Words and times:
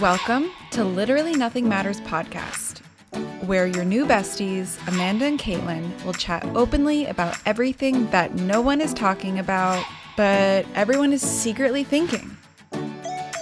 Welcome 0.00 0.50
to 0.72 0.84
Literally 0.84 1.32
Nothing 1.32 1.70
Matters 1.70 2.02
podcast, 2.02 2.80
where 3.46 3.66
your 3.66 3.84
new 3.84 4.04
besties, 4.04 4.76
Amanda 4.86 5.24
and 5.24 5.38
Caitlin, 5.38 6.04
will 6.04 6.12
chat 6.12 6.44
openly 6.54 7.06
about 7.06 7.38
everything 7.46 8.10
that 8.10 8.34
no 8.34 8.60
one 8.60 8.82
is 8.82 8.92
talking 8.92 9.38
about, 9.38 9.82
but 10.14 10.66
everyone 10.74 11.14
is 11.14 11.22
secretly 11.22 11.82
thinking. 11.82 12.36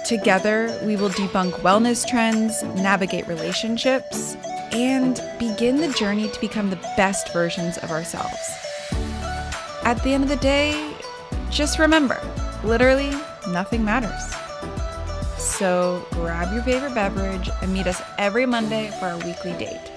Together, 0.05 0.79
we 0.85 0.95
will 0.95 1.09
debunk 1.09 1.51
wellness 1.55 2.07
trends, 2.07 2.63
navigate 2.63 3.27
relationships, 3.27 4.35
and 4.71 5.21
begin 5.37 5.81
the 5.81 5.89
journey 5.89 6.29
to 6.29 6.39
become 6.39 6.69
the 6.69 6.77
best 6.95 7.33
versions 7.33 7.77
of 7.79 7.91
ourselves. 7.91 8.39
At 9.83 10.01
the 10.03 10.13
end 10.13 10.23
of 10.23 10.29
the 10.29 10.37
day, 10.37 10.95
just 11.49 11.79
remember 11.79 12.21
literally 12.63 13.11
nothing 13.49 13.83
matters. 13.83 14.44
So 15.57 16.05
grab 16.11 16.53
your 16.53 16.63
favorite 16.63 16.93
beverage 16.93 17.49
and 17.61 17.71
meet 17.71 17.87
us 17.87 18.01
every 18.17 18.45
Monday 18.45 18.91
for 18.99 19.05
our 19.05 19.17
weekly 19.19 19.53
date. 19.53 19.89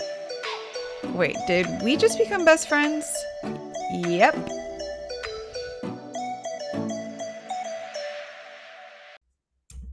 Wait, 1.07 1.37
did 1.49 1.67
we 1.83 1.97
just 1.97 2.17
become 2.17 2.45
best 2.45 2.69
friends? 2.69 3.05
Yep. 3.91 4.37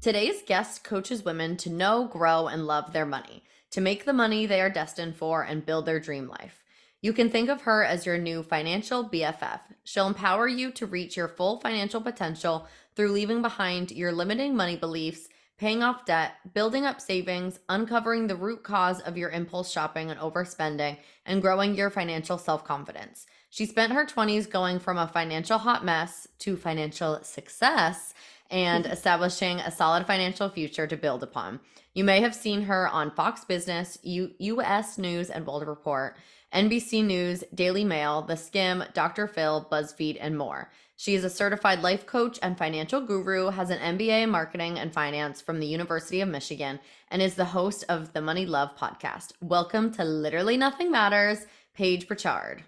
Today's 0.02 0.44
guest 0.46 0.84
coaches 0.84 1.26
women 1.26 1.58
to 1.58 1.72
know, 1.72 2.06
grow, 2.06 2.46
and 2.46 2.68
love 2.68 2.94
their 2.94 3.08
money, 3.08 3.44
to 3.72 3.82
make 3.82 4.06
the 4.06 4.14
money 4.14 4.46
they 4.46 4.62
are 4.62 4.70
destined 4.70 5.16
for 5.16 5.42
and 5.42 5.66
build 5.66 5.88
their 5.88 6.00
dream 6.00 6.28
life. 6.28 6.64
You 7.02 7.12
can 7.12 7.32
think 7.32 7.50
of 7.50 7.62
her 7.62 7.84
as 7.84 8.06
your 8.06 8.20
new 8.20 8.44
financial 8.44 9.10
BFF. 9.10 9.62
She'll 9.84 10.06
empower 10.06 10.48
you 10.48 10.70
to 10.74 10.86
reach 10.86 11.18
your 11.18 11.28
full 11.28 11.60
financial 11.60 12.02
potential 12.02 12.68
through 12.96 13.14
leaving 13.14 13.42
behind 13.42 13.92
your 13.92 14.12
limiting 14.12 14.56
money 14.56 14.76
beliefs, 14.76 15.28
paying 15.58 15.84
off 15.84 16.06
debt, 16.06 16.34
building 16.54 16.86
up 16.86 17.00
savings, 17.00 17.60
uncovering 17.70 18.28
the 18.28 18.36
root 18.36 18.64
cause 18.64 19.00
of 19.02 19.18
your 19.18 19.30
impulse 19.30 19.72
shopping 19.72 20.12
and 20.12 20.20
overspending, 20.20 20.98
and 21.26 21.42
growing 21.42 21.76
your 21.76 21.90
financial 21.90 22.38
self 22.38 22.64
confidence. 22.66 23.26
She 23.50 23.66
spent 23.66 23.94
her 23.94 24.06
20s 24.06 24.50
going 24.50 24.80
from 24.80 24.98
a 24.98 25.08
financial 25.08 25.58
hot 25.58 25.86
mess 25.86 26.28
to 26.40 26.58
financial 26.58 27.24
success 27.24 28.14
and 28.52 28.86
establishing 28.86 29.60
a 29.60 29.72
solid 29.72 30.06
financial 30.06 30.50
future 30.50 30.88
to 30.88 30.98
build 30.98 31.24
upon. 31.24 31.62
You 31.94 32.04
may 32.04 32.20
have 32.20 32.36
seen 32.36 32.64
her 32.64 32.90
on 32.90 33.12
Fox 33.12 33.46
Business, 33.46 33.98
U- 34.04 34.34
US 34.38 34.98
News 34.98 35.30
and 35.30 35.48
World 35.48 35.66
Report, 35.66 36.18
NBC 36.54 37.04
News, 37.06 37.44
Daily 37.54 37.86
Mail, 37.86 38.26
theSkimm, 38.28 38.94
Dr. 38.94 39.28
Phil, 39.28 39.68
BuzzFeed, 39.72 40.18
and 40.20 40.38
more. 40.38 40.70
She 40.98 41.14
is 41.14 41.26
a 41.26 41.30
certified 41.30 41.82
life 41.82 42.06
coach 42.06 42.40
and 42.42 42.58
financial 42.58 43.02
guru, 43.02 43.50
has 43.50 43.70
an 43.70 43.80
MBA 43.98 44.24
in 44.24 44.30
marketing 44.30 44.80
and 44.80 44.94
finance 44.94 45.42
from 45.42 45.60
the 45.60 45.68
University 45.68 46.22
of 46.22 46.30
Michigan, 46.30 46.80
and 47.12 47.22
is 47.22 47.36
the 47.36 47.44
host 47.44 47.84
of 47.90 48.14
the 48.14 48.22
Money 48.22 48.46
Love 48.46 48.78
podcast. 48.78 49.34
Welcome 49.42 49.92
to 49.96 50.06
Literally 50.06 50.56
Nothing 50.56 50.92
Matters, 50.92 51.48
Paige 51.74 52.08
Pritchard. 52.08 52.64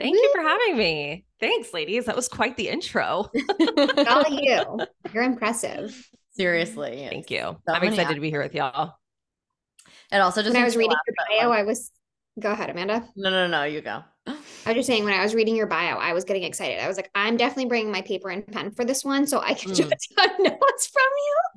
Thank 0.00 0.16
you 0.16 0.32
for 0.34 0.42
having 0.42 0.76
me. 0.76 1.26
Thanks, 1.38 1.72
ladies. 1.72 2.06
That 2.06 2.16
was 2.16 2.26
quite 2.28 2.56
the 2.56 2.68
intro. 2.70 3.30
All 4.08 4.24
you. 4.28 4.80
You're 5.14 5.22
impressive. 5.22 6.10
Seriously. 6.32 7.06
Thank 7.08 7.30
you. 7.30 7.38
So 7.38 7.72
I'm 7.72 7.82
many 7.82 7.94
excited 7.94 8.16
to 8.16 8.20
be 8.20 8.30
here 8.30 8.42
with 8.42 8.54
y'all. 8.56 8.96
It 10.10 10.16
also 10.16 10.42
just 10.42 10.54
When 10.54 10.62
I 10.62 10.64
was 10.64 10.76
reading 10.76 10.90
laugh 10.90 10.98
your 11.06 11.14
that, 11.18 11.42
bio, 11.42 11.52
I 11.52 11.62
was 11.62 11.92
go 12.40 12.50
ahead, 12.50 12.70
Amanda. 12.70 13.08
no, 13.14 13.30
no, 13.30 13.46
no, 13.46 13.62
you 13.62 13.80
go. 13.80 14.02
I 14.66 14.70
was 14.70 14.76
just 14.76 14.86
saying 14.86 15.04
when 15.04 15.14
I 15.14 15.22
was 15.22 15.34
reading 15.34 15.56
your 15.56 15.66
bio, 15.66 15.96
I 15.96 16.12
was 16.12 16.24
getting 16.24 16.42
excited. 16.44 16.82
I 16.82 16.88
was 16.88 16.96
like, 16.96 17.10
I'm 17.14 17.36
definitely 17.36 17.66
bringing 17.66 17.90
my 17.92 18.02
paper 18.02 18.28
and 18.28 18.46
pen 18.46 18.72
for 18.72 18.84
this 18.84 19.04
one 19.04 19.26
so 19.26 19.40
I 19.40 19.54
can 19.54 19.66
Mm. 19.66 19.74
just 19.74 20.14
take 20.18 20.38
notes 20.38 20.86
from 20.88 21.02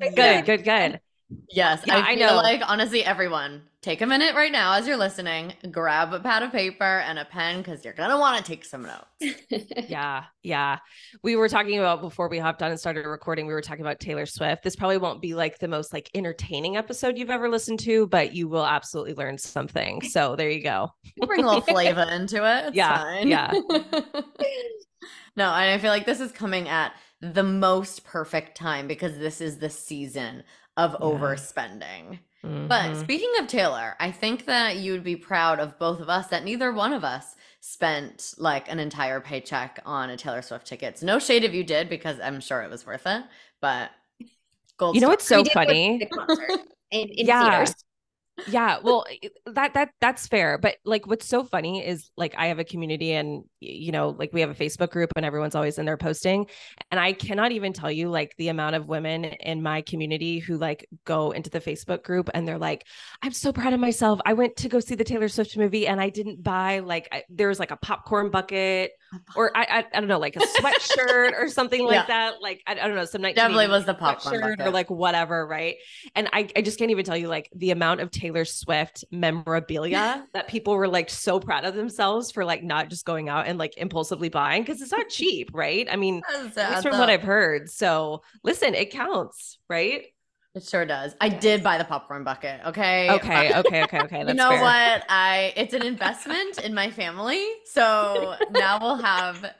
you. 0.01 0.15
Good, 0.15 0.45
good, 0.45 0.63
good. 0.63 1.01
Yes, 1.49 1.83
Yeah, 1.85 1.97
I 1.97 2.11
I 2.11 2.15
feel 2.15 2.27
know. 2.27 2.35
like 2.35 2.61
honestly, 2.65 3.03
everyone 3.03 3.63
take 3.81 4.01
a 4.01 4.05
minute 4.05 4.35
right 4.35 4.51
now 4.51 4.73
as 4.73 4.87
you're 4.87 4.97
listening, 4.97 5.53
grab 5.71 6.13
a 6.13 6.19
pad 6.19 6.43
of 6.43 6.51
paper 6.51 6.83
and 6.99 7.17
a 7.19 7.25
pen 7.25 7.57
because 7.57 7.83
you're 7.83 7.93
gonna 7.93 8.17
want 8.17 8.37
to 8.37 8.43
take 8.49 8.63
some 8.65 8.83
notes. 8.83 9.37
Yeah, 9.87 10.25
yeah. 10.43 10.77
We 11.23 11.35
were 11.35 11.49
talking 11.49 11.77
about 11.79 12.01
before 12.01 12.29
we 12.29 12.37
hopped 12.39 12.61
on 12.63 12.71
and 12.71 12.79
started 12.79 13.05
recording, 13.05 13.47
we 13.47 13.53
were 13.53 13.61
talking 13.61 13.81
about 13.81 13.99
Taylor 13.99 14.25
Swift. 14.25 14.63
This 14.63 14.75
probably 14.75 14.97
won't 14.97 15.21
be 15.21 15.33
like 15.33 15.59
the 15.59 15.67
most 15.67 15.91
like 15.91 16.09
entertaining 16.13 16.77
episode 16.77 17.17
you've 17.17 17.29
ever 17.29 17.49
listened 17.49 17.79
to, 17.81 18.07
but 18.07 18.33
you 18.33 18.47
will 18.47 18.65
absolutely 18.65 19.13
learn 19.15 19.37
something. 19.37 20.01
So 20.01 20.35
there 20.35 20.49
you 20.49 20.61
go. 20.63 20.89
Bring 21.25 21.43
a 21.43 21.47
little 21.47 21.61
flavor 21.61 22.03
into 22.03 22.37
it. 22.45 22.73
It's 22.75 22.75
Yeah, 22.75 22.97
fine. 22.97 23.27
yeah. 23.27 23.51
no, 25.35 25.45
and 25.53 25.71
I 25.71 25.77
feel 25.77 25.91
like 25.91 26.05
this 26.05 26.19
is 26.19 26.31
coming 26.31 26.67
at 26.69 26.93
the 27.21 27.43
most 27.43 28.03
perfect 28.03 28.57
time 28.57 28.87
because 28.87 29.17
this 29.17 29.41
is 29.41 29.57
the 29.59 29.69
season 29.69 30.43
of 30.81 30.91
Yeah. 30.93 30.97
overspending. 31.07 32.19
But 32.43 32.91
Mhm. 32.91 32.99
speaking 33.03 33.31
of 33.39 33.47
Taylor, 33.47 33.95
I 33.99 34.09
think 34.11 34.45
that 34.45 34.77
you 34.77 34.93
would 34.93 35.03
be 35.03 35.15
proud 35.15 35.59
of 35.59 35.77
both 35.77 35.99
of 35.99 36.09
us 36.09 36.27
that 36.27 36.43
neither 36.43 36.71
one 36.71 36.91
of 36.91 37.03
us 37.03 37.35
spent 37.59 38.33
like 38.37 38.71
an 38.71 38.79
entire 38.79 39.19
paycheck 39.19 39.79
on 39.85 40.09
a 40.09 40.17
Taylor 40.17 40.41
Swift 40.41 40.65
tickets. 40.65 41.03
No 41.03 41.19
shade 41.19 41.43
if 41.43 41.53
you 41.53 41.63
did 41.63 41.87
because 41.87 42.19
I'm 42.19 42.39
sure 42.41 42.61
it 42.63 42.69
was 42.71 42.83
worth 42.85 43.05
it, 43.05 43.23
but 43.61 43.91
gold 44.77 44.95
you 44.95 45.01
know 45.01 45.09
what's 45.09 45.27
so 45.27 45.37
We 45.37 45.43
did 45.43 45.53
go 45.53 45.59
to 45.61 45.65
funny? 45.67 46.09
in, 46.91 47.07
in 47.09 47.25
Yeah. 47.27 47.49
theaters. 47.49 47.75
yeah 48.47 48.79
well 48.81 49.05
that 49.45 49.75
that 49.75 49.89
that's 49.99 50.25
fair 50.27 50.57
but 50.57 50.77
like 50.83 51.05
what's 51.05 51.27
so 51.27 51.43
funny 51.43 51.85
is 51.85 52.09
like 52.17 52.33
i 52.37 52.47
have 52.47 52.57
a 52.57 52.63
community 52.63 53.11
and 53.11 53.29
y- 53.37 53.43
you 53.61 53.91
know 53.91 54.09
like 54.17 54.33
we 54.33 54.41
have 54.41 54.49
a 54.49 54.55
facebook 54.55 54.89
group 54.89 55.11
and 55.15 55.25
everyone's 55.25 55.55
always 55.55 55.77
in 55.77 55.85
there 55.85 55.95
posting 55.97 56.47
and 56.89 56.99
i 56.99 57.13
cannot 57.13 57.51
even 57.51 57.71
tell 57.71 57.91
you 57.91 58.09
like 58.09 58.35
the 58.37 58.47
amount 58.49 58.75
of 58.75 58.87
women 58.87 59.23
in 59.23 59.61
my 59.61 59.81
community 59.83 60.39
who 60.39 60.57
like 60.57 60.87
go 61.05 61.31
into 61.31 61.49
the 61.49 61.61
facebook 61.61 62.03
group 62.03 62.29
and 62.33 62.47
they're 62.47 62.57
like 62.57 62.85
i'm 63.21 63.31
so 63.31 63.53
proud 63.53 63.73
of 63.73 63.79
myself. 63.79 64.19
I 64.25 64.33
went 64.33 64.55
to 64.57 64.67
go 64.69 64.79
see 64.79 64.95
the 64.95 65.03
taylor 65.03 65.27
swift 65.29 65.55
movie 65.55 65.87
and 65.87 66.01
i 66.01 66.09
didn't 66.09 66.41
buy 66.43 66.79
like 66.79 67.07
I, 67.11 67.23
there 67.29 67.47
was 67.47 67.59
like 67.59 67.71
a 67.71 67.77
popcorn 67.77 68.31
bucket 68.31 68.91
or 69.35 69.55
I, 69.55 69.63
I 69.63 69.85
i 69.93 69.99
don't 69.99 70.07
know 70.07 70.17
like 70.19 70.37
a 70.37 70.39
sweatshirt 70.39 71.33
or 71.37 71.47
something 71.47 71.85
like 71.85 71.95
Yeah. 71.95 72.05
that 72.07 72.41
like 72.41 72.61
I, 72.65 72.71
I 72.71 72.87
don't 72.87 72.95
know 72.95 73.05
some 73.05 73.21
Definitely 73.21 73.65
1980s 73.65 73.69
was 73.69 73.85
the 73.85 73.93
popcorn 73.93 74.41
sweatshirt 74.41 74.65
or 74.65 74.71
like 74.71 74.89
whatever 74.89 75.45
right? 75.45 75.75
And 76.15 76.29
I, 76.33 76.49
I 76.55 76.61
just 76.61 76.79
can't 76.79 76.91
even 76.91 77.05
tell 77.05 77.17
you 77.17 77.27
like 77.27 77.49
the 77.55 77.71
amount 77.71 77.99
of 78.01 78.09
Taylor 78.09 78.45
Swift 78.45 79.03
memorabilia 79.11 80.25
that 80.33 80.47
people 80.47 80.75
were 80.75 80.87
like 80.87 81.09
so 81.09 81.39
proud 81.39 81.65
of 81.65 81.75
themselves 81.75 82.31
for 82.31 82.45
like 82.45 82.63
not 82.63 82.89
just 82.89 83.05
going 83.05 83.29
out 83.29 83.47
and 83.51 83.59
like 83.59 83.77
impulsively 83.77 84.29
buying 84.29 84.63
because 84.63 84.81
it's 84.81 84.91
not 84.91 85.09
cheap, 85.09 85.51
right? 85.53 85.87
I 85.91 85.95
mean, 85.95 86.23
That's 86.27 86.35
at 86.35 86.43
least 86.43 86.55
sad, 86.55 86.83
from 86.83 86.97
what. 86.97 87.09
I've 87.09 87.21
heard. 87.21 87.69
So 87.69 88.23
listen, 88.43 88.73
it 88.73 88.89
counts, 88.89 89.59
right? 89.69 90.05
It 90.53 90.63
sure 90.63 90.85
does. 90.85 91.15
I 91.21 91.29
did 91.29 91.63
buy 91.63 91.77
the 91.77 91.85
popcorn 91.85 92.23
bucket. 92.23 92.59
Okay. 92.65 93.09
Okay, 93.11 93.53
okay, 93.59 93.83
okay, 93.83 94.01
okay. 94.01 94.19
you 94.27 94.33
know 94.33 94.49
fair. 94.49 94.61
what? 94.61 95.05
I 95.07 95.53
it's 95.55 95.73
an 95.73 95.83
investment 95.85 96.57
in 96.57 96.73
my 96.73 96.89
family. 96.89 97.45
So 97.65 98.35
now 98.51 98.79
we'll 98.81 98.95
have 99.01 99.53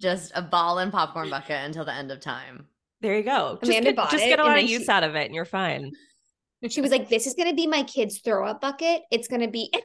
just 0.00 0.32
a 0.34 0.42
ball 0.42 0.78
and 0.78 0.92
popcorn 0.92 1.28
bucket 1.28 1.64
until 1.64 1.84
the 1.84 1.92
end 1.92 2.10
of 2.10 2.20
time. 2.20 2.66
There 3.00 3.16
you 3.16 3.24
go. 3.24 3.58
Just 3.60 3.70
Amanda 3.70 3.90
get, 3.90 3.96
bought 3.96 4.10
just 4.10 4.24
it, 4.24 4.28
get 4.28 4.38
a 4.38 4.44
lot 4.44 4.52
of 4.52 4.56
then 4.58 4.68
use 4.68 4.84
she- 4.84 4.88
out 4.90 5.02
of 5.02 5.16
it 5.16 5.26
and 5.26 5.34
you're 5.34 5.44
fine. 5.44 5.92
She 6.68 6.80
was 6.80 6.90
like, 6.90 7.08
This 7.08 7.26
is 7.26 7.34
gonna 7.34 7.54
be 7.54 7.66
my 7.66 7.82
kid's 7.82 8.20
throw 8.20 8.46
up 8.46 8.60
bucket. 8.60 9.02
It's 9.10 9.28
gonna 9.28 9.48
be 9.48 9.70
I'm 9.74 9.80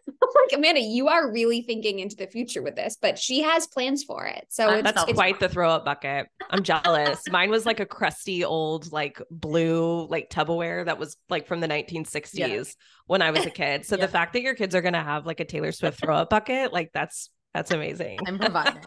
like, 0.50 0.58
Amanda, 0.58 0.82
you 0.82 1.08
are 1.08 1.32
really 1.32 1.62
thinking 1.62 2.00
into 2.00 2.16
the 2.16 2.28
future 2.28 2.62
with 2.62 2.76
this, 2.76 2.98
but 3.02 3.18
she 3.18 3.42
has 3.42 3.68
plans 3.68 4.04
for 4.04 4.26
it. 4.26 4.46
So 4.50 4.68
I'm 4.70 4.80
it's, 4.80 4.92
That's 4.92 5.10
it's 5.10 5.14
quite 5.14 5.40
the 5.40 5.50
throw 5.50 5.70
up 5.72 5.86
bucket. 5.86 6.28
I'm 6.50 6.64
jealous. 6.64 7.22
Mine 7.30 7.50
was 7.50 7.66
like 7.66 7.80
a 7.80 7.86
crusty 7.86 8.44
old, 8.44 8.92
like 8.92 9.22
blue, 9.32 10.06
like 10.08 10.30
Tupperware 10.30 10.86
that 10.86 11.00
was 11.00 11.18
like 11.30 11.48
from 11.48 11.60
the 11.62 11.68
1960s 11.68 12.76
when 13.08 13.22
I 13.22 13.32
was 13.32 13.46
a 13.46 13.50
kid. 13.50 13.86
So 13.86 13.96
Yeah. 13.98 14.06
the 14.06 14.12
fact 14.12 14.34
that 14.34 14.42
your 14.42 14.54
kids 14.54 14.76
are 14.76 14.82
gonna 14.82 15.04
have 15.04 15.26
like 15.26 15.40
a 15.40 15.46
Taylor 15.46 15.72
Swift 15.72 16.00
throw 16.00 16.16
up 16.16 16.30
bucket, 16.30 16.74
like 16.74 16.92
that's 16.94 17.30
that's 17.54 17.72
amazing. 17.72 18.20
I'm 18.28 18.38
providing. 18.38 18.84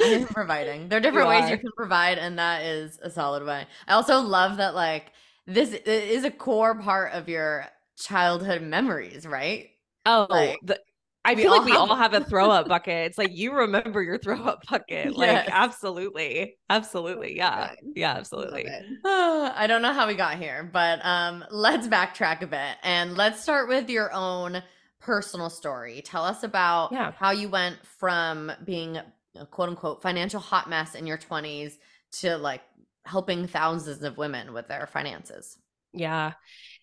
I'm 0.00 0.26
providing. 0.26 0.88
There 0.88 0.98
are 0.98 1.00
different 1.00 1.28
You 1.28 1.40
ways 1.40 1.50
you 1.50 1.58
can 1.58 1.70
provide, 1.76 2.18
and 2.18 2.38
that 2.38 2.62
is 2.62 3.00
a 3.02 3.10
solid 3.10 3.44
way. 3.44 3.66
I 3.88 3.94
also 3.94 4.20
love 4.20 4.58
that 4.58 4.76
like 4.76 5.10
this 5.54 5.72
is 5.72 6.24
a 6.24 6.30
core 6.30 6.74
part 6.78 7.12
of 7.12 7.28
your 7.28 7.66
childhood 7.96 8.62
memories, 8.62 9.26
right? 9.26 9.70
oh, 10.06 10.26
like, 10.28 10.58
the, 10.62 10.80
I 11.24 11.36
feel 11.36 11.50
like 11.52 11.64
we 11.64 11.70
have 11.72 11.80
all 11.80 11.94
have 11.96 12.14
a 12.14 12.20
throw 12.24 12.50
up 12.50 12.66
bucket. 12.68 13.06
It's 13.06 13.18
like 13.18 13.30
you 13.32 13.52
remember 13.52 14.02
your 14.02 14.18
throw 14.18 14.42
up 14.42 14.66
bucket. 14.68 15.14
Like 15.16 15.48
absolutely. 15.48 16.56
Absolutely. 16.68 17.36
Yeah. 17.36 17.70
good. 17.80 17.92
Yeah, 17.94 18.12
absolutely. 18.14 18.62
it. 18.62 18.84
I 19.04 19.66
don't 19.68 19.82
know 19.82 19.92
how 19.92 20.06
we 20.08 20.14
got 20.14 20.38
here, 20.38 20.68
but 20.72 21.04
um, 21.04 21.44
let's 21.50 21.86
backtrack 21.86 22.42
a 22.42 22.46
bit 22.46 22.76
and 22.82 23.16
let's 23.16 23.40
start 23.40 23.68
with 23.68 23.88
your 23.88 24.12
own 24.12 24.62
personal 25.00 25.50
story. 25.50 26.02
Tell 26.04 26.24
us 26.24 26.42
about 26.42 26.90
Yeah. 26.92 27.12
how 27.12 27.30
you 27.30 27.48
went 27.48 27.76
from 27.86 28.50
being 28.64 28.98
a 29.36 29.46
quote 29.46 29.68
unquote 29.68 30.02
financial 30.02 30.40
hot 30.40 30.68
mess 30.68 30.94
in 30.94 31.06
your 31.06 31.18
20s 31.18 31.74
to 32.20 32.36
like 32.36 32.62
helping 33.04 33.46
thousands 33.46 34.02
of 34.02 34.16
women 34.16 34.52
with 34.52 34.68
their 34.68 34.86
finances. 34.86 35.58
Yeah. 35.92 36.32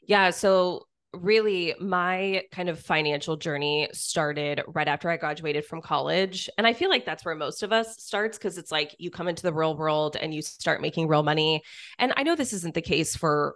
Yeah. 0.07 0.30
So 0.31 0.86
really 1.13 1.74
my 1.80 2.44
kind 2.51 2.69
of 2.69 2.80
financial 2.80 3.36
journey 3.36 3.89
started 3.94 4.62
right 4.68 4.88
after 4.88 5.10
I 5.10 5.18
graduated 5.18 5.66
from 5.66 5.81
college. 5.81 6.50
And 6.57 6.68
I 6.68 6.74
feel 6.74 6.89
like 6.89 7.06
that's 7.06 7.25
where 7.25 7.36
most 7.36 7.63
of 7.63 7.71
us 7.71 7.98
starts 7.98 8.38
because 8.38 8.57
it's 8.57 8.71
like 8.71 8.95
you 9.00 9.10
come 9.10 9.27
into 9.27 9.44
the 9.44 9.54
real 9.54 9.75
world 9.75 10.16
and 10.16 10.33
you 10.33 10.42
start 10.42 10.81
making 10.81 11.07
real 11.07 11.24
money. 11.24 11.63
And 11.98 12.13
I 12.16 12.24
know 12.24 12.36
this 12.36 12.54
isn't 12.54 12.75
the 12.75 12.81
case 12.81 13.16
for 13.16 13.56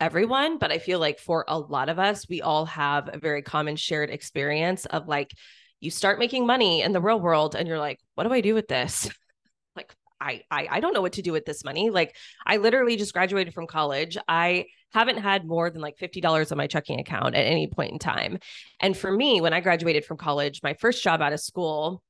everyone, 0.00 0.58
but 0.58 0.72
I 0.72 0.78
feel 0.78 0.98
like 0.98 1.18
for 1.18 1.44
a 1.46 1.58
lot 1.58 1.90
of 1.90 1.98
us, 1.98 2.26
we 2.26 2.40
all 2.40 2.64
have 2.66 3.10
a 3.12 3.18
very 3.18 3.42
common 3.42 3.76
shared 3.76 4.08
experience 4.08 4.86
of 4.86 5.08
like, 5.08 5.32
you 5.80 5.90
start 5.90 6.18
making 6.18 6.46
money 6.46 6.82
in 6.82 6.92
the 6.92 7.00
real 7.00 7.20
world 7.20 7.54
and 7.54 7.68
you're 7.68 7.78
like, 7.78 7.98
what 8.14 8.24
do 8.24 8.32
I 8.32 8.40
do 8.40 8.54
with 8.54 8.68
this? 8.68 9.10
I, 10.20 10.42
I 10.50 10.68
I 10.70 10.80
don't 10.80 10.92
know 10.92 11.00
what 11.00 11.14
to 11.14 11.22
do 11.22 11.32
with 11.32 11.44
this 11.44 11.64
money. 11.64 11.90
Like 11.90 12.16
I 12.46 12.58
literally 12.58 12.96
just 12.96 13.12
graduated 13.12 13.54
from 13.54 13.66
college. 13.66 14.16
I 14.28 14.66
haven't 14.92 15.18
had 15.18 15.46
more 15.46 15.70
than 15.70 15.80
like 15.80 15.96
$50 15.98 16.50
on 16.50 16.58
my 16.58 16.66
checking 16.66 16.98
account 16.98 17.34
at 17.34 17.46
any 17.46 17.68
point 17.68 17.92
in 17.92 17.98
time. 17.98 18.38
And 18.80 18.96
for 18.96 19.10
me, 19.10 19.40
when 19.40 19.52
I 19.52 19.60
graduated 19.60 20.04
from 20.04 20.16
college, 20.16 20.62
my 20.62 20.74
first 20.74 21.02
job 21.02 21.22
out 21.22 21.32
of 21.32 21.40
school, 21.40 22.02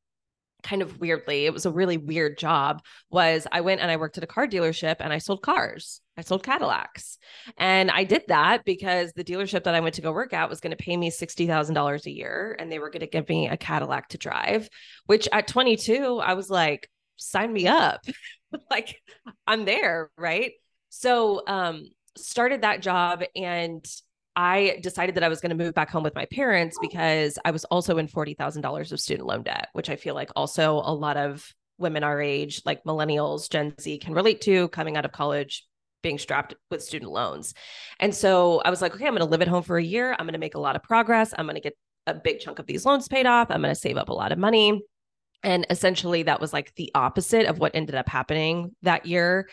kind 0.62 0.82
of 0.82 1.00
weirdly, 1.00 1.46
it 1.46 1.52
was 1.52 1.66
a 1.66 1.70
really 1.70 1.96
weird 1.96 2.38
job, 2.38 2.82
was 3.10 3.46
I 3.50 3.60
went 3.60 3.80
and 3.80 3.90
I 3.90 3.96
worked 3.96 4.18
at 4.18 4.24
a 4.24 4.26
car 4.26 4.46
dealership 4.46 4.96
and 5.00 5.12
I 5.12 5.18
sold 5.18 5.42
cars. 5.42 6.00
I 6.16 6.22
sold 6.22 6.42
Cadillacs. 6.42 7.18
And 7.56 7.90
I 7.90 8.04
did 8.04 8.24
that 8.28 8.64
because 8.64 9.12
the 9.12 9.24
dealership 9.24 9.64
that 9.64 9.74
I 9.74 9.80
went 9.80 9.94
to 9.94 10.02
go 10.02 10.12
work 10.12 10.32
at 10.32 10.50
was 10.50 10.60
going 10.60 10.76
to 10.76 10.82
pay 10.82 10.96
me 10.96 11.10
$60,000 11.10 12.06
a 12.06 12.10
year 12.10 12.56
and 12.58 12.70
they 12.70 12.78
were 12.78 12.90
going 12.90 13.00
to 13.00 13.06
give 13.06 13.28
me 13.28 13.48
a 13.48 13.56
Cadillac 13.56 14.08
to 14.08 14.18
drive, 14.18 14.68
which 15.06 15.28
at 15.32 15.48
22, 15.48 16.20
I 16.22 16.34
was 16.34 16.50
like, 16.50 16.88
sign 17.20 17.52
me 17.52 17.68
up. 17.68 18.04
like 18.70 19.00
I'm 19.46 19.64
there, 19.64 20.10
right? 20.16 20.52
So 20.88 21.42
um 21.46 21.86
started 22.16 22.62
that 22.62 22.82
job 22.82 23.22
and 23.36 23.84
I 24.36 24.78
decided 24.82 25.16
that 25.16 25.24
I 25.24 25.28
was 25.28 25.40
going 25.40 25.56
to 25.56 25.64
move 25.64 25.74
back 25.74 25.90
home 25.90 26.02
with 26.02 26.14
my 26.14 26.26
parents 26.26 26.78
because 26.80 27.38
I 27.44 27.50
was 27.50 27.64
also 27.64 27.98
in 27.98 28.06
$40,000 28.06 28.92
of 28.92 29.00
student 29.00 29.26
loan 29.26 29.42
debt, 29.42 29.68
which 29.72 29.90
I 29.90 29.96
feel 29.96 30.14
like 30.14 30.30
also 30.36 30.74
a 30.74 30.94
lot 30.94 31.16
of 31.16 31.52
women 31.78 32.04
our 32.04 32.20
age, 32.20 32.62
like 32.64 32.84
millennials, 32.84 33.50
Gen 33.50 33.74
Z, 33.80 33.98
can 33.98 34.14
relate 34.14 34.40
to 34.42 34.68
coming 34.68 34.96
out 34.96 35.04
of 35.04 35.12
college, 35.12 35.66
being 36.02 36.18
strapped 36.18 36.54
with 36.70 36.82
student 36.82 37.10
loans. 37.10 37.54
And 37.98 38.14
so 38.14 38.60
I 38.64 38.70
was 38.70 38.80
like, 38.80 38.94
okay, 38.94 39.06
I'm 39.06 39.14
going 39.14 39.20
to 39.20 39.30
live 39.30 39.42
at 39.42 39.48
home 39.48 39.62
for 39.62 39.78
a 39.78 39.82
year. 39.82 40.12
I'm 40.12 40.26
going 40.26 40.34
to 40.34 40.38
make 40.38 40.54
a 40.54 40.60
lot 40.60 40.76
of 40.76 40.82
progress. 40.82 41.34
I'm 41.36 41.46
going 41.46 41.56
to 41.56 41.60
get 41.60 41.76
a 42.06 42.14
big 42.14 42.40
chunk 42.40 42.58
of 42.58 42.66
these 42.66 42.86
loans 42.86 43.08
paid 43.08 43.26
off. 43.26 43.50
I'm 43.50 43.62
going 43.62 43.74
to 43.74 43.80
save 43.80 43.96
up 43.96 44.08
a 44.10 44.14
lot 44.14 44.32
of 44.32 44.38
money. 44.38 44.80
And 45.42 45.66
essentially, 45.70 46.24
that 46.24 46.40
was 46.40 46.52
like 46.52 46.74
the 46.74 46.90
opposite 46.94 47.46
of 47.46 47.58
what 47.58 47.74
ended 47.74 47.94
up 47.94 48.08
happening 48.08 48.74
that 48.82 49.06
year. 49.06 49.48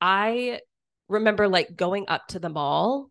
I 0.00 0.60
remember 1.08 1.48
like 1.48 1.76
going 1.76 2.04
up 2.08 2.28
to 2.28 2.38
the 2.38 2.48
mall 2.48 3.10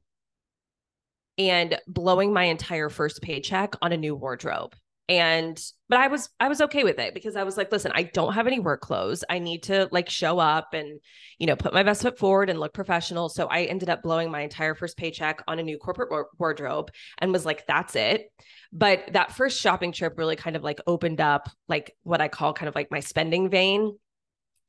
and 1.37 1.77
blowing 1.87 2.31
my 2.31 2.43
entire 2.43 2.89
first 2.89 3.21
paycheck 3.21 3.75
on 3.81 3.91
a 3.91 3.97
new 3.97 4.15
wardrobe 4.15 4.75
and 5.07 5.61
but 5.87 5.99
i 5.99 6.07
was 6.07 6.29
i 6.39 6.47
was 6.47 6.61
okay 6.61 6.83
with 6.83 6.97
it 6.97 7.13
because 7.13 7.35
i 7.35 7.43
was 7.43 7.57
like 7.57 7.71
listen 7.71 7.91
i 7.93 8.01
don't 8.01 8.33
have 8.33 8.47
any 8.47 8.59
work 8.59 8.81
clothes. 8.81 9.23
I 9.29 9.39
need 9.39 9.63
to 9.63 9.87
like 9.91 10.09
show 10.09 10.39
up 10.39 10.73
and 10.73 10.99
you 11.37 11.45
know 11.45 11.55
put 11.55 11.73
my 11.73 11.83
best 11.83 12.01
foot 12.01 12.17
forward 12.17 12.49
and 12.49 12.59
look 12.59 12.73
professional. 12.73 13.29
So 13.29 13.47
i 13.47 13.63
ended 13.63 13.89
up 13.89 14.01
blowing 14.01 14.31
my 14.31 14.41
entire 14.41 14.73
first 14.73 14.97
paycheck 14.97 15.43
on 15.47 15.59
a 15.59 15.63
new 15.63 15.77
corporate 15.77 16.27
wardrobe 16.39 16.91
and 17.19 17.31
was 17.31 17.45
like 17.45 17.67
that's 17.67 17.95
it. 17.95 18.31
But 18.71 19.13
that 19.13 19.31
first 19.31 19.61
shopping 19.61 19.91
trip 19.91 20.17
really 20.17 20.35
kind 20.35 20.55
of 20.55 20.63
like 20.63 20.79
opened 20.87 21.21
up 21.21 21.49
like 21.67 21.95
what 22.03 22.21
i 22.21 22.27
call 22.27 22.53
kind 22.53 22.69
of 22.69 22.75
like 22.75 22.91
my 22.91 22.99
spending 22.99 23.49
vein. 23.49 23.97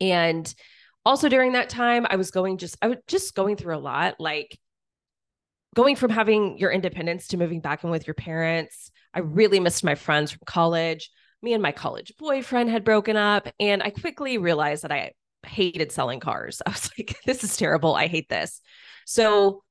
And 0.01 0.53
also 1.05 1.29
during 1.29 1.53
that 1.53 1.71
time 1.71 2.05
i 2.11 2.17
was 2.17 2.31
going 2.31 2.59
just 2.59 2.77
i 2.83 2.89
was 2.89 2.99
just 3.07 3.35
going 3.35 3.57
through 3.57 3.77
a 3.77 3.79
lot 3.79 4.17
like 4.19 4.59
going 5.77 5.95
from 5.95 6.11
having 6.11 6.59
your 6.59 6.73
independence 6.73 7.29
to 7.29 7.37
moving 7.37 7.61
back 7.61 7.85
in 7.85 7.91
with 7.91 8.07
your 8.07 8.15
parents. 8.15 8.91
I 9.17 9.21
really 9.21 9.61
missed 9.61 9.83
my 9.83 9.95
friends 9.95 10.31
from 10.31 10.43
college. 10.47 11.11
Me 11.43 11.55
and 11.55 11.63
my 11.63 11.73
college 11.73 12.13
boyfriend 12.19 12.69
had 12.69 12.85
broken 12.85 13.17
up. 13.17 13.49
And 13.59 13.83
I 13.83 13.91
quickly 13.91 14.37
realized 14.37 14.85
that 14.85 14.93
I 14.93 15.13
hated 15.45 15.91
selling 15.91 16.21
cars. 16.21 16.61
I 16.67 16.71
was 16.71 16.91
like, 16.99 17.17
this 17.25 17.43
is 17.43 17.57
terrible. 17.57 17.95
I 17.95 18.09
hate 18.09 18.29
this. 18.29 18.61
So 19.07 19.63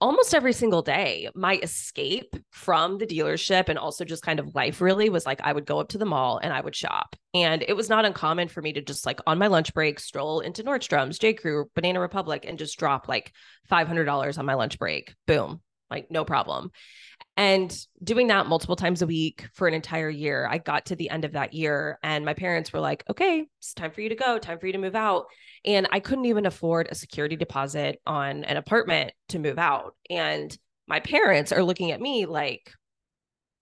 almost 0.00 0.34
every 0.34 0.52
single 0.52 0.82
day, 0.82 1.28
my 1.34 1.58
escape 1.62 2.36
from 2.52 2.98
the 2.98 3.06
dealership 3.06 3.68
and 3.68 3.78
also 3.78 4.04
just 4.04 4.22
kind 4.22 4.38
of 4.38 4.54
life 4.54 4.80
really 4.80 5.08
was 5.08 5.26
like 5.26 5.40
I 5.42 5.52
would 5.52 5.66
go 5.66 5.80
up 5.80 5.88
to 5.88 5.98
the 5.98 6.04
mall 6.04 6.38
and 6.38 6.52
I 6.52 6.60
would 6.60 6.76
shop. 6.76 7.16
And 7.34 7.64
it 7.66 7.74
was 7.74 7.88
not 7.88 8.04
uncommon 8.04 8.46
for 8.48 8.62
me 8.62 8.72
to 8.74 8.82
just 8.82 9.04
like 9.04 9.20
on 9.26 9.38
my 9.38 9.48
lunch 9.48 9.74
break 9.74 9.98
stroll 9.98 10.40
into 10.40 10.62
Nordstrom's, 10.62 11.18
J. 11.18 11.34
Crew, 11.34 11.70
Banana 11.74 11.98
Republic 11.98 12.44
and 12.46 12.58
just 12.58 12.78
drop 12.78 13.08
like 13.08 13.32
$500 13.70 14.38
on 14.38 14.46
my 14.46 14.54
lunch 14.54 14.78
break. 14.78 15.12
Boom, 15.26 15.60
like 15.90 16.08
no 16.10 16.24
problem. 16.24 16.70
And 17.36 17.76
doing 18.02 18.28
that 18.28 18.46
multiple 18.46 18.76
times 18.76 19.02
a 19.02 19.06
week 19.06 19.46
for 19.52 19.68
an 19.68 19.74
entire 19.74 20.08
year, 20.08 20.48
I 20.50 20.56
got 20.56 20.86
to 20.86 20.96
the 20.96 21.10
end 21.10 21.26
of 21.26 21.32
that 21.32 21.52
year 21.52 21.98
and 22.02 22.24
my 22.24 22.32
parents 22.32 22.72
were 22.72 22.80
like, 22.80 23.04
okay, 23.10 23.44
it's 23.58 23.74
time 23.74 23.90
for 23.90 24.00
you 24.00 24.08
to 24.08 24.14
go, 24.14 24.38
time 24.38 24.58
for 24.58 24.66
you 24.66 24.72
to 24.72 24.78
move 24.78 24.94
out. 24.94 25.26
And 25.64 25.86
I 25.90 26.00
couldn't 26.00 26.24
even 26.24 26.46
afford 26.46 26.88
a 26.90 26.94
security 26.94 27.36
deposit 27.36 28.00
on 28.06 28.44
an 28.44 28.56
apartment 28.56 29.12
to 29.30 29.38
move 29.38 29.58
out. 29.58 29.94
And 30.08 30.56
my 30.86 31.00
parents 31.00 31.52
are 31.52 31.62
looking 31.62 31.90
at 31.90 32.00
me 32.00 32.24
like, 32.24 32.72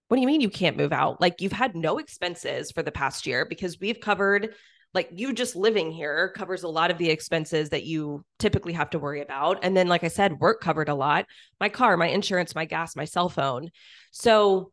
what 0.07 0.17
do 0.17 0.21
you 0.21 0.27
mean 0.27 0.41
you 0.41 0.49
can't 0.49 0.77
move 0.77 0.93
out? 0.93 1.19
Like 1.19 1.41
you've 1.41 1.51
had 1.51 1.75
no 1.75 1.97
expenses 1.97 2.71
for 2.71 2.83
the 2.83 2.91
past 2.91 3.25
year 3.25 3.45
because 3.45 3.79
we've 3.79 3.99
covered 3.99 4.53
like 4.95 5.09
you 5.13 5.33
just 5.33 5.55
living 5.55 5.91
here 5.91 6.31
covers 6.35 6.63
a 6.63 6.69
lot 6.69 6.89
of 6.89 6.97
the 6.97 7.09
expenses 7.09 7.69
that 7.69 7.83
you 7.83 8.23
typically 8.39 8.73
have 8.73 8.89
to 8.91 8.99
worry 8.99 9.21
about. 9.21 9.59
And 9.61 9.75
then, 9.75 9.87
like 9.87 10.05
I 10.05 10.07
said, 10.07 10.39
work 10.39 10.61
covered 10.61 10.89
a 10.89 10.95
lot 10.95 11.25
my 11.59 11.69
car, 11.69 11.97
my 11.97 12.07
insurance, 12.07 12.55
my 12.55 12.65
gas, 12.65 12.95
my 12.95 13.05
cell 13.05 13.29
phone. 13.29 13.69
So 14.11 14.71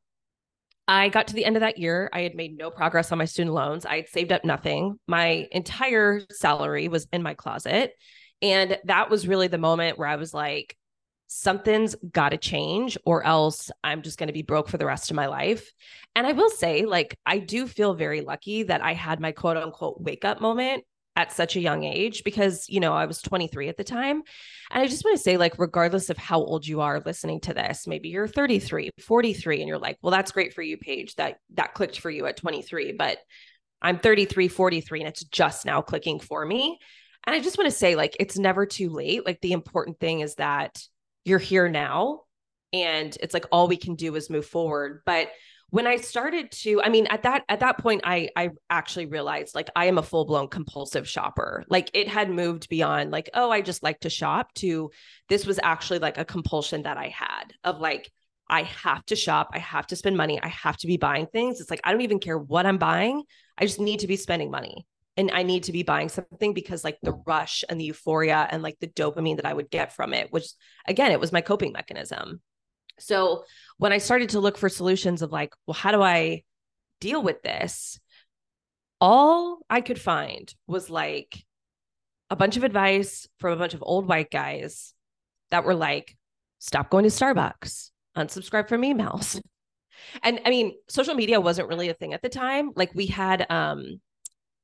I 0.87 1.09
got 1.09 1.29
to 1.29 1.35
the 1.35 1.45
end 1.45 1.57
of 1.57 1.61
that 1.61 1.79
year. 1.79 2.09
I 2.13 2.21
had 2.21 2.35
made 2.35 2.57
no 2.57 2.71
progress 2.71 3.13
on 3.13 3.19
my 3.19 3.25
student 3.25 3.55
loans. 3.55 3.85
I 3.85 3.97
had 3.97 4.09
saved 4.09 4.33
up 4.33 4.45
nothing. 4.45 4.99
My 5.07 5.49
entire 5.51 6.23
salary 6.31 6.89
was 6.89 7.07
in 7.13 7.23
my 7.23 7.35
closet. 7.35 7.93
And 8.41 8.79
that 8.85 9.11
was 9.11 9.29
really 9.29 9.49
the 9.49 9.59
moment 9.59 9.99
where 9.99 10.09
I 10.09 10.17
was 10.17 10.33
like, 10.33 10.77
something's 11.33 11.95
got 12.13 12.31
to 12.31 12.37
change 12.37 12.99
or 13.05 13.25
else 13.25 13.71
I'm 13.83 14.03
just 14.03 14.19
going 14.19 14.27
to 14.27 14.33
be 14.33 14.43
broke 14.43 14.69
for 14.69 14.79
the 14.79 14.87
rest 14.87 15.11
of 15.11 15.17
my 15.17 15.27
life. 15.27 15.73
And 16.15 16.27
I 16.27 16.33
will 16.33 16.51
say, 16.51 16.85
like, 16.85 17.19
I 17.25 17.39
do 17.39 17.67
feel 17.67 17.95
very 17.95 18.21
lucky 18.21 18.65
that 18.65 18.83
I 18.83 18.93
had 18.93 19.21
my 19.21 19.33
quote 19.33 19.57
unquote 19.57 20.01
wake 20.01 20.25
up 20.25 20.41
moment 20.41 20.85
at 21.17 21.33
such 21.33 21.57
a 21.57 21.61
young 21.61 21.85
age 21.85 22.23
because, 22.25 22.67
you 22.69 22.81
know, 22.81 22.93
I 22.93 23.07
was 23.07 23.21
23 23.21 23.69
at 23.69 23.77
the 23.77 23.85
time. 23.85 24.23
And 24.71 24.83
I 24.83 24.87
just 24.87 25.05
want 25.05 25.17
to 25.17 25.23
say, 25.23 25.37
like, 25.37 25.59
regardless 25.59 26.11
of 26.11 26.19
how 26.19 26.39
old 26.39 26.67
you 26.67 26.81
are 26.81 27.03
listening 27.05 27.41
to 27.41 27.55
this, 27.55 27.87
maybe 27.87 28.09
you're 28.09 28.29
33, 28.29 28.91
43, 29.01 29.61
and 29.61 29.69
you're 29.69 29.79
like, 29.79 29.99
well, 30.03 30.11
that's 30.11 30.33
great 30.33 30.55
for 30.55 30.63
you, 30.63 30.77
Paige, 30.77 31.15
that 31.17 31.39
that 31.55 31.75
clicked 31.75 32.01
for 32.01 32.11
you 32.11 32.27
at 32.27 32.37
23. 32.37 32.93
But 32.93 33.19
I'm 33.81 33.99
33, 33.99 34.49
43, 34.49 35.01
and 35.01 35.09
it's 35.09 35.25
just 35.25 35.67
now 35.67 35.83
clicking 35.83 36.21
for 36.21 36.45
me. 36.45 36.79
And 37.25 37.35
I 37.37 37.41
just 37.41 37.59
want 37.59 37.71
to 37.71 37.77
say, 37.77 37.95
like, 37.95 38.17
it's 38.19 38.39
never 38.39 38.67
too 38.67 38.89
late. 38.91 39.25
Like, 39.27 39.41
the 39.41 39.53
important 39.53 40.01
thing 40.01 40.21
is 40.21 40.37
that 40.37 40.83
you're 41.25 41.39
here 41.39 41.69
now 41.69 42.21
and 42.73 43.17
it's 43.21 43.35
like 43.35 43.47
all 43.53 43.69
we 43.69 43.77
can 43.77 43.95
do 43.95 44.15
is 44.17 44.31
move 44.31 44.47
forward. 44.47 45.03
But 45.05 45.29
when 45.73 45.87
i 45.87 45.97
started 45.97 46.51
to 46.53 46.83
i 46.83 46.91
mean 46.91 47.07
at 47.07 47.23
that 47.23 47.45
at 47.49 47.61
that 47.61 47.79
point 47.79 48.03
i 48.05 48.29
i 48.37 48.51
actually 48.69 49.07
realized 49.07 49.55
like 49.55 49.71
i 49.75 49.87
am 49.87 49.97
a 49.97 50.03
full-blown 50.03 50.47
compulsive 50.47 51.09
shopper. 51.09 51.65
Like 51.69 51.91
it 51.95 52.09
had 52.09 52.31
moved 52.31 52.69
beyond 52.69 53.11
like 53.11 53.31
oh 53.33 53.51
i 53.51 53.63
just 53.63 53.83
like 53.83 53.99
to 54.01 54.11
shop 54.11 54.53
to 54.57 54.91
this 55.31 55.47
was 55.47 55.59
actually 55.63 55.99
like 55.99 56.19
a 56.19 56.27
compulsion 56.27 56.83
that 56.83 56.99
i 56.99 57.09
had 57.09 57.55
of 57.65 57.81
like 57.81 58.13
i 58.51 58.65
have 58.65 59.03
to 59.07 59.17
shop 59.17 59.49
i 59.55 59.59
have 59.59 59.87
to 59.87 59.97
spend 59.97 60.15
money 60.15 60.39
i 60.43 60.49
have 60.49 60.77
to 60.77 60.87
be 60.87 60.99
buying 60.99 61.27
things. 61.27 61.59
It's 61.59 61.71
like 61.71 61.81
i 61.85 61.91
don't 61.91 62.03
even 62.03 62.19
care 62.19 62.39
what 62.39 62.67
i'm 62.67 62.79
buying 62.79 63.23
i 63.57 63.65
just 63.65 63.81
need 63.81 64.01
to 64.01 64.07
be 64.07 64.17
spending 64.17 64.51
money 64.51 64.87
and 65.17 65.31
I 65.33 65.43
need 65.43 65.65
to 65.65 65.73
be 65.73 65.83
buying 65.83 66.09
something 66.09 66.55
because 66.55 66.85
like 66.85 66.99
the 67.03 67.13
rush 67.27 67.65
and 67.69 67.81
the 67.81 67.85
euphoria 67.85 68.49
and 68.51 68.63
like 68.63 68.79
the 68.81 68.87
dopamine 68.87 69.37
that 69.37 69.47
I 69.47 69.53
would 69.53 69.71
get 69.71 69.93
from 69.93 70.15
it, 70.15 70.33
which 70.33 70.47
again, 70.87 71.13
it 71.13 71.21
was 71.21 71.33
my 71.33 71.43
coping 71.43 71.73
mechanism. 71.73 72.41
So 72.99 73.45
when 73.79 73.93
I 73.93 73.99
started 73.99 74.31
to 74.31 74.41
look 74.41 74.57
for 74.57 74.69
solutions 74.69 75.23
of 75.23 75.33
like, 75.33 75.53
well, 75.67 75.75
how 75.75 75.93
do 75.93 76.03
I 76.03 76.45
deal 77.01 77.23
with 77.23 77.43
this? 77.43 77.99
All 79.01 79.59
I 79.69 79.81
could 79.81 80.01
find 80.01 80.53
was 80.67 80.89
like 80.89 81.45
a 82.31 82.37
bunch 82.37 82.57
of 82.57 82.65
advice 82.65 83.29
from 83.39 83.53
a 83.53 83.57
bunch 83.57 83.75
of 83.75 83.83
old 83.85 84.09
white 84.09 84.31
guys 84.31 84.95
that 85.51 85.65
were 85.65 85.75
like, 85.75 86.17
stop 86.59 86.89
going 86.89 87.05
to 87.05 87.11
Starbucks, 87.11 87.91
unsubscribe 88.17 88.69
from 88.69 88.83
emails. 88.83 89.41
And 90.25 90.41
I 90.45 90.51
mean, 90.51 90.75
social 90.89 91.15
media 91.15 91.41
wasn't 91.41 91.69
really 91.69 91.89
a 91.89 91.95
thing 91.95 92.13
at 92.13 92.23
the 92.23 92.29
time. 92.29 92.73
Like 92.75 92.93
we 92.93 93.07
had 93.07 93.47
um 93.51 94.01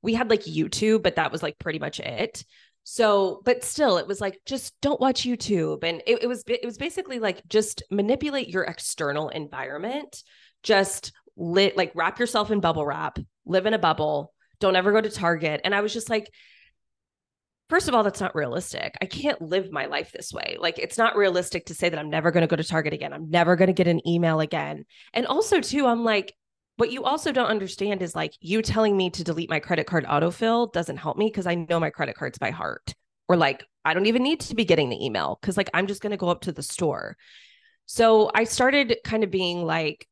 we 0.03 0.15
had 0.15 0.31
like 0.31 0.43
YouTube, 0.43 1.03
but 1.03 1.17
that 1.17 1.33
was 1.33 1.43
like 1.43 1.59
pretty 1.59 1.79
much 1.79 2.01
it. 2.01 2.45
So, 2.85 3.43
but 3.45 3.65
still, 3.65 3.99
it 3.99 4.07
was 4.07 4.21
like 4.21 4.41
just 4.47 4.75
don't 4.81 5.01
watch 5.01 5.23
YouTube, 5.23 5.85
and 5.85 6.03
it, 6.07 6.23
it 6.23 6.27
was 6.27 6.43
it 6.47 6.65
was 6.65 6.79
basically 6.79 7.19
like 7.19 7.47
just 7.47 7.83
manipulate 7.91 8.49
your 8.49 8.65
external 8.65 9.29
environment. 9.29 10.23
Just 10.63 11.13
lit 11.37 11.77
like 11.77 11.93
wrap 11.95 12.19
yourself 12.19 12.51
in 12.51 12.61
bubble 12.61 12.87
wrap, 12.87 13.19
live 13.45 13.67
in 13.67 13.75
a 13.75 13.79
bubble. 13.79 14.33
Don't 14.61 14.77
ever 14.77 14.93
go 14.93 15.01
to 15.01 15.11
Target. 15.11 15.61
And 15.65 15.75
I 15.75 15.83
was 15.83 15.93
just 15.93 16.11
like, 16.11 16.31
first 17.69 17.89
of 17.89 17.95
all, 17.95 18.03
that's 18.03 18.21
not 18.21 18.35
realistic. 18.35 18.97
I 19.01 19.07
can't 19.07 19.41
live 19.41 19.71
my 19.71 19.87
life 19.87 20.11
this 20.11 20.33
way. 20.33 20.57
Like, 20.59 20.79
it's 20.79 20.99
not 20.99 21.17
realistic 21.17 21.67
to 21.67 21.75
say 21.75 21.89
that 21.89 21.99
I'm 21.99 22.11
never 22.11 22.31
going 22.31 22.43
to 22.43 22.49
go 22.49 22.57
to 22.57 22.65
Target 22.65 22.93
again. 22.93 23.13
I'm 23.13 23.31
never 23.31 23.55
going 23.55 23.69
to 23.69 23.73
get 23.73 23.87
an 23.87 24.07
email 24.09 24.41
again. 24.41 24.85
And 25.13 25.27
also, 25.27 25.61
too, 25.61 25.87
I'm 25.87 26.05
like, 26.05 26.35
what 26.79 26.93
you 26.93 27.03
also 27.03 27.33
don't 27.33 27.49
understand 27.49 28.03
is 28.03 28.15
like 28.15 28.35
you 28.41 28.63
telling 28.63 28.97
me 28.97 29.11
to 29.11 29.25
delete 29.25 29.51
my 29.51 29.59
credit 29.59 29.89
card 29.89 30.05
autofill 30.05 30.73
doesn't 30.73 30.97
help 30.97 31.19
me 31.19 31.27
because 31.27 31.47
I 31.47 31.57
know 31.57 31.81
my 31.81 31.91
credit 31.91 32.15
cards 32.17 32.39
by 32.39 32.51
heart. 32.51 32.95
or 33.29 33.37
like 33.37 33.65
I 33.85 33.95
don't 33.95 34.07
even 34.07 34.23
need 34.23 34.41
to 34.41 34.55
be 34.55 34.65
getting 34.65 34.89
the 34.89 35.05
email 35.05 35.39
because 35.41 35.57
like 35.57 35.71
I'm 35.75 35.89
just 35.89 36.01
going 36.01 36.13
to 36.13 36.17
go 36.17 36.29
up 36.29 36.43
to 36.43 36.53
the 36.53 36.63
store. 36.63 37.17
So 37.87 38.31
I 38.33 38.45
started 38.45 38.97
kind 39.05 39.25
of 39.25 39.31
being 39.31 39.65
like, 39.65 40.07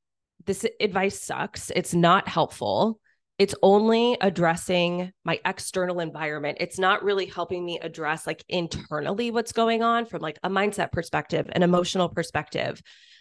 this 0.44 0.66
advice 0.80 1.20
sucks. 1.20 1.70
It's 1.74 1.94
not 1.94 2.26
helpful. 2.26 2.98
It's 3.38 3.54
only 3.62 4.16
addressing 4.20 5.12
my 5.24 5.38
external 5.44 6.00
environment. 6.00 6.58
It's 6.60 6.78
not 6.78 7.04
really 7.04 7.26
helping 7.26 7.64
me 7.64 7.78
address 7.80 8.26
like 8.26 8.44
internally 8.48 9.30
what's 9.30 9.52
going 9.52 9.82
on 9.82 10.06
from 10.06 10.20
like 10.20 10.38
a 10.42 10.50
mindset 10.50 10.90
perspective, 10.90 11.46
an 11.52 11.62
emotional 11.62 12.08
perspective. 12.08 12.80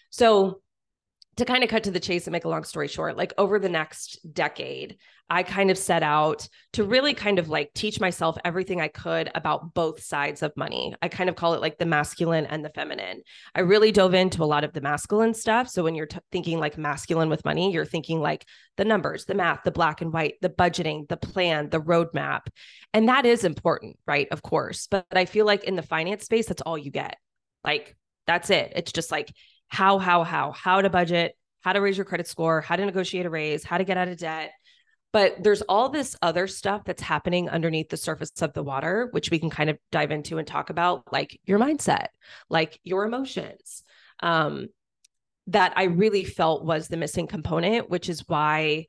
So 0.10 0.62
to 1.38 1.46
kind 1.46 1.64
of 1.64 1.70
cut 1.70 1.84
to 1.84 1.92
the 1.92 2.00
chase 2.00 2.28
and 2.28 2.32
make 2.32 2.46
a 2.46 2.50
long 2.50 2.64
story 2.64 2.88
short, 2.88 3.18
like 3.18 3.34
over 3.38 3.60
the 3.60 3.70
next 3.70 4.20
decade, 4.34 4.98
I 5.30 5.44
kind 5.44 5.72
of 5.72 5.78
set 5.78 6.04
out 6.04 6.48
to 6.74 6.84
really 6.84 7.14
kind 7.14 7.40
of 7.40 7.50
like 7.50 7.74
teach 7.74 8.00
myself 8.00 8.38
everything 8.46 8.80
I 8.80 8.88
could 8.88 9.32
about 9.34 9.74
both 9.74 10.04
sides 10.04 10.44
of 10.44 10.56
money. 10.56 10.96
I 11.02 11.08
kind 11.08 11.30
of 11.30 11.36
call 11.36 11.56
it 11.56 11.62
like 11.62 11.78
the 11.78 11.86
masculine 11.86 12.46
and 12.46 12.64
the 12.64 12.70
feminine. 12.70 13.22
I 13.54 13.62
really 13.62 13.92
dove 13.92 14.14
into 14.14 14.44
a 14.44 14.46
lot 14.46 14.64
of 14.64 14.72
the 14.72 14.82
masculine 14.82 15.34
stuff. 15.34 15.68
So 15.68 15.84
when 15.84 15.96
you're 15.96 16.06
t- 16.06 16.20
thinking 16.32 16.60
like 16.60 16.78
masculine 16.78 17.30
with 17.30 17.44
money, 17.44 17.74
you're 17.74 17.86
thinking 17.86 18.22
like 18.22 18.46
the 18.78 18.86
numbers, 18.86 19.26
the 19.26 19.34
math, 19.34 19.64
the 19.66 19.72
black 19.72 20.02
and 20.02 20.14
white, 20.14 20.36
the 20.42 20.50
budgeting, 20.50 21.08
the 21.10 21.18
plan, 21.18 21.70
the 21.70 21.82
roadmap. 21.82 22.42
And 22.94 23.10
that 23.10 23.26
is 23.26 23.44
important, 23.44 23.98
right? 24.06 24.28
Of 24.32 24.44
course. 24.44 24.88
But 24.88 25.08
I 25.12 25.26
feel 25.26 25.46
like 25.46 25.64
in 25.64 25.76
the 25.76 25.82
finance 25.82 26.24
space, 26.26 26.46
that's 26.46 26.62
all 26.62 26.78
you 26.78 26.92
get. 26.92 27.18
Like, 27.64 27.96
that's 28.28 28.52
it. 28.52 28.74
It's 28.76 28.92
just 28.92 29.12
like, 29.12 29.32
how, 29.68 30.00
how, 30.00 30.24
how, 30.24 30.52
how 30.52 30.82
to 30.82 30.90
budget, 30.90 31.36
how 31.62 31.74
to 31.74 31.82
raise 31.82 31.98
your 31.98 32.06
credit 32.06 32.28
score, 32.28 32.62
how 32.62 32.76
to 32.76 32.86
negotiate 32.86 33.26
a 33.26 33.30
raise, 33.30 33.64
how 33.64 33.78
to 33.78 33.84
get 33.84 33.98
out 33.98 34.08
of 34.08 34.18
debt. 34.18 34.52
But 35.12 35.42
there's 35.42 35.62
all 35.62 35.90
this 35.90 36.16
other 36.22 36.46
stuff 36.46 36.84
that's 36.84 37.02
happening 37.02 37.50
underneath 37.50 37.90
the 37.90 37.98
surface 37.98 38.42
of 38.42 38.54
the 38.54 38.64
water, 38.64 39.08
which 39.12 39.32
we 39.32 39.40
can 39.40 39.50
kind 39.50 39.70
of 39.70 39.78
dive 39.92 40.12
into 40.12 40.38
and 40.38 40.48
talk 40.48 40.70
about, 40.70 41.04
like 41.12 41.40
your 41.46 41.58
mindset, 41.58 42.08
like 42.50 42.80
your 42.84 43.06
emotions. 43.06 43.84
Um, 44.20 44.68
that 45.48 45.74
I 45.76 45.84
really 45.84 46.24
felt 46.24 46.66
was 46.66 46.88
the 46.88 46.98
missing 46.98 47.28
component, 47.28 47.90
which 47.90 48.10
is 48.10 48.28
why 48.28 48.88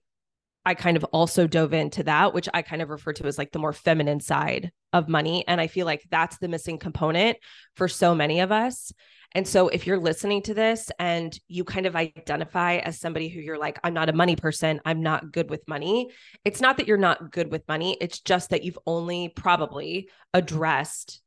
I 0.64 0.74
kind 0.74 0.96
of 0.96 1.04
also 1.04 1.46
dove 1.46 1.72
into 1.72 2.02
that, 2.04 2.34
which 2.34 2.48
I 2.52 2.62
kind 2.62 2.82
of 2.82 2.88
refer 2.88 3.12
to 3.12 3.26
as 3.26 3.38
like 3.38 3.52
the 3.52 3.60
more 3.60 3.72
feminine 3.72 4.20
side 4.20 4.72
of 4.92 5.08
money. 5.08 5.44
And 5.46 5.60
I 5.60 5.68
feel 5.68 5.86
like 5.86 6.02
that's 6.10 6.38
the 6.38 6.48
missing 6.48 6.78
component 6.78 7.36
for 7.76 7.86
so 7.86 8.14
many 8.16 8.40
of 8.40 8.50
us. 8.50 8.92
And 9.32 9.46
so 9.46 9.68
if 9.68 9.86
you're 9.86 9.98
listening 9.98 10.42
to 10.42 10.54
this 10.54 10.90
and 10.98 11.38
you 11.48 11.64
kind 11.64 11.86
of 11.86 11.96
identify 11.96 12.76
as 12.76 12.98
somebody 12.98 13.28
who 13.28 13.40
you're 13.40 13.58
like, 13.58 13.78
I'm 13.84 13.94
not 13.94 14.08
a 14.08 14.14
money 14.14 14.36
person, 14.36 14.80
I'm 14.84 15.02
not 15.02 15.32
good 15.32 15.50
with 15.50 15.66
money, 15.68 16.10
it's 16.44 16.60
not 16.60 16.78
that 16.78 16.86
you're 16.86 16.96
not 16.96 17.30
good 17.32 17.50
with 17.50 17.66
money. 17.68 17.96
It's 18.00 18.20
just 18.20 18.50
that 18.50 18.64
you've 18.64 18.78
only 18.86 19.28
probably 19.28 20.08
addressed 20.32 21.20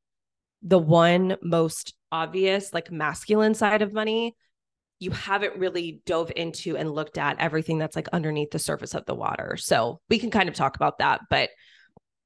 the 0.62 0.80
one 0.80 1.38
most 1.42 1.94
obvious, 2.12 2.74
like 2.74 2.92
masculine 2.92 3.54
side 3.54 3.82
of 3.82 3.94
money. 3.94 4.36
You 5.00 5.12
haven't 5.12 5.58
really 5.58 6.02
dove 6.06 6.32
into 6.36 6.76
and 6.76 6.92
looked 6.92 7.18
at 7.18 7.40
everything 7.40 7.78
that's 7.78 7.96
like 7.96 8.10
underneath 8.10 8.52
the 8.52 8.60
surface 8.60 8.96
of 8.96 9.06
the 9.06 9.16
water. 9.16 9.56
So 9.58 10.02
we 10.10 10.20
can 10.20 10.32
kind 10.32 10.50
of 10.50 10.56
talk 10.56 10.76
about 10.76 10.98
that, 10.98 11.22
but 11.30 11.50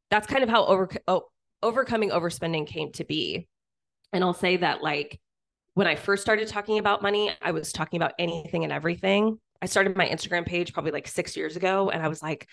that's 0.10 0.28
kind 0.28 0.44
of 0.44 0.50
how 0.50 0.66
over, 0.66 0.90
oh, 1.08 1.26
overcoming 1.62 2.10
overspending 2.10 2.66
came 2.68 2.92
to 2.94 3.04
be. 3.04 3.48
And 4.12 4.24
I'll 4.24 4.34
say 4.34 4.58
that 4.58 4.82
like 4.82 5.20
when 5.74 5.88
I 5.88 5.96
first 5.96 6.22
started 6.22 6.48
talking 6.48 6.78
about 6.78 7.02
money, 7.02 7.32
I 7.42 7.52
was 7.52 7.72
talking 7.72 7.98
about 7.98 8.14
anything 8.20 8.64
and 8.64 8.72
everything. 8.72 9.40
I 9.62 9.66
started 9.66 9.98
my 9.98 10.08
Instagram 10.08 10.46
page 10.46 10.74
probably 10.74 10.92
like 10.92 11.08
6 11.08 11.38
years 11.38 11.56
ago 11.56 11.90
and 11.90 12.04
I 12.04 12.08
was 12.10 12.22
like 12.22 12.48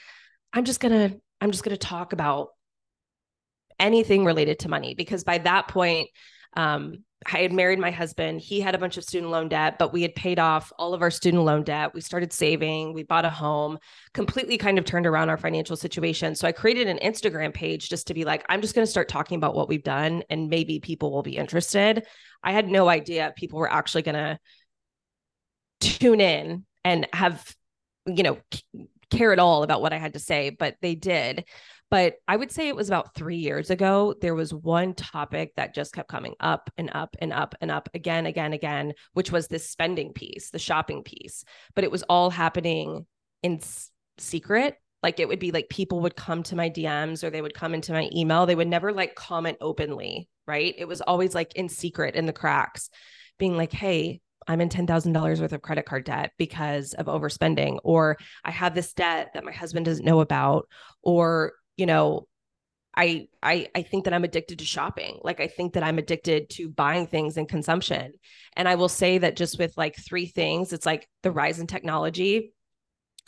I'm 0.53 0.65
just 0.65 0.81
to 0.93 1.21
I'm 1.41 1.51
just 1.51 1.65
to 1.77 1.87
talk 1.87 2.13
about 2.13 2.51
anything 3.79 4.25
related 4.25 4.61
to 4.61 4.69
money 4.69 4.95
because 4.95 5.25
by 5.25 5.39
that 5.39 5.69
point 5.69 6.09
um, 6.57 7.05
I 7.27 7.39
had 7.39 7.53
married 7.53 7.79
my 7.79 7.91
husband. 7.91 8.41
He 8.41 8.61
had 8.61 8.75
a 8.75 8.79
bunch 8.79 8.97
of 8.97 9.05
student 9.05 9.31
loan 9.31 9.49
debt, 9.49 9.79
but 9.79 9.93
we 9.93 10.01
had 10.01 10.15
paid 10.15 10.39
off 10.39 10.73
all 10.79 10.95
of 10.95 11.03
our 11.03 11.11
student 11.11 11.45
loan 11.45 11.65
debt. 11.65 11.93
We 11.93 12.01
started 12.01 12.33
saving, 12.33 12.95
we 12.95 13.03
bought 13.03 13.27
a 13.27 13.31
home, 13.31 13.79
completely 14.15 14.57
kind 14.57 14.79
of 14.79 14.87
turned 14.87 15.07
around 15.07 15.29
our 15.29 15.37
financial 15.37 15.77
situation. 15.77 16.35
So 16.35 16.49
I 16.49 16.53
created 16.53 16.89
an 16.89 16.99
Instagram 16.99 17.53
page 17.53 17.91
just 17.91 18.07
to 18.07 18.15
be 18.15 18.25
like, 18.25 18.45
I'm 18.49 18.63
just 18.63 18.75
going 18.75 18.87
to 18.87 18.91
start 18.91 19.09
talking 19.09 19.37
about 19.37 19.55
what 19.55 19.69
we've 19.69 19.83
done 19.83 20.23
and 20.31 20.49
maybe 20.49 20.81
people 20.81 21.13
will 21.13 21.23
be 21.23 21.37
interested. 21.37 22.07
I 22.43 22.53
had 22.53 22.69
no 22.69 22.89
idea 22.89 23.35
people 23.37 23.59
were 23.59 23.71
actually 23.71 24.03
going 24.03 24.15
to 24.15 24.39
tune 25.81 26.23
in 26.23 26.65
and 26.85 27.07
have, 27.13 27.55
you 28.07 28.23
know, 28.23 28.39
care 29.11 29.33
at 29.33 29.39
all 29.39 29.63
about 29.63 29.83
what 29.83 29.93
I 29.93 29.99
had 29.99 30.15
to 30.15 30.21
say, 30.21 30.51
but 30.51 30.77
they 30.81 30.95
did. 30.95 31.45
But 31.91 32.15
I 32.29 32.37
would 32.37 32.53
say 32.53 32.69
it 32.69 32.77
was 32.77 32.89
about 32.89 33.15
three 33.15 33.39
years 33.39 33.71
ago. 33.71 34.15
There 34.21 34.35
was 34.35 34.55
one 34.55 34.95
topic 34.95 35.53
that 35.57 35.75
just 35.75 35.93
kept 35.93 36.09
coming 36.09 36.35
up 36.39 36.71
and 36.79 36.91
up 36.95 37.17
and 37.19 37.33
up 37.33 37.57
and 37.61 37.71
up 37.71 37.89
again, 37.95 38.27
again, 38.27 38.53
again, 38.53 38.93
which 39.13 39.33
was 39.33 39.49
this 39.49 39.69
spending 39.69 40.13
piece, 40.13 40.51
the 40.51 40.59
shopping 40.59 41.03
piece. 41.03 41.45
But 41.75 41.85
it 41.85 41.91
was 41.91 42.05
all 42.05 42.31
happening 42.31 43.07
in 43.43 43.57
s- 43.57 43.91
secret. 44.19 44.77
Like 45.03 45.19
it 45.19 45.27
would 45.29 45.41
be 45.41 45.51
like 45.51 45.69
people 45.69 46.01
would 46.01 46.15
come 46.15 46.43
to 46.45 46.57
my 46.57 46.71
DMs 46.71 47.25
or 47.25 47.31
they 47.31 47.43
would 47.43 47.55
come 47.55 47.75
into 47.75 47.93
my 47.93 48.09
email. 48.15 48.47
They 48.47 48.55
would 48.55 48.69
never 48.69 48.93
like 48.93 49.15
comment 49.17 49.59
openly, 49.61 50.29
right? 50.47 50.75
It 50.79 50.87
was 50.87 51.01
always 51.01 51.35
like 51.35 51.55
in 51.57 51.69
secret 51.69 52.15
in 52.15 52.27
the 52.27 52.33
cracks, 52.33 52.89
being 53.39 53.57
like, 53.57 53.73
hey, 53.73 54.21
I'm 54.47 54.61
in 54.61 54.69
$10,000 54.69 55.41
worth 55.41 55.53
of 55.53 55.63
credit 55.63 55.87
card 55.87 56.05
debt 56.05 56.33
because 56.39 56.95
of 56.95 57.07
overspending, 57.07 57.79
or 57.83 58.17
I 58.45 58.51
have 58.51 58.75
this 58.75 58.93
debt 58.93 59.31
that 59.35 59.45
my 59.45 59.53
husband 59.53 59.87
doesn't 59.87 60.05
know 60.05 60.21
about, 60.21 60.69
or 61.03 61.53
you 61.81 61.87
know 61.87 62.29
I 62.95 63.29
I 63.43 63.69
I 63.75 63.83
think 63.83 64.05
that 64.05 64.15
I'm 64.15 64.25
addicted 64.25 64.59
to 64.59 64.65
shopping. 64.65 65.21
Like 65.23 65.41
I 65.41 65.47
think 65.47 65.75
that 65.75 65.83
I'm 65.83 65.99
addicted 65.99 66.51
to 66.51 66.69
buying 66.69 67.07
things 67.07 67.37
and 67.37 67.49
consumption. 67.49 68.13
And 68.57 68.69
I 68.69 68.75
will 68.75 68.89
say 68.89 69.19
that 69.19 69.37
just 69.37 69.59
with 69.59 69.77
like 69.77 69.97
three 69.97 70.27
things, 70.27 70.73
it's 70.73 70.87
like 70.87 71.09
the 71.23 71.31
rise 71.31 71.61
in 71.61 71.67
technology, 71.67 72.53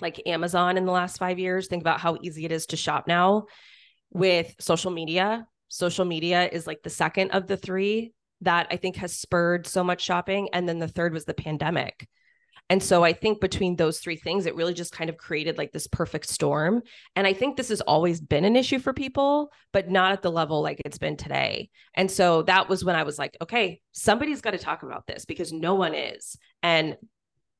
like 0.00 0.20
Amazon 0.26 0.76
in 0.76 0.84
the 0.84 0.92
last 0.92 1.18
5 1.18 1.38
years, 1.38 1.68
think 1.68 1.82
about 1.82 2.00
how 2.00 2.18
easy 2.22 2.44
it 2.44 2.52
is 2.52 2.66
to 2.66 2.76
shop 2.76 3.06
now 3.06 3.46
with 4.10 4.52
social 4.58 4.90
media. 4.90 5.46
Social 5.68 6.04
media 6.04 6.48
is 6.50 6.66
like 6.66 6.82
the 6.82 6.90
second 6.90 7.30
of 7.30 7.46
the 7.46 7.56
three 7.56 8.12
that 8.42 8.66
I 8.70 8.76
think 8.76 8.96
has 8.96 9.14
spurred 9.14 9.66
so 9.66 9.84
much 9.84 10.02
shopping 10.02 10.48
and 10.52 10.68
then 10.68 10.80
the 10.80 10.88
third 10.88 11.14
was 11.14 11.24
the 11.24 11.34
pandemic 11.34 12.08
and 12.72 12.82
so 12.82 13.04
I 13.04 13.12
think 13.12 13.38
between 13.38 13.76
those 13.76 13.98
three 13.98 14.16
things, 14.16 14.46
it 14.46 14.54
really 14.54 14.72
just 14.72 14.92
kind 14.94 15.10
of 15.10 15.18
created 15.18 15.58
like 15.58 15.72
this 15.72 15.86
perfect 15.86 16.26
storm. 16.26 16.80
And 17.14 17.26
I 17.26 17.34
think 17.34 17.58
this 17.58 17.68
has 17.68 17.82
always 17.82 18.18
been 18.18 18.46
an 18.46 18.56
issue 18.56 18.78
for 18.78 18.94
people, 18.94 19.52
but 19.74 19.90
not 19.90 20.12
at 20.12 20.22
the 20.22 20.32
level 20.32 20.62
like 20.62 20.80
it's 20.82 20.96
been 20.96 21.18
today. 21.18 21.68
And 21.92 22.10
so 22.10 22.40
that 22.44 22.70
was 22.70 22.82
when 22.82 22.96
I 22.96 23.02
was 23.02 23.18
like, 23.18 23.36
okay, 23.42 23.82
somebody's 23.92 24.40
got 24.40 24.52
to 24.52 24.58
talk 24.58 24.84
about 24.84 25.06
this 25.06 25.26
because 25.26 25.52
no 25.52 25.74
one 25.74 25.94
is. 25.94 26.38
And 26.62 26.96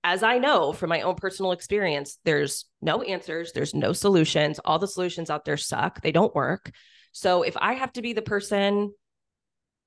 as 0.02 0.23
I 0.23 0.38
know 0.38 0.73
from 0.73 0.88
my 0.88 1.02
own 1.02 1.16
personal 1.16 1.52
experience, 1.52 2.16
there's 2.25 2.64
no 2.81 3.02
answers, 3.02 3.52
there's 3.52 3.75
no 3.75 3.92
solutions. 3.92 4.61
All 4.64 4.78
the 4.78 4.88
solutions 4.88 5.28
out 5.28 5.45
there 5.45 5.59
suck, 5.59 6.00
they 6.00 6.12
don't 6.12 6.35
work. 6.35 6.71
So 7.12 7.42
if 7.42 7.54
I 7.59 7.75
have 7.75 7.92
to 7.92 8.02
be 8.02 8.14
the 8.14 8.23
person 8.23 8.95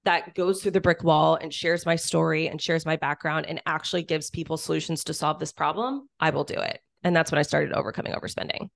that 0.05 0.35
goes 0.35 0.61
through 0.61 0.71
the 0.71 0.81
brick 0.81 1.03
wall 1.03 1.35
and 1.35 1.53
shares 1.53 1.85
my 1.85 1.95
story 1.95 2.47
and 2.47 2.61
shares 2.61 2.85
my 2.85 2.95
background 2.95 3.45
and 3.47 3.61
actually 3.65 4.03
gives 4.03 4.29
people 4.29 4.57
solutions 4.57 5.03
to 5.05 5.13
solve 5.13 5.39
this 5.39 5.51
problem, 5.51 6.07
I 6.19 6.29
will 6.29 6.43
do 6.43 6.55
it. 6.55 6.79
And 7.03 7.15
that's 7.15 7.31
when 7.31 7.39
I 7.39 7.43
started 7.43 7.73
overcoming 7.73 8.13
overspending. 8.13 8.69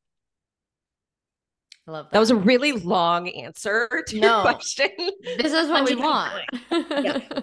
I 1.87 1.91
love 1.91 2.05
that. 2.05 2.11
That 2.13 2.19
was 2.19 2.31
a 2.31 2.35
really 2.35 2.73
long 2.73 3.29
answer 3.29 3.87
to 4.07 4.19
No. 4.19 4.27
your 4.35 4.41
question. 4.41 4.89
This 5.37 5.53
is 5.53 5.69
what 5.69 5.85
we 5.89 5.95
want. 5.95 6.43
Yeah. 6.71 7.41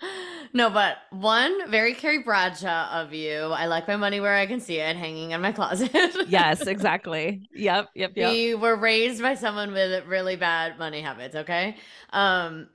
no, 0.52 0.70
but 0.70 0.98
one 1.10 1.70
very 1.70 1.94
Carrie 1.94 2.22
Bradshaw 2.22 2.88
of 3.02 3.12
you. 3.12 3.38
I 3.38 3.66
like 3.66 3.88
my 3.88 3.96
money 3.96 4.20
where 4.20 4.34
I 4.36 4.46
can 4.46 4.60
see 4.60 4.76
it, 4.78 4.96
hanging 4.96 5.32
in 5.32 5.40
my 5.40 5.52
closet. 5.52 5.90
yes, 6.28 6.66
exactly. 6.66 7.48
Yep, 7.54 7.88
yep, 7.94 8.12
yep. 8.14 8.32
We 8.32 8.54
were 8.54 8.76
raised 8.76 9.20
by 9.20 9.34
someone 9.34 9.72
with 9.72 10.06
really 10.06 10.36
bad 10.36 10.78
money 10.78 11.00
habits. 11.00 11.34
Okay. 11.34 11.76
Um, 12.10 12.68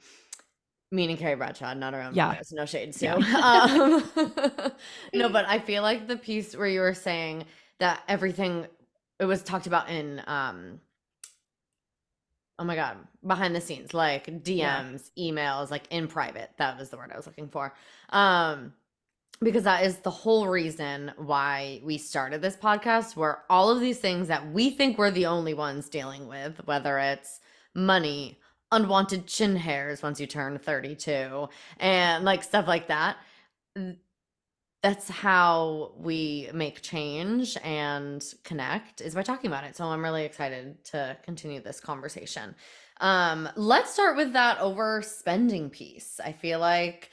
meaning 0.94 1.18
Carrie 1.18 1.36
Bradshaw, 1.36 1.74
not 1.74 1.94
own. 1.94 2.14
Yeah. 2.14 2.40
no 2.52 2.66
shade, 2.66 2.94
Sue. 2.96 3.08
Yeah. 3.08 3.18
Um, 3.44 4.04
no, 5.14 5.30
but 5.30 5.46
I 5.48 5.60
feel 5.60 5.82
like 5.82 6.08
the 6.08 6.16
piece 6.16 6.56
where 6.56 6.68
you 6.68 6.80
were 6.80 6.94
saying 6.94 7.46
that 7.80 8.02
everything 8.08 8.68
it 9.20 9.26
was 9.26 9.42
talked 9.44 9.68
about 9.68 9.90
in 9.90 10.22
um 10.28 10.80
oh 12.60 12.64
my 12.64 12.76
god 12.76 12.98
behind 13.26 13.56
the 13.56 13.62
scenes 13.62 13.94
like 13.94 14.26
dms 14.44 15.12
emails 15.18 15.72
like 15.72 15.84
in 15.90 16.08
private 16.08 16.52
that 16.58 16.78
was 16.78 16.90
the 16.90 16.98
word 16.98 17.12
i 17.12 17.18
was 17.18 17.26
looking 17.26 17.48
for 17.48 17.74
um 18.10 18.74
because 19.42 19.64
that 19.64 19.84
is 19.84 19.98
the 19.98 20.10
whole 20.10 20.48
reason 20.48 21.12
why 21.18 21.82
we 21.84 21.98
started 21.98 22.42
this 22.42 22.56
podcast 22.56 23.16
where 23.16 23.44
all 23.50 23.70
of 23.70 23.80
these 23.80 24.00
things 24.00 24.28
that 24.28 24.52
we 24.52 24.70
think 24.70 24.98
we're 24.98 25.12
the 25.12 25.26
only 25.26 25.54
ones 25.54 25.90
dealing 25.90 26.28
with 26.28 26.60
whether 26.66 27.00
it's 27.00 27.40
money 27.76 28.40
unwanted 28.74 29.28
chin 29.28 29.56
hairs 29.56 30.04
once 30.04 30.20
you 30.20 30.28
turn 30.28 30.58
32 30.58 31.48
and 31.80 32.26
like 32.26 32.44
stuff 32.44 32.68
like 32.68 32.88
that 32.88 33.18
that's 34.84 35.10
how 35.10 35.94
we 35.98 36.50
make 36.54 36.82
change 36.82 37.58
and 37.64 38.22
connect 38.44 39.00
is 39.00 39.16
by 39.16 39.24
talking 39.24 39.50
about 39.50 39.64
it. 39.64 39.78
So 39.78 39.86
I'm 39.86 40.04
really 40.04 40.26
excited 40.26 40.84
to 40.86 41.18
continue 41.24 41.62
this 41.62 41.80
conversation. 41.80 42.54
Um, 43.00 43.48
let's 43.56 43.92
start 43.94 44.18
with 44.18 44.34
that 44.34 44.60
overspending 44.60 45.72
piece. 45.72 46.20
I 46.24 46.34
feel 46.34 46.60
like 46.60 47.10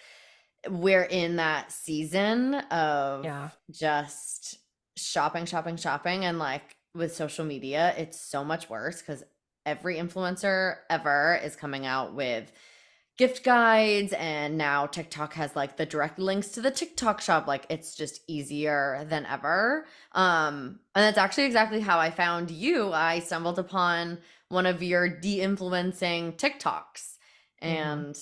we're 0.69 1.05
in 1.05 1.37
that 1.37 1.71
season 1.71 2.57
of 2.57 3.25
Yeah. 3.25 3.50
just 3.71 4.59
shopping, 4.97 5.47
shopping, 5.47 5.76
shopping. 5.76 6.25
And 6.25 6.40
like 6.40 6.75
with 6.97 7.14
social 7.14 7.45
media, 7.45 7.95
it's 7.97 8.21
so 8.21 8.45
much 8.45 8.69
worse 8.69 9.00
because 9.00 9.23
every 9.67 9.97
influencer 9.97 10.76
ever 10.88 11.38
is 11.43 11.57
coming 11.57 11.87
out 11.87 12.14
with 12.14 12.50
gift 13.21 13.45
guides 13.45 14.14
and 14.14 14.57
now 14.57 14.87
TikTok 14.87 15.35
has 15.35 15.55
like 15.55 15.76
the 15.76 15.85
direct 15.85 16.19
links 16.19 16.49
to 16.49 16.62
the 16.62 16.71
TikTok 16.71 17.21
shop. 17.21 17.47
Like 17.47 17.67
it's 17.69 17.95
just 17.95 18.23
easier 18.26 19.07
than 19.11 19.26
ever. 19.26 19.85
Um 20.12 20.81
and 20.95 21.05
that's 21.05 21.19
actually 21.19 21.45
exactly 21.45 21.81
how 21.81 21.99
I 21.99 22.11
found 22.11 22.50
you. 22.50 22.93
I 22.93 23.19
stumbled 23.19 23.59
upon 23.59 24.19
one 24.49 24.64
of 24.64 24.83
your 24.83 25.07
de-influencing 25.07 26.33
TikToks 26.33 27.17
and 27.61 28.17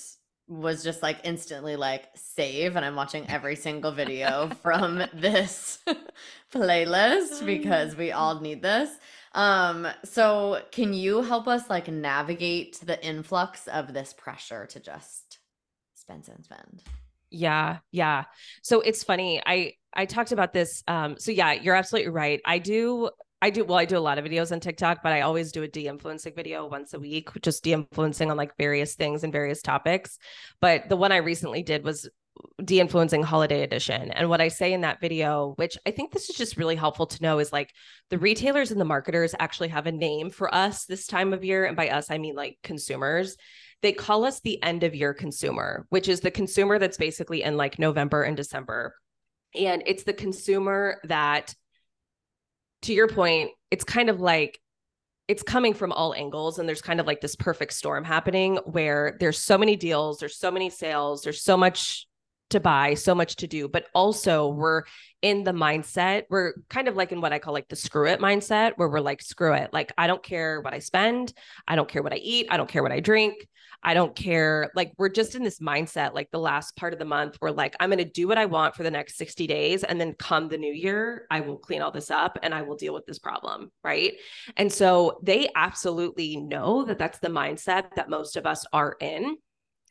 was 0.48 0.82
just 0.82 1.00
like 1.00 1.20
instantly 1.22 1.76
like 1.76 2.06
save 2.16 2.74
and 2.74 2.84
I'm 2.84 2.96
watching 2.96 3.28
every 3.28 3.54
single 3.54 3.92
video 3.92 4.50
from 4.62 5.04
this 5.14 5.78
playlist 6.52 7.46
because 7.46 7.94
we 7.94 8.10
all 8.10 8.40
need 8.40 8.62
this 8.62 8.90
um, 9.32 9.86
so 10.04 10.62
can 10.70 10.92
you 10.92 11.22
help 11.22 11.48
us 11.48 11.68
like 11.68 11.88
navigate 11.88 12.80
the 12.80 13.04
influx 13.04 13.66
of 13.68 13.92
this 13.92 14.12
pressure 14.12 14.66
to 14.66 14.80
just 14.80 15.38
spend, 15.94 16.24
spend, 16.24 16.44
spend? 16.44 16.82
Yeah, 17.30 17.78
yeah. 17.90 18.24
So 18.62 18.80
it's 18.80 19.04
funny. 19.04 19.42
I 19.44 19.74
I 19.94 20.06
talked 20.06 20.32
about 20.32 20.52
this. 20.52 20.82
Um, 20.88 21.16
so 21.18 21.30
yeah, 21.30 21.52
you're 21.52 21.74
absolutely 21.74 22.10
right. 22.10 22.40
I 22.44 22.58
do 22.58 23.10
I 23.40 23.50
do 23.50 23.64
well, 23.64 23.78
I 23.78 23.84
do 23.84 23.96
a 23.96 24.00
lot 24.00 24.18
of 24.18 24.24
videos 24.24 24.50
on 24.50 24.60
TikTok, 24.60 25.02
but 25.02 25.12
I 25.12 25.20
always 25.20 25.52
do 25.52 25.62
a 25.62 25.68
de-influencing 25.68 26.34
video 26.34 26.66
once 26.66 26.92
a 26.94 26.98
week, 26.98 27.28
just 27.40 27.62
de-influencing 27.62 28.30
on 28.30 28.36
like 28.36 28.56
various 28.56 28.94
things 28.94 29.22
and 29.22 29.32
various 29.32 29.62
topics. 29.62 30.18
But 30.60 30.88
the 30.88 30.96
one 30.96 31.12
I 31.12 31.18
recently 31.18 31.62
did 31.62 31.84
was 31.84 32.08
de-influencing 32.64 33.22
holiday 33.22 33.62
edition. 33.62 34.10
And 34.10 34.28
what 34.28 34.40
i 34.40 34.48
say 34.48 34.72
in 34.72 34.82
that 34.82 35.00
video 35.00 35.54
which 35.56 35.78
i 35.86 35.90
think 35.90 36.12
this 36.12 36.28
is 36.28 36.36
just 36.36 36.56
really 36.56 36.76
helpful 36.76 37.06
to 37.06 37.22
know 37.22 37.38
is 37.38 37.52
like 37.52 37.72
the 38.10 38.18
retailers 38.18 38.70
and 38.70 38.80
the 38.80 38.84
marketers 38.84 39.34
actually 39.38 39.68
have 39.68 39.86
a 39.86 39.92
name 39.92 40.30
for 40.30 40.52
us 40.54 40.84
this 40.84 41.06
time 41.06 41.32
of 41.32 41.44
year. 41.44 41.64
And 41.64 41.76
by 41.76 41.88
us 41.88 42.10
i 42.10 42.18
mean 42.18 42.34
like 42.34 42.58
consumers. 42.62 43.36
They 43.80 43.92
call 43.92 44.24
us 44.24 44.40
the 44.40 44.60
end 44.62 44.82
of 44.82 44.94
year 44.94 45.14
consumer 45.14 45.86
which 45.90 46.08
is 46.08 46.20
the 46.20 46.30
consumer 46.30 46.78
that's 46.78 46.96
basically 46.96 47.42
in 47.42 47.56
like 47.56 47.78
november 47.78 48.22
and 48.22 48.36
december. 48.36 48.94
And 49.54 49.82
it's 49.86 50.04
the 50.04 50.12
consumer 50.12 51.00
that 51.04 51.54
to 52.82 52.92
your 52.92 53.08
point 53.08 53.50
it's 53.70 53.84
kind 53.84 54.10
of 54.10 54.20
like 54.20 54.60
it's 55.28 55.42
coming 55.42 55.74
from 55.74 55.92
all 55.92 56.14
angles. 56.14 56.58
And 56.58 56.66
there's 56.66 56.80
kind 56.80 57.00
of 57.00 57.06
like 57.06 57.20
this 57.20 57.36
perfect 57.36 57.74
storm 57.74 58.02
happening 58.02 58.56
where 58.64 59.16
there's 59.20 59.38
so 59.38 59.58
many 59.58 59.76
deals 59.76 60.18
there's 60.18 60.38
so 60.38 60.50
many 60.50 60.70
sales 60.70 61.22
there's 61.22 61.42
so 61.42 61.56
much 61.56 62.07
to 62.50 62.60
buy, 62.60 62.94
so 62.94 63.14
much 63.14 63.36
to 63.36 63.46
do, 63.46 63.68
but 63.68 63.86
also 63.94 64.48
we're 64.48 64.82
in 65.22 65.44
the 65.44 65.52
mindset, 65.52 66.24
we're 66.30 66.54
kind 66.68 66.88
of 66.88 66.96
like 66.96 67.12
in 67.12 67.20
what 67.20 67.32
I 67.32 67.38
call 67.38 67.52
like 67.52 67.68
the 67.68 67.76
screw 67.76 68.06
it 68.06 68.20
mindset, 68.20 68.72
where 68.76 68.88
we're 68.88 69.00
like, 69.00 69.20
screw 69.20 69.54
it. 69.54 69.72
Like, 69.72 69.92
I 69.98 70.06
don't 70.06 70.22
care 70.22 70.60
what 70.60 70.74
I 70.74 70.78
spend. 70.78 71.32
I 71.66 71.76
don't 71.76 71.88
care 71.88 72.02
what 72.02 72.12
I 72.12 72.16
eat. 72.16 72.46
I 72.50 72.56
don't 72.56 72.68
care 72.68 72.82
what 72.82 72.92
I 72.92 73.00
drink. 73.00 73.46
I 73.82 73.94
don't 73.94 74.14
care. 74.14 74.70
Like, 74.74 74.92
we're 74.98 75.08
just 75.08 75.34
in 75.34 75.44
this 75.44 75.60
mindset, 75.60 76.12
like 76.12 76.30
the 76.30 76.40
last 76.40 76.76
part 76.76 76.92
of 76.92 76.98
the 76.98 77.04
month, 77.04 77.38
we're 77.40 77.50
like, 77.50 77.76
I'm 77.78 77.90
going 77.90 77.98
to 77.98 78.04
do 78.04 78.26
what 78.26 78.38
I 78.38 78.46
want 78.46 78.74
for 78.74 78.82
the 78.82 78.90
next 78.90 79.16
60 79.18 79.46
days. 79.46 79.84
And 79.84 80.00
then 80.00 80.14
come 80.14 80.48
the 80.48 80.58
new 80.58 80.72
year, 80.72 81.26
I 81.30 81.40
will 81.40 81.58
clean 81.58 81.82
all 81.82 81.92
this 81.92 82.10
up 82.10 82.38
and 82.42 82.52
I 82.52 82.62
will 82.62 82.76
deal 82.76 82.94
with 82.94 83.06
this 83.06 83.20
problem. 83.20 83.70
Right. 83.84 84.14
And 84.56 84.72
so 84.72 85.20
they 85.22 85.48
absolutely 85.54 86.36
know 86.36 86.84
that 86.86 86.98
that's 86.98 87.20
the 87.20 87.28
mindset 87.28 87.94
that 87.94 88.10
most 88.10 88.36
of 88.36 88.46
us 88.46 88.64
are 88.72 88.96
in 89.00 89.36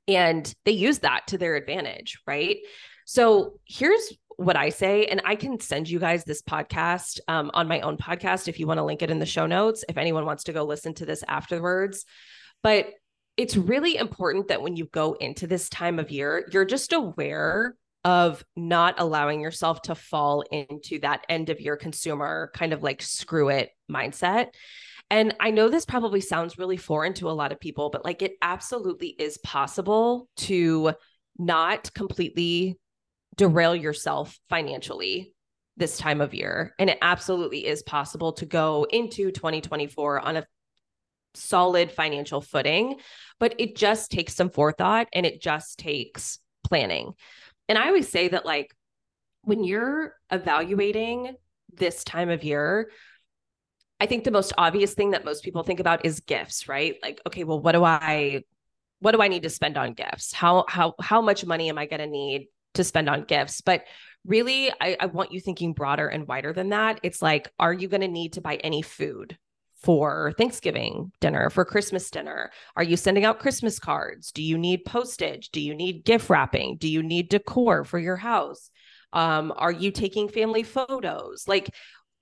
and 0.08 0.52
they 0.66 0.72
use 0.72 1.00
that 1.00 1.28
to 1.28 1.38
their 1.38 1.56
advantage, 1.56 2.20
right? 2.26 2.58
So 3.06 3.60
here's 3.66 4.14
what 4.38 4.56
I 4.56 4.70
say, 4.70 5.06
and 5.06 5.22
I 5.26 5.36
can 5.36 5.60
send 5.60 5.90
you 5.90 6.00
guys 6.00 6.24
this 6.24 6.42
podcast 6.42 7.20
um, 7.28 7.50
on 7.54 7.68
my 7.68 7.82
own 7.82 7.98
podcast 7.98 8.48
if 8.48 8.60
you 8.60 8.68
want 8.68 8.78
to 8.78 8.84
link 8.84 9.02
it 9.02 9.10
in 9.10 9.20
the 9.20 9.26
show 9.26 9.48
notes, 9.48 9.84
if 9.90 9.98
anyone 9.98 10.26
wants 10.26 10.44
to 10.46 10.54
go 10.54 10.64
listen 10.64 10.94
to 10.96 11.06
this 11.06 11.24
afterwards. 11.28 12.06
But 12.62 12.94
it's 13.36 13.58
really 13.58 13.98
important 13.98 14.50
that 14.50 14.62
when 14.62 14.76
you 14.76 14.86
go 14.86 15.14
into 15.14 15.48
this 15.48 15.70
time 15.70 16.00
of 16.00 16.12
year, 16.12 16.48
you're 16.52 16.66
just 16.66 16.94
aware 16.94 17.76
of 18.04 18.44
not 18.56 18.96
allowing 19.00 19.42
yourself 19.42 19.82
to 19.84 19.96
fall 19.96 20.42
into 20.52 21.00
that 21.00 21.26
end 21.30 21.50
of 21.50 21.60
year 21.60 21.76
consumer 21.76 22.52
kind 22.54 22.74
of 22.74 22.84
like 22.84 23.02
screw 23.02 23.50
it 23.50 23.72
mindset. 23.92 24.50
And 25.10 25.36
I 25.40 25.52
know 25.52 25.70
this 25.70 25.86
probably 25.86 26.22
sounds 26.22 26.58
really 26.58 26.78
foreign 26.78 27.14
to 27.16 27.30
a 27.30 27.32
lot 27.32 27.52
of 27.52 27.60
people, 27.60 27.90
but 27.90 28.04
like 28.04 28.22
it 28.22 28.34
absolutely 28.42 29.10
is 29.10 29.38
possible 29.40 30.28
to 30.38 30.94
not 31.38 31.94
completely 31.94 32.78
derail 33.36 33.76
yourself 33.76 34.38
financially 34.50 35.34
this 35.78 35.98
time 35.98 36.22
of 36.22 36.34
year. 36.34 36.74
And 36.80 36.90
it 36.90 36.98
absolutely 37.02 37.66
is 37.66 37.84
possible 37.84 38.34
to 38.34 38.46
go 38.46 38.86
into 38.90 39.32
2024 39.32 40.20
on 40.20 40.38
a 40.38 40.46
solid 41.36 41.92
financial 41.92 42.42
footing, 42.42 43.00
but 43.40 43.56
it 43.60 43.76
just 43.76 44.12
takes 44.12 44.36
some 44.36 44.50
forethought 44.50 45.08
and 45.14 45.26
it 45.26 45.42
just 45.42 45.78
takes 45.80 46.40
planning. 46.64 47.14
And 47.70 47.78
I 47.78 47.88
always 47.88 48.10
say 48.10 48.30
that, 48.30 48.46
like, 48.46 48.74
when 49.44 49.64
you're 49.64 50.16
evaluating 50.32 51.36
this 51.74 52.04
time 52.04 52.30
of 52.30 52.44
year, 52.44 52.90
I 54.00 54.06
think 54.06 54.24
the 54.24 54.32
most 54.32 54.54
obvious 54.58 54.94
thing 54.94 55.12
that 55.12 55.26
most 55.26 55.44
people 55.44 55.64
think 55.64 55.80
about 55.80 56.06
is 56.06 56.20
gifts, 56.20 56.68
right? 56.68 56.96
Like, 57.02 57.20
okay, 57.26 57.44
well, 57.44 57.60
what 57.60 57.72
do 57.72 57.84
I 57.84 58.44
what 59.00 59.12
do 59.12 59.22
I 59.22 59.28
need 59.28 59.44
to 59.44 59.50
spend 59.50 59.78
on 59.78 59.94
gifts? 59.94 60.34
How 60.34 60.66
how 60.68 60.96
how 61.00 61.22
much 61.22 61.46
money 61.46 61.70
am 61.70 61.78
I 61.78 61.86
to 62.02 62.08
need 62.08 62.48
to 62.76 62.84
spend 62.84 63.10
on 63.10 63.24
gifts? 63.24 63.62
But 63.62 63.84
really, 64.26 64.72
I, 64.82 64.98
I 65.00 65.06
want 65.08 65.32
you 65.32 65.40
thinking 65.40 65.74
broader 65.74 66.08
and 66.08 66.28
wider 66.28 66.54
than 66.54 66.70
that. 66.70 67.00
It's 67.04 67.22
like, 67.22 67.52
are 67.60 67.74
you 67.74 67.88
to 68.02 68.08
need 68.08 68.34
to 68.34 68.42
buy 68.42 68.56
any 68.58 68.82
food 68.82 69.38
for 69.84 70.34
Thanksgiving 70.38 71.12
dinner, 71.22 71.50
for 71.50 71.64
Christmas 71.64 72.10
dinner? 72.10 72.52
Are 72.76 72.84
you 72.84 72.98
sending 72.98 73.26
out 73.26 73.40
Christmas 73.40 73.80
cards? 73.80 74.32
Do 74.32 74.44
you 74.44 74.58
need 74.58 74.86
postage? 74.86 75.50
Do 75.50 75.62
you 75.62 75.74
need 75.74 76.04
gift 76.04 76.30
wrapping? 76.30 76.78
Do 76.78 76.88
you 76.88 77.04
need 77.04 77.30
decor 77.30 77.84
for 77.84 78.00
your 78.00 78.18
house? 78.18 78.70
Um, 79.14 79.54
are 79.56 79.72
you 79.72 79.92
taking 79.92 80.28
family 80.28 80.64
photos? 80.64 81.46
Like, 81.48 81.74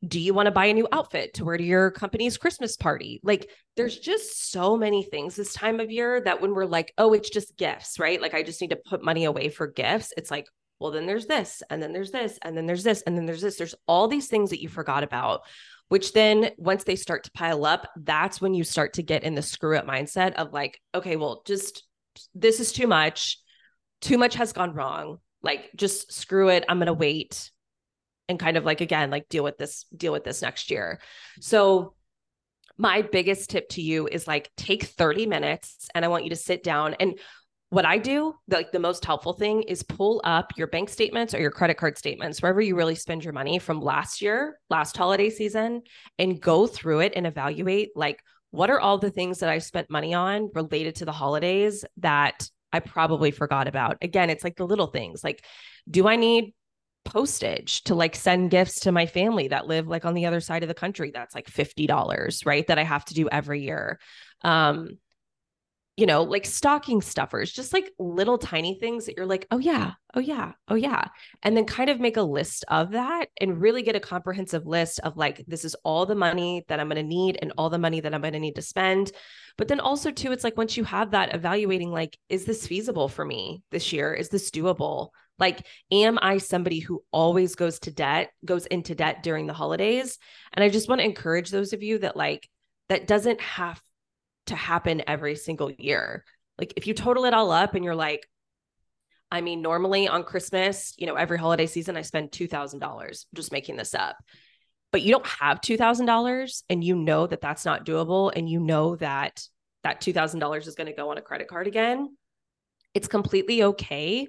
do 0.07 0.19
you 0.19 0.33
want 0.33 0.47
to 0.47 0.51
buy 0.51 0.65
a 0.65 0.73
new 0.73 0.87
outfit 0.91 1.33
to 1.35 1.45
wear 1.45 1.57
to 1.57 1.63
your 1.63 1.91
company's 1.91 2.37
Christmas 2.37 2.77
party? 2.77 3.19
Like, 3.23 3.49
there's 3.75 3.97
just 3.97 4.51
so 4.51 4.77
many 4.77 5.03
things 5.03 5.35
this 5.35 5.53
time 5.53 5.79
of 5.79 5.91
year 5.91 6.21
that 6.21 6.41
when 6.41 6.53
we're 6.53 6.65
like, 6.65 6.93
oh, 6.97 7.13
it's 7.13 7.29
just 7.29 7.57
gifts, 7.57 7.99
right? 7.99 8.21
Like, 8.21 8.33
I 8.33 8.43
just 8.43 8.61
need 8.61 8.71
to 8.71 8.75
put 8.75 9.03
money 9.03 9.25
away 9.25 9.49
for 9.49 9.67
gifts. 9.67 10.13
It's 10.17 10.31
like, 10.31 10.47
well, 10.79 10.91
then 10.91 11.05
there's 11.05 11.25
this, 11.25 11.63
and 11.69 11.81
then 11.81 11.93
there's 11.93 12.11
this, 12.11 12.37
and 12.41 12.55
then 12.57 12.65
there's 12.65 12.83
this, 12.83 13.01
and 13.03 13.17
then 13.17 13.25
there's 13.25 13.41
this. 13.41 13.57
There's 13.57 13.75
all 13.87 14.07
these 14.07 14.27
things 14.27 14.49
that 14.49 14.61
you 14.61 14.67
forgot 14.67 15.03
about, 15.03 15.41
which 15.87 16.13
then 16.13 16.51
once 16.57 16.83
they 16.83 16.97
start 16.97 17.23
to 17.23 17.31
pile 17.31 17.65
up, 17.65 17.89
that's 17.95 18.41
when 18.41 18.53
you 18.53 18.63
start 18.63 18.93
to 18.93 19.03
get 19.03 19.23
in 19.23 19.35
the 19.35 19.41
screw 19.41 19.77
up 19.77 19.87
mindset 19.87 20.33
of 20.33 20.51
like, 20.51 20.79
okay, 20.93 21.15
well, 21.15 21.43
just 21.45 21.83
this 22.33 22.59
is 22.59 22.71
too 22.71 22.87
much. 22.87 23.39
Too 24.01 24.17
much 24.17 24.35
has 24.35 24.51
gone 24.51 24.73
wrong. 24.73 25.19
Like, 25.41 25.69
just 25.75 26.11
screw 26.11 26.49
it. 26.49 26.65
I'm 26.67 26.77
going 26.77 26.87
to 26.87 26.93
wait 26.93 27.49
and 28.27 28.39
kind 28.39 28.57
of 28.57 28.65
like 28.65 28.81
again 28.81 29.09
like 29.09 29.29
deal 29.29 29.43
with 29.43 29.57
this 29.57 29.85
deal 29.95 30.11
with 30.11 30.23
this 30.23 30.41
next 30.41 30.71
year. 30.71 30.99
So 31.39 31.95
my 32.77 33.01
biggest 33.01 33.49
tip 33.49 33.69
to 33.69 33.81
you 33.81 34.07
is 34.07 34.27
like 34.27 34.51
take 34.57 34.83
30 34.83 35.25
minutes 35.25 35.87
and 35.95 36.03
i 36.03 36.07
want 36.07 36.23
you 36.23 36.29
to 36.29 36.35
sit 36.35 36.63
down 36.63 36.95
and 36.99 37.17
what 37.69 37.85
i 37.85 37.97
do 37.97 38.33
like 38.47 38.71
the 38.71 38.79
most 38.79 39.03
helpful 39.05 39.33
thing 39.33 39.63
is 39.63 39.83
pull 39.83 40.21
up 40.23 40.51
your 40.57 40.67
bank 40.67 40.89
statements 40.89 41.33
or 41.33 41.39
your 41.39 41.51
credit 41.51 41.77
card 41.77 41.97
statements 41.97 42.41
wherever 42.41 42.61
you 42.61 42.75
really 42.75 42.95
spend 42.95 43.23
your 43.23 43.33
money 43.33 43.59
from 43.59 43.79
last 43.79 44.21
year 44.21 44.59
last 44.69 44.95
holiday 44.95 45.29
season 45.29 45.81
and 46.19 46.41
go 46.41 46.67
through 46.67 46.99
it 46.99 47.13
and 47.15 47.25
evaluate 47.25 47.89
like 47.95 48.21
what 48.51 48.69
are 48.69 48.79
all 48.79 48.97
the 48.97 49.11
things 49.11 49.39
that 49.39 49.49
i 49.49 49.57
spent 49.57 49.89
money 49.89 50.13
on 50.13 50.49
related 50.53 50.95
to 50.95 51.05
the 51.05 51.11
holidays 51.11 51.83
that 51.97 52.47
i 52.71 52.79
probably 52.79 53.31
forgot 53.31 53.67
about? 53.67 53.97
Again 54.01 54.29
it's 54.29 54.43
like 54.43 54.57
the 54.57 54.67
little 54.67 54.87
things 54.87 55.23
like 55.23 55.43
do 55.89 56.07
i 56.07 56.15
need 56.15 56.53
postage 57.05 57.83
to 57.83 57.95
like 57.95 58.15
send 58.15 58.51
gifts 58.51 58.81
to 58.81 58.91
my 58.91 59.05
family 59.05 59.47
that 59.47 59.67
live 59.67 59.87
like 59.87 60.05
on 60.05 60.13
the 60.13 60.25
other 60.25 60.41
side 60.41 60.63
of 60.63 60.67
the 60.67 60.73
country. 60.73 61.11
That's 61.13 61.35
like 61.35 61.49
$50 61.49 62.45
right 62.45 62.67
that 62.67 62.79
i 62.79 62.83
have 62.83 63.05
to 63.05 63.13
do 63.13 63.29
every 63.29 63.61
year. 63.61 63.99
Um 64.41 64.97
you 65.97 66.05
know 66.05 66.23
like 66.23 66.45
stocking 66.45 67.01
stuffers 67.01 67.53
just 67.53 67.71
like 67.71 67.89
little 67.97 68.37
tiny 68.37 68.77
things 68.77 69.05
that 69.05 69.15
you're 69.15 69.25
like 69.25 69.47
oh 69.49 69.59
yeah 69.59 69.93
oh 70.13 70.19
yeah 70.19 70.51
oh 70.67 70.75
yeah. 70.75 71.05
And 71.43 71.55
then 71.55 71.65
kind 71.65 71.89
of 71.89 71.99
make 71.99 72.17
a 72.17 72.21
list 72.21 72.65
of 72.67 72.91
that 72.91 73.27
and 73.39 73.61
really 73.61 73.81
get 73.81 73.95
a 73.95 74.01
comprehensive 74.01 74.65
list 74.65 74.99
of 75.01 75.15
like 75.15 75.45
this 75.47 75.63
is 75.63 75.75
all 75.83 76.05
the 76.05 76.15
money 76.15 76.65
that 76.67 76.79
i'm 76.79 76.89
going 76.89 77.01
to 77.01 77.03
need 77.03 77.37
and 77.41 77.53
all 77.57 77.69
the 77.69 77.77
money 77.77 78.01
that 78.01 78.13
i'm 78.13 78.21
going 78.21 78.33
to 78.33 78.39
need 78.39 78.55
to 78.55 78.61
spend. 78.61 79.11
But 79.57 79.69
then 79.69 79.79
also 79.79 80.11
too 80.11 80.31
it's 80.33 80.43
like 80.43 80.57
once 80.57 80.75
you 80.75 80.83
have 80.83 81.11
that 81.11 81.33
evaluating 81.33 81.91
like 81.91 82.17
is 82.27 82.45
this 82.45 82.67
feasible 82.67 83.07
for 83.07 83.23
me 83.23 83.61
this 83.71 83.93
year? 83.93 84.13
Is 84.13 84.29
this 84.29 84.51
doable 84.51 85.09
like, 85.37 85.65
am 85.91 86.17
I 86.21 86.37
somebody 86.37 86.79
who 86.79 87.03
always 87.11 87.55
goes 87.55 87.79
to 87.81 87.91
debt, 87.91 88.31
goes 88.43 88.65
into 88.65 88.95
debt 88.95 89.23
during 89.23 89.47
the 89.47 89.53
holidays? 89.53 90.17
And 90.53 90.63
I 90.63 90.69
just 90.69 90.87
want 90.87 91.01
to 91.01 91.05
encourage 91.05 91.49
those 91.49 91.73
of 91.73 91.83
you 91.83 91.99
that, 91.99 92.15
like, 92.15 92.49
that 92.89 93.07
doesn't 93.07 93.41
have 93.41 93.81
to 94.47 94.55
happen 94.55 95.03
every 95.07 95.35
single 95.35 95.71
year. 95.71 96.23
Like 96.57 96.73
if 96.77 96.87
you 96.87 96.93
total 96.93 97.25
it 97.25 97.33
all 97.33 97.51
up 97.51 97.75
and 97.75 97.83
you're 97.83 97.95
like, 97.95 98.27
I 99.31 99.41
mean, 99.41 99.61
normally 99.61 100.07
on 100.07 100.23
Christmas, 100.23 100.93
you 100.97 101.07
know, 101.07 101.15
every 101.15 101.37
holiday 101.37 101.65
season, 101.65 101.97
I 101.97 102.03
spend 102.03 102.31
$2,000 102.31 103.25
just 103.33 103.51
making 103.51 103.75
this 103.75 103.95
up. 103.95 104.17
But 104.91 105.01
you 105.01 105.11
don't 105.11 105.25
have 105.25 105.61
$2,000 105.61 106.63
and 106.69 106.83
you 106.83 106.95
know 106.95 107.27
that 107.27 107.41
that's 107.41 107.65
not 107.65 107.85
doable. 107.85 108.31
And 108.33 108.47
you 108.47 108.59
know 108.59 108.95
that 108.97 109.43
that 109.83 109.99
$2,000 109.99 110.67
is 110.67 110.75
going 110.75 110.87
to 110.87 110.93
go 110.93 111.09
on 111.09 111.17
a 111.17 111.21
credit 111.21 111.47
card 111.47 111.67
again. 111.67 112.15
It's 112.93 113.07
completely 113.07 113.63
okay 113.63 114.27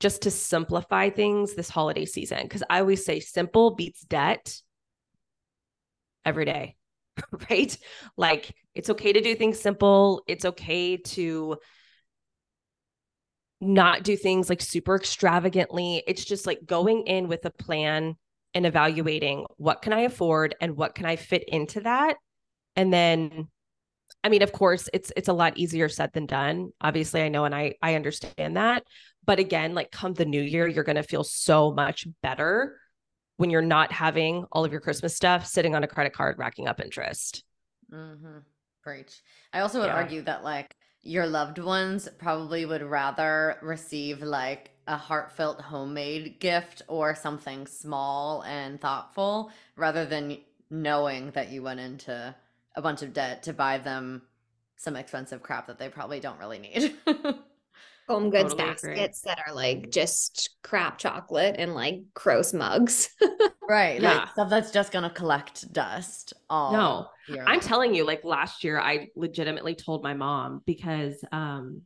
just 0.00 0.22
to 0.22 0.30
simplify 0.30 1.10
things 1.10 1.54
this 1.54 1.70
holiday 1.70 2.04
season. 2.04 2.48
Cause 2.48 2.62
I 2.68 2.80
always 2.80 3.04
say 3.04 3.20
simple 3.20 3.74
beats 3.74 4.02
debt 4.02 4.54
every 6.24 6.44
day, 6.44 6.76
right? 7.50 7.76
Like 8.16 8.54
it's 8.74 8.90
okay 8.90 9.12
to 9.12 9.20
do 9.20 9.34
things 9.34 9.60
simple. 9.60 10.22
It's 10.26 10.44
okay 10.44 10.98
to 10.98 11.56
not 13.60 14.02
do 14.02 14.16
things 14.16 14.50
like 14.50 14.60
super 14.60 14.96
extravagantly. 14.96 16.02
It's 16.06 16.24
just 16.24 16.46
like 16.46 16.66
going 16.66 17.02
in 17.06 17.28
with 17.28 17.44
a 17.46 17.50
plan 17.50 18.16
and 18.54 18.66
evaluating 18.66 19.46
what 19.56 19.82
can 19.82 19.92
I 19.92 20.00
afford 20.00 20.54
and 20.60 20.76
what 20.76 20.94
can 20.94 21.06
I 21.06 21.16
fit 21.16 21.44
into 21.48 21.80
that. 21.80 22.16
And 22.74 22.92
then 22.92 23.48
I 24.26 24.28
mean, 24.28 24.42
of 24.42 24.50
course, 24.52 24.88
it's 24.92 25.12
it's 25.16 25.28
a 25.28 25.32
lot 25.32 25.56
easier 25.56 25.88
said 25.88 26.12
than 26.12 26.26
done. 26.26 26.72
Obviously, 26.80 27.22
I 27.22 27.28
know 27.28 27.44
and 27.44 27.54
I 27.54 27.74
I 27.80 27.94
understand 27.94 28.56
that. 28.56 28.82
But 29.24 29.38
again, 29.38 29.74
like 29.74 29.90
come 29.92 30.14
the 30.14 30.24
new 30.24 30.42
year, 30.42 30.66
you're 30.66 30.84
going 30.84 30.96
to 30.96 31.02
feel 31.04 31.24
so 31.24 31.72
much 31.72 32.06
better 32.22 32.78
when 33.36 33.50
you're 33.50 33.62
not 33.62 33.92
having 33.92 34.44
all 34.50 34.64
of 34.64 34.72
your 34.72 34.80
Christmas 34.80 35.14
stuff 35.14 35.46
sitting 35.46 35.74
on 35.76 35.84
a 35.84 35.88
credit 35.88 36.12
card 36.12 36.38
racking 36.38 36.66
up 36.66 36.80
interest. 36.80 37.44
Mm-hmm. 37.92 38.38
Preach. 38.82 39.22
I 39.52 39.60
also 39.60 39.80
would 39.80 39.90
Yeah. 39.90 39.94
argue 39.94 40.22
that 40.22 40.44
like 40.44 40.76
your 41.02 41.26
loved 41.26 41.58
ones 41.58 42.08
probably 42.18 42.66
would 42.66 42.82
rather 42.82 43.58
receive 43.62 44.22
like 44.22 44.70
a 44.88 44.96
heartfelt 44.96 45.60
homemade 45.60 46.40
gift 46.40 46.82
or 46.88 47.14
something 47.14 47.66
small 47.66 48.42
and 48.42 48.80
thoughtful 48.80 49.50
rather 49.76 50.04
than 50.04 50.38
knowing 50.70 51.30
that 51.32 51.50
you 51.50 51.62
went 51.62 51.80
into 51.80 52.34
a 52.76 52.82
bunch 52.82 53.02
of 53.02 53.12
debt 53.12 53.42
to 53.44 53.52
buy 53.52 53.78
them 53.78 54.22
some 54.76 54.96
expensive 54.96 55.42
crap 55.42 55.66
that 55.68 55.78
they 55.78 55.88
probably 55.88 56.20
don't 56.20 56.38
really 56.38 56.58
need. 56.58 56.94
Home 58.08 58.30
goods 58.30 58.54
Totally 58.54 58.68
agree. 58.70 59.08
baskets 59.08 59.22
that 59.22 59.40
are 59.46 59.52
like 59.54 59.90
just 59.90 60.50
crap 60.62 60.98
chocolate 60.98 61.56
and 61.58 61.74
like 61.74 62.02
gross 62.14 62.52
mugs. 62.52 63.08
right. 63.68 64.02
Yeah. 64.02 64.02
Like 64.02 64.28
stuff 64.28 64.50
that's 64.50 64.70
just 64.70 64.92
gonna 64.92 65.10
collect 65.10 65.72
dust 65.72 66.32
all 66.48 66.78
No, 66.78 67.08
year 67.26 67.46
I'm 67.46 67.60
long. 67.60 67.60
telling 67.60 67.94
you, 67.94 68.04
like 68.04 68.24
last 68.24 68.64
year, 68.64 68.78
I 68.78 69.08
legitimately 69.14 69.74
told 69.76 70.02
my 70.02 70.14
mom 70.14 70.62
because, 70.66 71.24
um, 71.32 71.82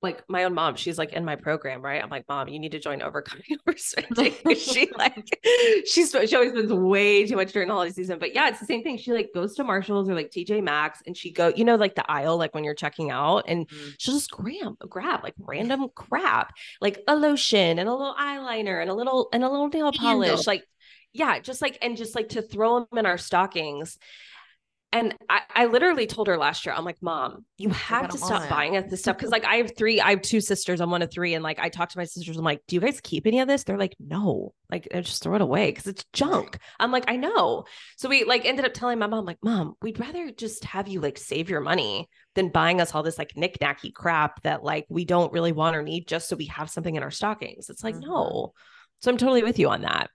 like 0.00 0.22
my 0.28 0.44
own 0.44 0.54
mom, 0.54 0.76
she's 0.76 0.96
like 0.96 1.12
in 1.12 1.24
my 1.24 1.34
program, 1.36 1.82
right? 1.82 2.02
I'm 2.02 2.08
like, 2.10 2.24
mom, 2.28 2.48
you 2.48 2.58
need 2.60 2.72
to 2.72 2.78
join 2.78 3.02
Overcoming 3.02 3.44
Overspending. 3.68 4.56
she 4.56 4.88
like, 4.96 5.40
she's 5.86 6.10
she 6.10 6.36
always 6.36 6.52
spends 6.52 6.72
way 6.72 7.26
too 7.26 7.36
much 7.36 7.52
during 7.52 7.68
the 7.68 7.74
holiday 7.74 7.92
season. 7.92 8.18
But 8.18 8.34
yeah, 8.34 8.48
it's 8.48 8.60
the 8.60 8.66
same 8.66 8.82
thing. 8.82 8.96
She 8.98 9.12
like 9.12 9.30
goes 9.34 9.56
to 9.56 9.64
Marshalls 9.64 10.08
or 10.08 10.14
like 10.14 10.30
TJ 10.30 10.62
Maxx, 10.62 11.02
and 11.06 11.16
she 11.16 11.32
go, 11.32 11.48
you 11.48 11.64
know, 11.64 11.74
like 11.76 11.94
the 11.96 12.08
aisle, 12.10 12.36
like 12.38 12.54
when 12.54 12.64
you're 12.64 12.74
checking 12.74 13.10
out, 13.10 13.44
and 13.48 13.68
Mhm. 13.68 13.94
she'll 13.98 14.14
just 14.14 14.30
grab 14.30 14.78
grab 14.88 15.22
like 15.24 15.34
random 15.38 15.88
crap, 15.94 16.54
like 16.80 17.02
a 17.08 17.16
lotion 17.16 17.78
and 17.78 17.88
a 17.88 17.92
little 17.92 18.14
eyeliner 18.14 18.80
and 18.80 18.90
a 18.90 18.94
little 18.94 19.28
and 19.32 19.42
a 19.42 19.48
little 19.48 19.68
nail 19.68 19.92
polish, 19.92 20.28
Candle. 20.28 20.44
like 20.46 20.64
yeah, 21.12 21.38
just 21.40 21.62
like 21.62 21.78
and 21.82 21.96
just 21.96 22.14
like 22.14 22.28
to 22.30 22.42
throw 22.42 22.80
them 22.84 22.98
in 22.98 23.06
our 23.06 23.18
stockings. 23.18 23.98
And 24.90 25.14
I, 25.28 25.40
I 25.54 25.66
literally 25.66 26.06
told 26.06 26.28
her 26.28 26.38
last 26.38 26.64
year, 26.64 26.74
I'm 26.74 26.84
like, 26.84 27.02
Mom, 27.02 27.44
you 27.58 27.68
have 27.68 28.08
to 28.08 28.16
stop 28.16 28.44
it." 28.44 28.48
buying 28.48 28.76
us 28.76 28.90
this 28.90 29.00
stuff. 29.00 29.18
Cause 29.18 29.28
like 29.30 29.44
I 29.44 29.56
have 29.56 29.72
three, 29.76 30.00
I 30.00 30.10
have 30.10 30.22
two 30.22 30.40
sisters. 30.40 30.80
I'm 30.80 30.90
one 30.90 31.02
of 31.02 31.10
three. 31.12 31.34
And 31.34 31.44
like 31.44 31.58
I 31.58 31.68
talk 31.68 31.90
to 31.90 31.98
my 31.98 32.04
sisters, 32.04 32.38
I'm 32.38 32.44
like, 32.44 32.62
Do 32.66 32.76
you 32.76 32.80
guys 32.80 33.00
keep 33.02 33.26
any 33.26 33.40
of 33.40 33.48
this? 33.48 33.64
They're 33.64 33.76
like, 33.76 33.94
No, 34.00 34.54
like 34.70 34.88
just 35.02 35.22
throw 35.22 35.34
it 35.34 35.42
away 35.42 35.70
because 35.70 35.86
it's 35.86 36.06
junk. 36.14 36.58
I'm 36.80 36.90
like, 36.90 37.04
I 37.06 37.16
know. 37.16 37.64
So 37.98 38.08
we 38.08 38.24
like 38.24 38.46
ended 38.46 38.64
up 38.64 38.72
telling 38.72 38.98
my 38.98 39.06
mom, 39.06 39.26
like, 39.26 39.38
Mom, 39.42 39.74
we'd 39.82 40.00
rather 40.00 40.30
just 40.30 40.64
have 40.64 40.88
you 40.88 41.00
like 41.00 41.18
save 41.18 41.50
your 41.50 41.60
money 41.60 42.08
than 42.34 42.48
buying 42.48 42.80
us 42.80 42.94
all 42.94 43.02
this 43.02 43.18
like 43.18 43.36
knick-knacky 43.36 43.92
crap 43.92 44.42
that 44.42 44.64
like 44.64 44.86
we 44.88 45.04
don't 45.04 45.32
really 45.32 45.52
want 45.52 45.76
or 45.76 45.82
need 45.82 46.08
just 46.08 46.28
so 46.30 46.36
we 46.36 46.46
have 46.46 46.70
something 46.70 46.96
in 46.96 47.02
our 47.02 47.10
stockings. 47.10 47.68
It's 47.68 47.84
like, 47.84 47.96
Mhm. 47.96 48.06
no. 48.06 48.52
So 49.02 49.10
I'm 49.10 49.18
totally 49.18 49.42
with 49.42 49.58
you 49.58 49.68
on 49.68 49.82
that. 49.82 50.08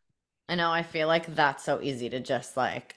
I 0.50 0.56
know. 0.56 0.72
I 0.72 0.84
feel 0.84 1.08
like 1.08 1.36
that's 1.36 1.64
so 1.64 1.80
easy 1.82 2.10
to 2.10 2.20
just 2.20 2.58
like 2.58 2.96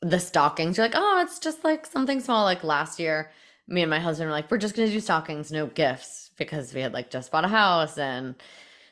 the 0.00 0.20
stockings. 0.20 0.76
You're 0.76 0.86
like, 0.86 0.96
oh, 0.96 1.22
it's 1.24 1.38
just 1.38 1.64
like 1.64 1.86
something 1.86 2.20
small. 2.20 2.44
Like 2.44 2.64
last 2.64 2.98
year, 2.98 3.30
me 3.66 3.82
and 3.82 3.90
my 3.90 4.00
husband 4.00 4.28
were 4.28 4.34
like, 4.34 4.50
we're 4.50 4.58
just 4.58 4.74
gonna 4.74 4.88
do 4.88 5.00
stockings, 5.00 5.50
no 5.50 5.66
gifts, 5.66 6.30
because 6.38 6.72
we 6.72 6.80
had 6.80 6.92
like 6.92 7.10
just 7.10 7.30
bought 7.30 7.44
a 7.44 7.48
house 7.48 7.98
and 7.98 8.34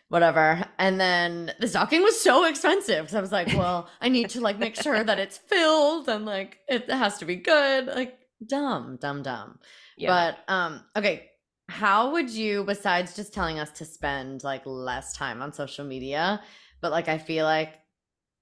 whatever. 0.09 0.64
And 0.79 1.01
then 1.01 1.53
the 1.61 1.69
stocking 1.69 2.03
was 2.03 2.21
so 2.21 2.45
expensive. 2.45 3.11
So 3.11 3.19
I 3.19 3.21
was 3.21 3.33
like, 3.33 3.49
well, 3.57 3.88
I 4.01 4.09
need 4.09 4.31
to 4.31 4.40
like 4.40 4.59
make 4.59 4.77
sure 4.77 5.03
that 5.03 5.19
it's 5.19 5.38
filled 5.38 6.09
and 6.09 6.25
like 6.25 6.59
it 6.69 6.90
has 6.90 7.19
to 7.19 7.25
be 7.25 7.37
good. 7.37 7.87
Like 7.87 8.19
dumb, 8.45 8.99
dumb, 9.01 9.23
dumb. 9.23 9.59
Yeah. 9.97 10.35
But 10.47 10.53
um, 10.53 10.85
okay, 10.97 11.31
how 11.69 12.12
would 12.12 12.31
you, 12.31 12.64
besides 12.64 13.16
just 13.16 13.33
telling 13.33 13.59
us 13.59 13.71
to 13.73 13.85
spend 13.85 14.45
like 14.45 14.62
less 14.64 15.16
time 15.16 15.42
on 15.42 15.53
social 15.53 15.85
media, 15.85 16.42
but 16.81 16.92
like 16.92 17.09
I 17.09 17.19
feel 17.19 17.45
like 17.45 17.75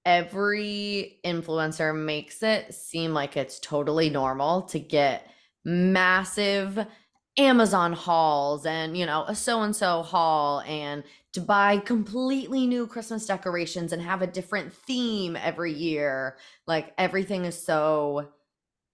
every 0.05 1.19
influencer 1.25 1.95
makes 1.95 2.43
it 2.43 2.73
seem 2.73 3.13
like 3.13 3.35
it's 3.35 3.59
totally 3.59 4.09
normal 4.09 4.63
to 4.63 4.79
get 4.79 5.27
massive 5.63 6.85
Amazon 7.37 7.91
hauls 7.91 8.65
and 8.65 8.95
you 8.97 9.05
know 9.05 9.25
a 9.27 9.35
so 9.35 9.61
and 9.61 9.75
so 9.75 10.03
haul 10.03 10.61
and 10.61 11.03
to 11.33 11.41
buy 11.41 11.77
completely 11.77 12.65
new 12.65 12.87
Christmas 12.87 13.25
decorations 13.25 13.91
and 13.91 14.01
have 14.01 14.21
a 14.21 14.27
different 14.27 14.71
theme 14.71 15.35
every 15.35 15.73
year. 15.73 16.37
Like 16.65 16.93
everything 16.97 17.43
is 17.43 17.61
so 17.61 18.29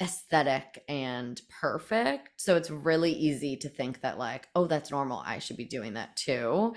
aesthetic 0.01 0.83
and 0.89 1.39
perfect. 1.61 2.29
So 2.37 2.55
it's 2.55 2.71
really 2.71 3.11
easy 3.11 3.57
to 3.57 3.69
think 3.69 4.01
that, 4.01 4.17
like, 4.17 4.47
oh, 4.55 4.65
that's 4.65 4.89
normal. 4.89 5.21
I 5.23 5.37
should 5.37 5.57
be 5.57 5.65
doing 5.65 5.93
that 5.93 6.15
too. 6.15 6.73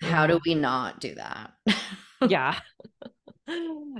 How 0.00 0.26
do 0.26 0.40
we 0.44 0.56
not 0.56 1.00
do 1.00 1.14
that? 1.14 1.52
yeah 2.28 2.58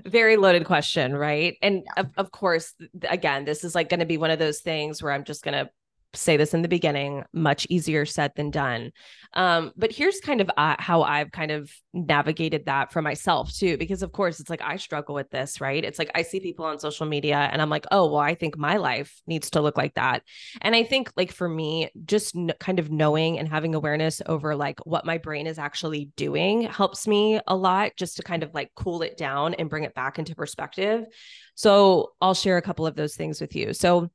very 0.06 0.36
loaded 0.36 0.64
question 0.64 1.14
right? 1.14 1.56
And 1.62 1.84
of, 1.96 2.10
of 2.16 2.30
course 2.30 2.74
again 3.08 3.44
this 3.44 3.64
is 3.64 3.74
like 3.74 3.88
going 3.88 4.00
to 4.00 4.06
be 4.06 4.16
one 4.16 4.30
of 4.30 4.38
those 4.38 4.60
things 4.60 5.02
where 5.02 5.12
i'm 5.12 5.24
just 5.24 5.44
going 5.44 5.54
to 5.54 5.70
say 6.16 6.36
this 6.36 6.54
in 6.54 6.62
the 6.62 6.68
beginning 6.68 7.24
much 7.32 7.66
easier 7.68 8.04
said 8.04 8.32
than 8.36 8.50
done. 8.50 8.92
Um 9.34 9.72
but 9.76 9.92
here's 9.92 10.20
kind 10.20 10.40
of 10.40 10.50
uh, 10.56 10.76
how 10.78 11.02
i've 11.02 11.32
kind 11.32 11.50
of 11.50 11.70
navigated 11.92 12.66
that 12.66 12.92
for 12.92 13.02
myself 13.02 13.52
too 13.52 13.76
because 13.76 14.02
of 14.02 14.12
course 14.12 14.40
it's 14.40 14.50
like 14.50 14.62
i 14.62 14.76
struggle 14.76 15.14
with 15.14 15.30
this 15.30 15.60
right? 15.60 15.84
It's 15.84 15.98
like 15.98 16.10
i 16.14 16.22
see 16.22 16.40
people 16.40 16.64
on 16.64 16.78
social 16.78 17.06
media 17.06 17.48
and 17.52 17.60
i'm 17.60 17.70
like 17.70 17.86
oh 17.90 18.06
well 18.06 18.20
i 18.20 18.34
think 18.34 18.56
my 18.56 18.76
life 18.76 19.20
needs 19.26 19.50
to 19.50 19.60
look 19.60 19.76
like 19.76 19.94
that. 19.94 20.22
And 20.60 20.74
i 20.74 20.84
think 20.84 21.10
like 21.16 21.32
for 21.32 21.48
me 21.48 21.90
just 22.04 22.36
n- 22.36 22.52
kind 22.60 22.78
of 22.78 22.90
knowing 22.90 23.38
and 23.38 23.48
having 23.48 23.74
awareness 23.74 24.22
over 24.26 24.54
like 24.54 24.78
what 24.86 25.06
my 25.06 25.18
brain 25.18 25.46
is 25.46 25.58
actually 25.58 26.10
doing 26.16 26.62
helps 26.62 27.06
me 27.06 27.40
a 27.46 27.56
lot 27.56 27.92
just 27.96 28.16
to 28.16 28.22
kind 28.22 28.42
of 28.42 28.54
like 28.54 28.70
cool 28.76 29.02
it 29.02 29.16
down 29.16 29.54
and 29.54 29.70
bring 29.70 29.84
it 29.84 29.94
back 29.94 30.18
into 30.18 30.34
perspective. 30.34 31.06
So 31.54 32.12
i'll 32.20 32.34
share 32.34 32.56
a 32.56 32.62
couple 32.62 32.86
of 32.86 32.94
those 32.94 33.16
things 33.16 33.40
with 33.40 33.54
you. 33.56 33.72
So 33.72 34.10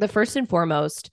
the 0.00 0.08
first 0.08 0.36
and 0.36 0.48
foremost 0.48 1.10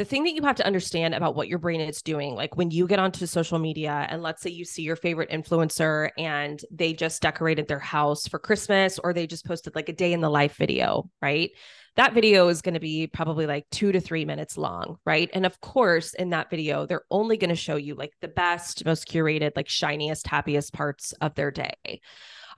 the 0.00 0.04
thing 0.06 0.24
that 0.24 0.32
you 0.32 0.40
have 0.44 0.56
to 0.56 0.66
understand 0.66 1.14
about 1.14 1.34
what 1.34 1.46
your 1.46 1.58
brain 1.58 1.82
is 1.82 2.00
doing, 2.00 2.34
like 2.34 2.56
when 2.56 2.70
you 2.70 2.86
get 2.86 2.98
onto 2.98 3.26
social 3.26 3.58
media 3.58 4.06
and 4.08 4.22
let's 4.22 4.40
say 4.40 4.48
you 4.48 4.64
see 4.64 4.80
your 4.80 4.96
favorite 4.96 5.28
influencer 5.28 6.08
and 6.16 6.58
they 6.70 6.94
just 6.94 7.20
decorated 7.20 7.68
their 7.68 7.78
house 7.78 8.26
for 8.26 8.38
Christmas 8.38 8.98
or 8.98 9.12
they 9.12 9.26
just 9.26 9.44
posted 9.44 9.74
like 9.74 9.90
a 9.90 9.92
day 9.92 10.14
in 10.14 10.22
the 10.22 10.30
life 10.30 10.56
video, 10.56 11.10
right? 11.20 11.50
That 11.96 12.14
video 12.14 12.48
is 12.48 12.62
going 12.62 12.72
to 12.72 12.80
be 12.80 13.08
probably 13.08 13.44
like 13.46 13.66
two 13.70 13.92
to 13.92 14.00
three 14.00 14.24
minutes 14.24 14.56
long, 14.56 14.96
right? 15.04 15.28
And 15.34 15.44
of 15.44 15.60
course, 15.60 16.14
in 16.14 16.30
that 16.30 16.48
video, 16.48 16.86
they're 16.86 17.04
only 17.10 17.36
going 17.36 17.50
to 17.50 17.54
show 17.54 17.76
you 17.76 17.94
like 17.94 18.14
the 18.22 18.28
best, 18.28 18.86
most 18.86 19.06
curated, 19.06 19.50
like 19.54 19.68
shiniest, 19.68 20.26
happiest 20.26 20.72
parts 20.72 21.12
of 21.20 21.34
their 21.34 21.50
day 21.50 22.00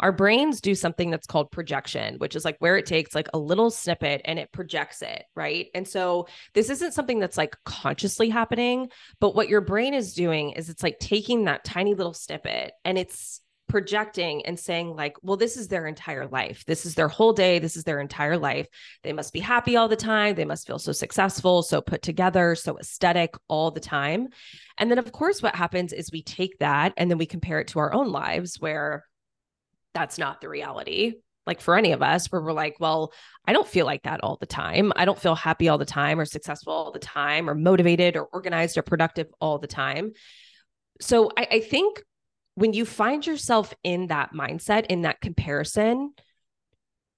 our 0.03 0.12
brains 0.12 0.61
do 0.61 0.75
something 0.75 1.11
that's 1.11 1.29
called 1.29 1.53
projection, 1.53 2.17
which 2.17 2.35
is 2.35 2.45
like 2.45 2.57
where 2.59 2.77
it 2.77 2.87
takes 2.87 3.15
like 3.15 3.29
a 3.33 3.38
little 3.38 3.71
snippet 3.71 4.21
and 4.25 4.37
it 4.37 4.51
projects 4.51 5.01
it, 5.01 5.25
right? 5.37 5.69
And 5.75 5.87
so 5.87 6.27
this 6.55 6.71
isn't 6.71 6.93
something 6.93 7.21
that's 7.21 7.38
like 7.38 7.57
consciously 7.65 8.29
happening, 8.29 8.88
but 9.21 9.37
what 9.37 9.49
your 9.49 9.61
brain 9.61 9.95
is 9.95 10.12
doing 10.12 10.51
is 10.51 10.69
it's 10.69 10.83
like 10.83 10.99
taking 10.99 11.45
that 11.45 11.65
tiny 11.65 11.95
little 11.95 12.15
snippet 12.15 12.73
and 12.85 12.99
it's 12.99 13.41
projecting 13.69 14.45
and 14.45 14.59
saying 14.59 14.95
like 14.95 15.17
well 15.23 15.37
this 15.37 15.57
is 15.57 15.69
their 15.69 15.87
entire 15.87 16.27
life. 16.27 16.65
This 16.67 16.85
is 16.85 16.95
their 16.95 17.09
whole 17.09 17.33
day. 17.33 17.59
This 17.59 17.77
is 17.77 17.85
their 17.85 18.01
entire 18.01 18.37
life. 18.37 18.67
They 19.03 19.15
must 19.15 19.33
be 19.33 19.41
happy 19.41 19.77
all 19.77 19.88
the 19.88 19.97
time. 19.97 20.35
They 20.35 20.45
must 20.45 20.67
feel 20.67 20.81
so 20.81 20.93
successful 20.93 21.62
so 21.62 21.81
put 21.81 22.03
together 22.03 22.55
so 22.55 22.77
aesthetic 22.79 23.35
all 23.49 23.71
the 23.71 23.81
time. 23.81 24.29
And 24.77 24.91
then 24.91 24.99
of 24.99 25.11
course 25.12 25.41
what 25.41 25.55
happens 25.55 25.93
is 25.93 26.11
we 26.12 26.23
take 26.23 26.59
that 26.59 26.93
and 26.97 27.09
then 27.09 27.19
we 27.19 27.25
compare 27.25 27.61
it 27.61 27.69
to 27.69 27.79
our 27.79 27.95
own 27.95 28.11
lives 28.11 28.57
where 28.59 29.05
that's 29.94 30.18
not 30.18 30.40
the 30.40 30.48
reality 30.48 31.14
like 31.46 31.61
for 31.61 31.76
any 31.76 31.92
of 31.92 32.02
us, 32.02 32.31
where 32.31 32.40
we're 32.40 32.52
like, 32.52 32.76
well, 32.78 33.12
I 33.46 33.52
don't 33.52 33.66
feel 33.66 33.87
like 33.87 34.05
that 34.05 34.22
all 34.22 34.37
the 34.37 34.46
time. 34.46 34.92
I 34.96 35.05
don't 35.05 35.18
feel 35.18 35.35
happy 35.35 35.68
all 35.68 35.78
the 35.78 35.85
time 35.85 36.20
or 36.20 36.24
successful 36.24 36.72
all 36.72 36.92
the 36.92 36.98
time 36.98 37.50
or 37.50 37.55
motivated 37.55 38.16
or 38.16 38.24
organized 38.24 38.78
or 38.78 38.83
productive 38.83 39.26
all 39.40 39.59
the 39.59 39.66
time. 39.66 40.12
So 41.00 41.31
I, 41.37 41.48
I 41.50 41.61
think 41.61 42.02
when 42.55 42.72
you 42.72 42.85
find 42.85 43.26
yourself 43.26 43.74
in 43.83 44.09
that 44.09 44.33
mindset, 44.33 44.87
in 44.87 45.02
that 45.02 45.20
comparison, 45.20 46.12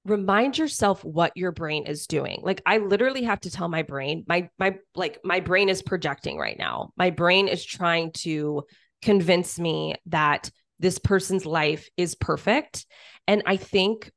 remind 0.06 0.56
yourself 0.58 1.02
what 1.02 1.34
your 1.34 1.50
brain 1.50 1.86
is 1.86 2.06
doing 2.06 2.38
like 2.42 2.60
i 2.66 2.76
literally 2.76 3.22
have 3.22 3.40
to 3.40 3.50
tell 3.50 3.68
my 3.68 3.80
brain 3.80 4.22
my 4.28 4.50
my 4.58 4.76
like 4.94 5.18
my 5.24 5.40
brain 5.40 5.70
is 5.70 5.80
projecting 5.80 6.36
right 6.36 6.58
now 6.58 6.90
my 6.98 7.08
brain 7.08 7.48
is 7.48 7.64
trying 7.64 8.12
to 8.12 8.62
convince 9.00 9.58
me 9.58 9.94
that 10.04 10.50
this 10.84 10.98
person's 10.98 11.46
life 11.46 11.88
is 11.96 12.14
perfect. 12.14 12.84
And 13.26 13.42
i 13.46 13.56
think 13.56 14.12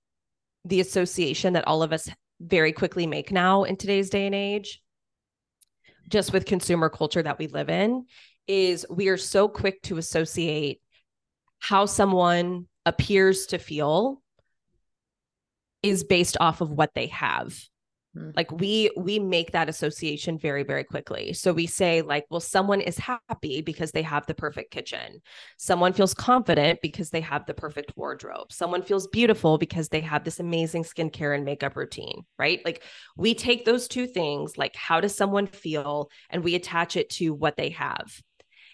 the 0.66 0.82
association 0.82 1.54
that 1.54 1.66
all 1.66 1.82
of 1.82 1.94
us 1.94 2.10
very 2.42 2.74
quickly 2.74 3.08
make 3.08 3.32
now 3.32 3.64
in 3.64 3.78
today's 3.78 4.10
day 4.10 4.26
and 4.26 4.36
age 4.36 4.82
just 6.10 6.34
with 6.34 6.46
consumer 6.46 6.90
culture 6.90 7.24
that 7.24 7.40
we 7.40 7.48
live 7.48 7.70
in 7.70 8.06
is 8.48 8.86
we 8.90 9.08
are 9.08 9.18
so 9.18 9.48
quick 9.48 9.82
to 9.84 9.98
associate 9.98 10.82
how 11.60 11.86
someone 11.86 12.68
appears 12.86 13.46
to 13.48 13.58
feel 13.58 14.22
is 15.82 16.04
based 16.04 16.36
off 16.42 16.60
of 16.60 16.70
what 16.70 16.94
they 16.96 17.08
have 17.08 17.58
hmm. 18.18 18.30
like 18.36 18.52
we 18.52 18.92
we 18.98 19.20
make 19.20 19.52
that 19.52 19.70
association 19.70 20.38
very 20.38 20.64
very 20.64 20.84
quickly. 20.84 21.34
So 21.34 21.54
we 21.54 21.68
say 21.68 22.02
like 22.02 22.26
well 22.30 22.40
someone 22.40 22.82
is 22.82 22.98
happy 22.98 23.62
because 23.62 23.92
they 23.92 24.02
have 24.02 24.26
the 24.26 24.34
perfect 24.34 24.72
kitchen. 24.72 25.22
Someone 25.58 25.94
feels 25.94 26.14
confident 26.14 26.80
because 26.82 27.10
they 27.10 27.22
have 27.22 27.46
the 27.46 27.54
perfect 27.54 27.94
wardrobe. 27.96 28.52
Someone 28.52 28.82
feels 28.82 29.08
beautiful 29.08 29.58
because 29.58 29.90
they 29.90 30.02
have 30.02 30.24
this 30.24 30.40
amazing 30.40 30.84
skincare 30.84 31.36
and 31.36 31.46
makeup 31.46 31.76
routine 31.76 32.26
right? 32.40 32.62
Like 32.66 32.84
we 33.16 33.34
take 33.34 33.66
those 33.66 33.88
two 33.88 34.08
things 34.08 34.58
like 34.58 34.76
how 34.76 35.00
does 35.00 35.16
someone 35.16 35.48
feel? 35.48 36.10
And 36.30 36.44
we 36.44 36.56
attach 36.56 36.96
it 36.96 37.10
to 37.12 37.34
what 37.34 37.58
they 37.58 37.70
have. 37.70 38.22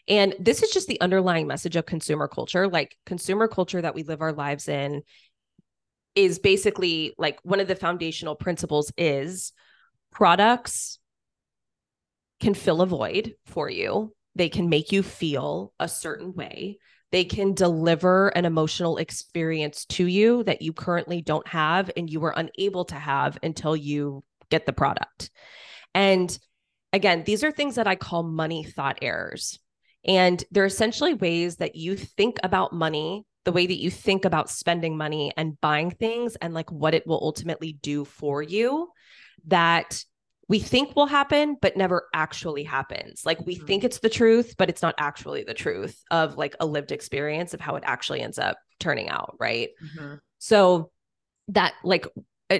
And 0.07 0.35
this 0.39 0.63
is 0.63 0.71
just 0.71 0.87
the 0.87 0.99
underlying 0.99 1.47
message 1.47 1.75
of 1.75 1.85
consumer 1.85 2.27
culture 2.27 2.67
like 2.67 2.97
consumer 3.05 3.47
culture 3.47 3.81
that 3.81 3.95
we 3.95 4.03
live 4.03 4.21
our 4.21 4.33
lives 4.33 4.67
in 4.67 5.03
is 6.15 6.39
basically 6.39 7.13
like 7.17 7.39
one 7.43 7.59
of 7.59 7.67
the 7.67 7.75
foundational 7.75 8.35
principles 8.35 8.91
is 8.97 9.51
products 10.11 10.99
can 12.39 12.53
fill 12.53 12.81
a 12.81 12.85
void 12.85 13.33
for 13.45 13.69
you. 13.69 14.13
They 14.35 14.49
can 14.49 14.69
make 14.69 14.91
you 14.91 15.03
feel 15.03 15.73
a 15.79 15.87
certain 15.87 16.33
way. 16.33 16.77
They 17.11 17.23
can 17.25 17.53
deliver 17.53 18.29
an 18.29 18.45
emotional 18.45 18.97
experience 18.97 19.85
to 19.85 20.05
you 20.05 20.43
that 20.43 20.61
you 20.61 20.73
currently 20.73 21.21
don't 21.21 21.47
have 21.47 21.91
and 21.95 22.09
you 22.09 22.19
were 22.19 22.33
unable 22.35 22.85
to 22.85 22.95
have 22.95 23.37
until 23.43 23.75
you 23.75 24.23
get 24.49 24.65
the 24.65 24.73
product. 24.73 25.29
And 25.93 26.35
again, 26.91 27.23
these 27.23 27.43
are 27.43 27.51
things 27.51 27.75
that 27.75 27.87
I 27.87 27.95
call 27.95 28.23
money 28.23 28.63
thought 28.63 28.99
errors. 29.01 29.59
And 30.05 30.43
they're 30.51 30.65
essentially 30.65 31.13
ways 31.13 31.57
that 31.57 31.75
you 31.75 31.95
think 31.95 32.37
about 32.43 32.73
money 32.73 33.25
the 33.45 33.51
way 33.51 33.67
that 33.67 33.79
you 33.79 33.91
think 33.91 34.25
about 34.25 34.49
spending 34.49 34.97
money 34.97 35.33
and 35.35 35.59
buying 35.59 35.91
things 35.91 36.35
and 36.37 36.53
like 36.53 36.71
what 36.71 36.93
it 36.93 37.05
will 37.05 37.19
ultimately 37.21 37.73
do 37.73 38.05
for 38.05 38.41
you 38.41 38.89
that 39.47 40.03
we 40.49 40.59
think 40.59 40.95
will 40.95 41.05
happen 41.05 41.57
but 41.61 41.77
never 41.77 42.07
actually 42.13 42.63
happens 42.63 43.25
like 43.25 43.39
we 43.45 43.55
mm-hmm. 43.55 43.65
think 43.65 43.83
it's 43.83 43.99
the 43.99 44.09
truth 44.09 44.55
but 44.57 44.69
it's 44.69 44.81
not 44.81 44.95
actually 44.97 45.43
the 45.43 45.53
truth 45.53 46.01
of 46.11 46.37
like 46.37 46.55
a 46.59 46.65
lived 46.65 46.91
experience 46.91 47.53
of 47.53 47.59
how 47.59 47.75
it 47.75 47.83
actually 47.85 48.21
ends 48.21 48.39
up 48.39 48.57
turning 48.79 49.09
out 49.09 49.35
right 49.39 49.69
mm-hmm. 49.83 50.15
so 50.39 50.91
that 51.49 51.73
like 51.83 52.07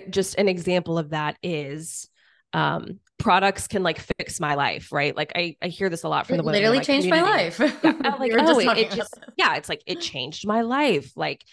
just 0.10 0.36
an 0.36 0.48
example 0.48 0.98
of 0.98 1.12
that 1.12 1.38
is 1.44 2.10
um 2.54 3.00
products 3.18 3.68
can 3.68 3.84
like 3.84 4.00
fix 4.00 4.40
my 4.40 4.56
life, 4.56 4.92
right? 4.92 5.16
Like 5.16 5.32
I, 5.36 5.56
I 5.62 5.68
hear 5.68 5.90
this 5.90 6.04
a 6.04 6.10
lot 6.10 6.28
from 6.28 6.36
it 6.36 6.38
the 6.38 6.44
women. 6.44 6.60
Literally 6.60 6.78
my 6.80 6.84
changed 6.84 7.08
community. 7.08 7.32
my 7.32 7.38
life. 7.38 7.60
Yeah, 7.60 8.16
like, 8.20 8.32
we 8.32 8.38
oh, 8.40 8.60
it, 8.72 8.78
it 8.78 8.92
just, 8.92 9.18
yeah, 9.38 9.56
it's 9.56 9.70
like 9.70 9.82
it 9.86 10.02
changed 10.02 10.48
my 10.48 10.62
life. 10.62 11.12
Like, 11.16 11.44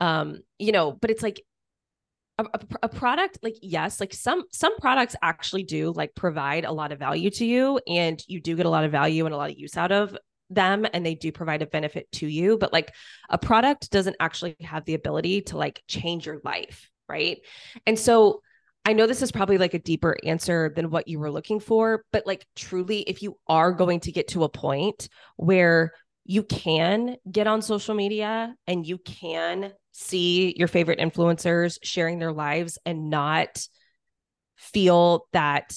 um, 0.00 0.40
you 0.58 0.72
know, 0.72 0.92
but 0.92 1.10
it's 1.10 1.22
like 1.22 1.42
a, 2.38 2.44
a, 2.44 2.60
a, 2.84 2.88
product 2.88 3.38
like 3.42 3.54
yes 3.62 4.00
like 4.00 4.12
some 4.12 4.42
some 4.50 4.76
products 4.78 5.14
actually 5.22 5.62
do 5.62 5.92
like 5.92 6.12
provide 6.16 6.64
a 6.64 6.72
lot 6.72 6.90
of 6.90 6.98
value 6.98 7.30
to 7.30 7.44
you 7.44 7.78
and 7.86 8.20
you 8.26 8.40
do 8.40 8.56
get 8.56 8.66
a 8.66 8.70
lot 8.70 8.82
of 8.82 8.90
value 8.90 9.24
and 9.24 9.32
a 9.32 9.36
lot 9.36 9.50
of 9.50 9.56
use 9.56 9.76
out 9.76 9.92
of 9.92 10.16
them 10.50 10.84
and 10.92 11.06
they 11.06 11.14
do 11.14 11.30
provide 11.30 11.62
a 11.62 11.66
benefit 11.66 12.10
to 12.10 12.26
you 12.26 12.58
but 12.58 12.72
like 12.72 12.92
a 13.30 13.38
product 13.38 13.88
doesn't 13.92 14.16
actually 14.18 14.56
have 14.60 14.84
the 14.84 14.94
ability 14.94 15.42
to 15.42 15.56
like 15.56 15.80
change 15.86 16.26
your 16.26 16.40
life 16.44 16.90
right 17.08 17.38
and 17.86 17.96
so 17.96 18.40
I 18.84 18.92
know 18.92 19.06
this 19.06 19.22
is 19.22 19.32
probably 19.32 19.56
like 19.56 19.74
a 19.74 19.78
deeper 19.78 20.16
answer 20.24 20.72
than 20.74 20.90
what 20.90 21.08
you 21.08 21.18
were 21.18 21.30
looking 21.30 21.58
for, 21.58 22.04
but 22.12 22.26
like 22.26 22.46
truly, 22.54 23.00
if 23.00 23.22
you 23.22 23.38
are 23.48 23.72
going 23.72 24.00
to 24.00 24.12
get 24.12 24.28
to 24.28 24.44
a 24.44 24.48
point 24.48 25.08
where 25.36 25.92
you 26.26 26.42
can 26.42 27.16
get 27.30 27.46
on 27.46 27.62
social 27.62 27.94
media 27.94 28.54
and 28.66 28.86
you 28.86 28.98
can 28.98 29.72
see 29.92 30.54
your 30.56 30.68
favorite 30.68 30.98
influencers 30.98 31.78
sharing 31.82 32.18
their 32.18 32.32
lives 32.32 32.78
and 32.84 33.08
not 33.08 33.66
feel 34.56 35.26
that 35.32 35.74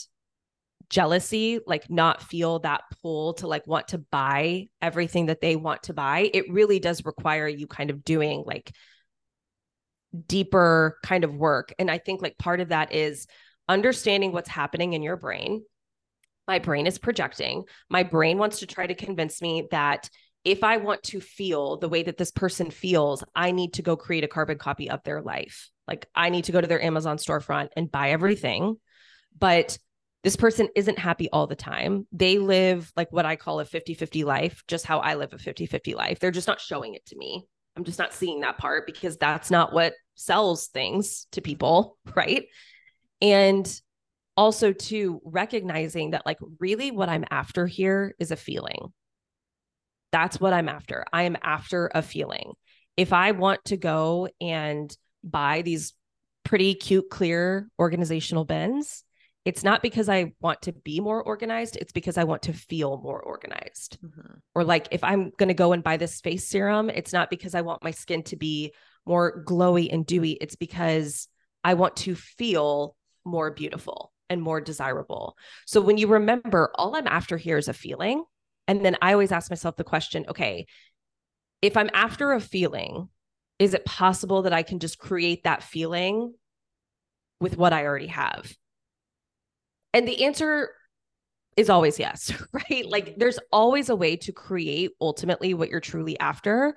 jealousy, 0.90 1.60
like 1.66 1.90
not 1.90 2.22
feel 2.22 2.60
that 2.60 2.82
pull 3.02 3.34
to 3.36 3.48
like 3.48 3.68
want 3.68 3.90
to 3.90 3.98
buy 3.98 4.68
everything 4.82 5.28
that 5.28 5.42
they 5.42 5.56
want 5.56 5.84
to 5.84 5.94
buy, 5.94 6.30
it 6.34 6.52
really 6.52 6.80
does 6.80 7.06
require 7.06 7.48
you 7.48 7.68
kind 7.68 7.90
of 7.90 8.04
doing 8.04 8.44
like 8.46 8.74
deeper 10.28 10.98
kind 11.04 11.24
of 11.24 11.36
work. 11.36 11.74
And 11.80 11.90
I 11.92 11.98
think 11.98 12.22
like 12.22 12.38
part 12.38 12.60
of 12.60 12.70
that 12.70 12.94
is 12.94 13.28
understanding 13.68 14.32
what's 14.32 14.50
happening 14.50 14.94
in 14.94 15.04
your 15.04 15.18
brain. 15.18 15.64
My 16.48 16.60
brain 16.60 16.88
is 16.88 16.98
projecting. 16.98 17.66
My 17.90 18.04
brain 18.04 18.38
wants 18.38 18.60
to 18.60 18.68
try 18.68 18.88
to 18.88 18.96
convince 18.96 19.42
me 19.42 19.68
that 19.72 20.10
if 20.46 20.64
I 20.64 20.78
want 20.78 21.04
to 21.04 21.20
feel 21.20 21.78
the 21.78 21.90
way 21.90 22.04
that 22.04 22.18
this 22.18 22.32
person 22.32 22.72
feels, 22.72 23.24
I 23.36 23.52
need 23.52 23.74
to 23.74 23.82
go 23.82 23.98
create 23.98 24.24
a 24.24 24.30
carbon 24.30 24.58
copy 24.58 24.90
of 24.90 25.04
their 25.04 25.22
life. 25.22 25.70
Like 25.88 26.08
I 26.16 26.30
need 26.30 26.46
to 26.46 26.54
go 26.54 26.62
to 26.62 26.68
their 26.68 26.82
Amazon 26.82 27.18
storefront 27.18 27.70
and 27.76 27.92
buy 27.92 28.12
everything. 28.12 28.78
But 29.38 29.78
this 30.24 30.36
person 30.36 30.70
isn't 30.76 31.00
happy 31.00 31.30
all 31.32 31.48
the 31.48 31.56
time. 31.56 32.08
They 32.12 32.38
live 32.38 32.92
like 32.96 33.12
what 33.12 33.26
I 33.26 33.36
call 33.36 33.60
a 33.60 33.66
50 33.66 33.94
50 33.94 34.24
life, 34.24 34.64
just 34.68 34.86
how 34.86 35.00
I 35.00 35.16
live 35.16 35.34
a 35.34 35.38
50 35.38 35.66
50 35.66 35.96
life. 35.96 36.20
They're 36.20 36.32
just 36.32 36.48
not 36.48 36.62
showing 36.62 36.96
it 36.96 37.06
to 37.08 37.18
me. 37.18 37.46
I'm 37.78 37.84
just 37.84 38.00
not 38.00 38.14
seeing 38.14 38.42
that 38.42 38.58
part 38.58 38.86
because 38.86 39.18
that's 39.18 39.52
not 39.52 39.72
what 39.72 39.94
sells 40.16 40.68
things 40.68 41.28
to 41.32 41.42
people, 41.42 41.98
right? 42.16 42.46
And 43.22 43.82
also 44.36 44.74
to 44.74 45.22
recognizing 45.24 46.12
that 46.12 46.26
like 46.26 46.38
really 46.60 46.92
what 46.92 47.10
I'm 47.10 47.26
after 47.30 47.68
here 47.68 48.16
is 48.20 48.32
a 48.32 48.36
feeling. 48.36 48.94
That's 50.12 50.40
what 50.40 50.54
I'm 50.54 50.70
after. 50.70 51.06
I 51.12 51.24
am 51.24 51.38
after 51.42 51.92
a 51.94 52.02
feeling. 52.02 52.54
If 52.96 53.14
I 53.14 53.32
want 53.32 53.64
to 53.66 53.78
go 53.78 54.30
and 54.42 54.96
buy 55.24 55.62
these 55.62 55.94
pretty 56.44 56.76
cute 56.76 57.10
clear 57.10 57.68
organizational 57.78 58.46
bins, 58.46 59.04
it's 59.48 59.64
not 59.64 59.82
because 59.82 60.10
I 60.10 60.34
want 60.42 60.64
to 60.64 60.74
be 60.74 61.00
more 61.00 61.24
organized, 61.24 61.78
it's 61.78 61.94
because 61.94 62.18
I 62.18 62.26
want 62.26 62.42
to 62.44 62.54
feel 62.54 63.00
more 63.02 63.22
organized. 63.22 63.98
Mm-hmm. 64.06 64.40
Or 64.54 64.66
like 64.66 64.90
if 64.92 65.02
I'm 65.06 65.32
going 65.38 65.48
to 65.48 65.54
go 65.54 65.72
and 65.72 65.82
buy 65.82 65.96
this 65.96 66.20
face 66.20 66.50
serum, 66.50 66.90
it's 66.90 67.14
not 67.14 67.30
because 67.30 67.56
I 67.56 67.62
want 67.62 67.82
my 67.82 67.92
skin 67.92 68.24
to 68.24 68.36
be 68.36 68.74
more 69.06 69.46
glowy 69.46 69.88
and 69.90 70.06
dewy, 70.06 70.32
it's 70.32 70.58
because 70.58 71.30
I 71.64 71.76
want 71.76 71.96
to 71.96 72.14
feel 72.14 72.98
more 73.24 73.50
beautiful 73.50 74.12
and 74.30 74.42
more 74.42 74.60
desirable. 74.60 75.38
So 75.66 75.80
when 75.80 75.98
you 75.98 76.08
remember, 76.08 76.70
all 76.76 76.98
I'm 76.98 77.08
after 77.08 77.38
here 77.38 77.58
is 77.58 77.70
a 77.70 77.74
feeling. 77.74 78.26
And 78.68 78.84
then 78.84 78.98
I 79.02 79.14
always 79.14 79.32
ask 79.32 79.50
myself 79.50 79.78
the 79.78 79.86
question 79.86 80.26
okay, 80.28 80.66
if 81.62 81.78
I'm 81.78 81.90
after 81.94 82.34
a 82.34 82.42
feeling, 82.42 83.08
is 83.60 83.74
it 83.74 83.86
possible 83.86 84.42
that 84.42 84.52
I 84.52 84.64
can 84.64 84.80
just 84.80 84.98
create 84.98 85.46
that 85.46 85.64
feeling 85.64 86.34
with 87.40 87.56
what 87.56 87.72
I 87.72 87.86
already 87.86 88.08
have? 88.08 88.54
And 89.94 90.08
the 90.08 90.26
answer 90.26 90.72
is 91.58 91.70
always 91.70 92.00
yes, 92.00 92.32
right? 92.54 92.86
Like 92.86 93.16
there's 93.18 93.40
always 93.52 93.90
a 93.90 93.96
way 93.96 94.16
to 94.18 94.32
create 94.32 94.92
ultimately 95.02 95.54
what 95.54 95.70
you're 95.70 95.80
truly 95.82 96.18
after 96.20 96.76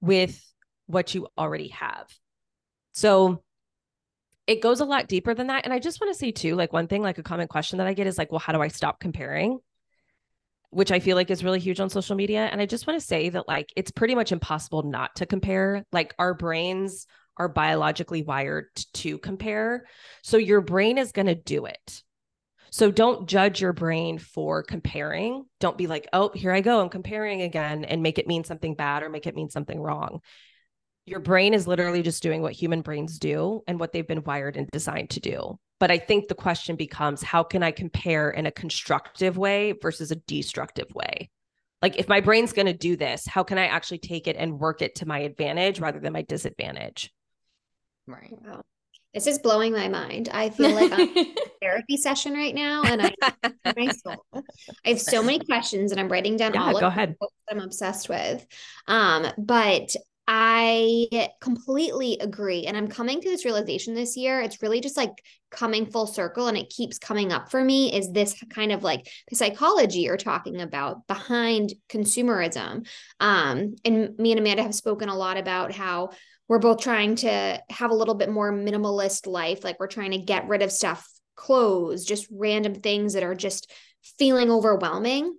with 0.00 0.40
what 0.86 1.14
you 1.14 1.26
already 1.36 1.68
have. 1.68 2.06
So 2.92 3.42
it 4.46 4.62
goes 4.62 4.80
a 4.80 4.84
lot 4.84 5.08
deeper 5.08 5.34
than 5.34 5.48
that. 5.48 5.64
And 5.64 5.72
I 5.72 5.78
just 5.78 6.00
want 6.00 6.12
to 6.12 6.18
say 6.18 6.30
too, 6.30 6.54
like 6.54 6.72
one 6.72 6.88
thing, 6.88 7.02
like 7.02 7.18
a 7.18 7.22
common 7.22 7.48
question 7.48 7.78
that 7.78 7.86
I 7.86 7.94
get 7.94 8.06
is 8.06 8.18
like, 8.18 8.30
well, 8.30 8.38
how 8.38 8.52
do 8.52 8.62
I 8.62 8.68
stop 8.68 9.00
comparing? 9.00 9.58
Which 10.70 10.92
I 10.92 11.00
feel 11.00 11.16
like 11.16 11.30
is 11.30 11.44
really 11.44 11.60
huge 11.60 11.80
on 11.80 11.90
social 11.90 12.16
media. 12.16 12.48
And 12.50 12.60
I 12.60 12.66
just 12.66 12.86
want 12.86 13.00
to 13.00 13.06
say 13.06 13.30
that 13.30 13.48
like 13.48 13.72
it's 13.76 13.90
pretty 13.90 14.14
much 14.14 14.32
impossible 14.32 14.82
not 14.82 15.16
to 15.16 15.26
compare. 15.26 15.84
Like 15.92 16.14
our 16.18 16.34
brains 16.34 17.06
are 17.36 17.48
biologically 17.48 18.22
wired 18.22 18.66
to 18.94 19.18
compare. 19.18 19.86
So 20.22 20.36
your 20.36 20.60
brain 20.60 20.98
is 20.98 21.12
going 21.12 21.26
to 21.26 21.34
do 21.34 21.66
it 21.66 22.02
so 22.70 22.90
don't 22.90 23.28
judge 23.28 23.60
your 23.60 23.72
brain 23.72 24.18
for 24.18 24.62
comparing. 24.62 25.44
Don't 25.60 25.78
be 25.78 25.86
like, 25.86 26.08
oh, 26.12 26.30
here 26.34 26.52
I 26.52 26.60
go, 26.60 26.80
I'm 26.80 26.88
comparing 26.88 27.42
again 27.42 27.84
and 27.84 28.02
make 28.02 28.18
it 28.18 28.26
mean 28.26 28.44
something 28.44 28.74
bad 28.74 29.02
or 29.02 29.08
make 29.08 29.26
it 29.26 29.34
mean 29.36 29.50
something 29.50 29.80
wrong. 29.80 30.20
your 31.08 31.20
brain 31.20 31.54
is 31.54 31.66
literally 31.66 32.02
just 32.02 32.22
doing 32.22 32.42
what 32.42 32.52
human 32.52 32.82
brains 32.82 33.18
do 33.18 33.62
and 33.66 33.80
what 33.80 33.92
they've 33.92 34.06
been 34.06 34.22
wired 34.24 34.56
and 34.56 34.68
designed 34.72 35.10
to 35.10 35.20
do. 35.20 35.58
But 35.80 35.90
I 35.90 35.98
think 35.98 36.28
the 36.28 36.34
question 36.34 36.76
becomes 36.76 37.22
how 37.22 37.42
can 37.42 37.62
I 37.62 37.70
compare 37.70 38.30
in 38.30 38.46
a 38.46 38.52
constructive 38.52 39.38
way 39.38 39.72
versus 39.72 40.10
a 40.10 40.16
destructive 40.16 40.88
way? 40.94 41.30
Like, 41.80 41.96
if 41.96 42.08
my 42.08 42.20
brain's 42.20 42.52
going 42.52 42.66
to 42.66 42.72
do 42.72 42.96
this, 42.96 43.24
how 43.26 43.44
can 43.44 43.56
I 43.56 43.66
actually 43.66 43.98
take 43.98 44.26
it 44.26 44.36
and 44.36 44.58
work 44.58 44.82
it 44.82 44.96
to 44.96 45.06
my 45.06 45.20
advantage 45.20 45.78
rather 45.80 46.00
than 46.00 46.12
my 46.12 46.22
disadvantage? 46.22 47.12
Right. 48.06 48.34
This 49.14 49.26
is 49.26 49.38
blowing 49.38 49.72
my 49.72 49.88
mind. 49.88 50.28
I 50.32 50.50
feel 50.50 50.70
like 50.70 50.92
I'm 50.92 51.08
in 51.16 51.26
a 51.26 51.34
therapy 51.62 51.96
session 51.96 52.34
right 52.34 52.54
now, 52.54 52.82
and 52.84 53.02
I. 53.02 53.14
I 54.84 54.88
have 54.90 55.00
so 55.00 55.22
many 55.22 55.38
questions, 55.40 55.92
and 55.92 56.00
I'm 56.00 56.08
writing 56.08 56.36
down 56.36 56.54
Yeah, 56.54 56.64
all 56.64 56.72
go 56.72 56.78
of 56.78 56.92
ahead. 56.92 57.16
I'm 57.50 57.60
obsessed 57.60 58.08
with. 58.08 58.46
Um, 58.86 59.26
but 59.38 59.94
I 60.30 61.30
completely 61.40 62.18
agree, 62.20 62.66
and 62.66 62.76
I'm 62.76 62.88
coming 62.88 63.20
to 63.20 63.30
this 63.30 63.46
realization 63.46 63.94
this 63.94 64.14
year. 64.16 64.42
It's 64.42 64.60
really 64.60 64.80
just 64.80 64.96
like 64.96 65.22
coming 65.50 65.86
full 65.86 66.06
circle, 66.06 66.48
and 66.48 66.56
it 66.58 66.68
keeps 66.68 66.98
coming 66.98 67.32
up 67.32 67.50
for 67.50 67.64
me. 67.64 67.94
Is 67.94 68.12
this 68.12 68.42
kind 68.50 68.72
of 68.72 68.82
like 68.82 69.10
the 69.30 69.36
psychology 69.36 70.00
you're 70.00 70.18
talking 70.18 70.60
about 70.60 71.06
behind 71.06 71.72
consumerism? 71.88 72.86
Um, 73.20 73.74
and 73.86 74.18
me 74.18 74.32
and 74.32 74.40
Amanda 74.40 74.62
have 74.62 74.74
spoken 74.74 75.08
a 75.08 75.16
lot 75.16 75.38
about 75.38 75.72
how 75.72 76.10
we're 76.48 76.58
both 76.58 76.80
trying 76.80 77.16
to 77.16 77.62
have 77.70 77.90
a 77.90 77.94
little 77.94 78.14
bit 78.14 78.30
more 78.30 78.52
minimalist 78.52 79.26
life. 79.26 79.62
Like 79.62 79.78
we're 79.78 79.86
trying 79.86 80.12
to 80.12 80.18
get 80.18 80.48
rid 80.48 80.62
of 80.62 80.72
stuff 80.72 81.06
clothes 81.36 82.04
just 82.04 82.26
random 82.32 82.74
things 82.74 83.14
that 83.14 83.22
are 83.22 83.34
just 83.34 83.70
feeling 84.18 84.50
overwhelming 84.50 85.36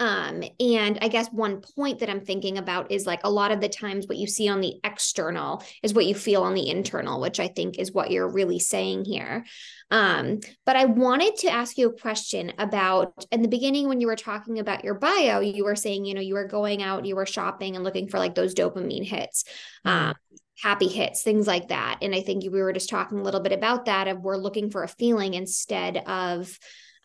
um 0.00 0.42
and 0.60 0.98
i 1.02 1.08
guess 1.08 1.28
one 1.28 1.60
point 1.60 1.98
that 1.98 2.08
i'm 2.10 2.20
thinking 2.20 2.58
about 2.58 2.90
is 2.90 3.06
like 3.06 3.20
a 3.24 3.30
lot 3.30 3.50
of 3.50 3.60
the 3.60 3.68
times 3.68 4.06
what 4.06 4.18
you 4.18 4.26
see 4.26 4.48
on 4.48 4.60
the 4.60 4.78
external 4.84 5.62
is 5.82 5.92
what 5.92 6.06
you 6.06 6.14
feel 6.14 6.42
on 6.42 6.54
the 6.54 6.68
internal 6.68 7.20
which 7.20 7.40
i 7.40 7.48
think 7.48 7.78
is 7.78 7.92
what 7.92 8.10
you're 8.10 8.28
really 8.28 8.58
saying 8.58 9.04
here 9.04 9.44
um 9.90 10.38
but 10.64 10.76
i 10.76 10.84
wanted 10.84 11.36
to 11.36 11.50
ask 11.50 11.78
you 11.78 11.88
a 11.88 12.00
question 12.00 12.52
about 12.58 13.24
in 13.32 13.42
the 13.42 13.48
beginning 13.48 13.88
when 13.88 14.00
you 14.00 14.06
were 14.06 14.16
talking 14.16 14.58
about 14.58 14.84
your 14.84 14.94
bio 14.94 15.40
you 15.40 15.64
were 15.64 15.76
saying 15.76 16.04
you 16.04 16.14
know 16.14 16.20
you 16.20 16.34
were 16.34 16.46
going 16.46 16.82
out 16.82 17.04
you 17.04 17.16
were 17.16 17.26
shopping 17.26 17.74
and 17.74 17.84
looking 17.84 18.08
for 18.08 18.18
like 18.18 18.34
those 18.34 18.54
dopamine 18.54 19.04
hits 19.04 19.44
um 19.84 20.14
happy 20.60 20.88
hits, 20.88 21.22
things 21.22 21.46
like 21.46 21.68
that. 21.68 21.98
And 22.02 22.14
I 22.14 22.20
think 22.20 22.42
we 22.42 22.48
were 22.48 22.72
just 22.72 22.88
talking 22.88 23.18
a 23.18 23.22
little 23.22 23.40
bit 23.40 23.52
about 23.52 23.84
that 23.84 24.08
of 24.08 24.22
we're 24.22 24.36
looking 24.36 24.70
for 24.70 24.82
a 24.82 24.88
feeling 24.88 25.34
instead 25.34 25.98
of 25.98 26.58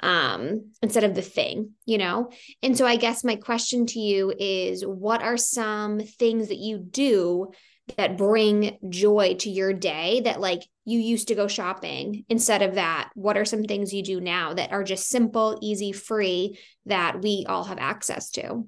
um 0.04 0.72
instead 0.82 1.04
of 1.04 1.16
the 1.16 1.22
thing, 1.22 1.72
you 1.86 1.98
know? 1.98 2.30
And 2.62 2.78
so 2.78 2.86
I 2.86 2.98
guess 2.98 3.24
my 3.24 3.36
question 3.36 3.86
to 3.88 4.00
you 4.00 4.34
is 4.38 4.86
what 4.86 5.24
are 5.24 5.38
some 5.38 6.00
things 6.00 6.50
that 6.50 6.58
you 6.58 6.78
do 6.78 7.52
that 7.98 8.18
bring 8.18 8.78
joy 8.90 9.36
to 9.40 9.50
your 9.50 9.74
day 9.74 10.22
that 10.22 10.40
like 10.40 10.62
you 10.86 11.00
used 11.00 11.28
to 11.30 11.36
go 11.36 11.48
shopping 11.48 12.24
instead 12.30 12.62
of 12.62 12.76
that 12.76 13.10
what 13.14 13.38
are 13.38 13.44
some 13.44 13.64
things 13.64 13.94
you 13.94 14.02
do 14.02 14.22
now 14.22 14.54
that 14.54 14.72
are 14.72 14.86
just 14.86 15.10
simple 15.10 15.60
easy 15.62 15.92
free 15.92 16.58
that 16.86 17.22
we 17.22 17.46
all 17.48 17.66
have 17.66 17.80
access 17.80 18.30
to 18.30 18.66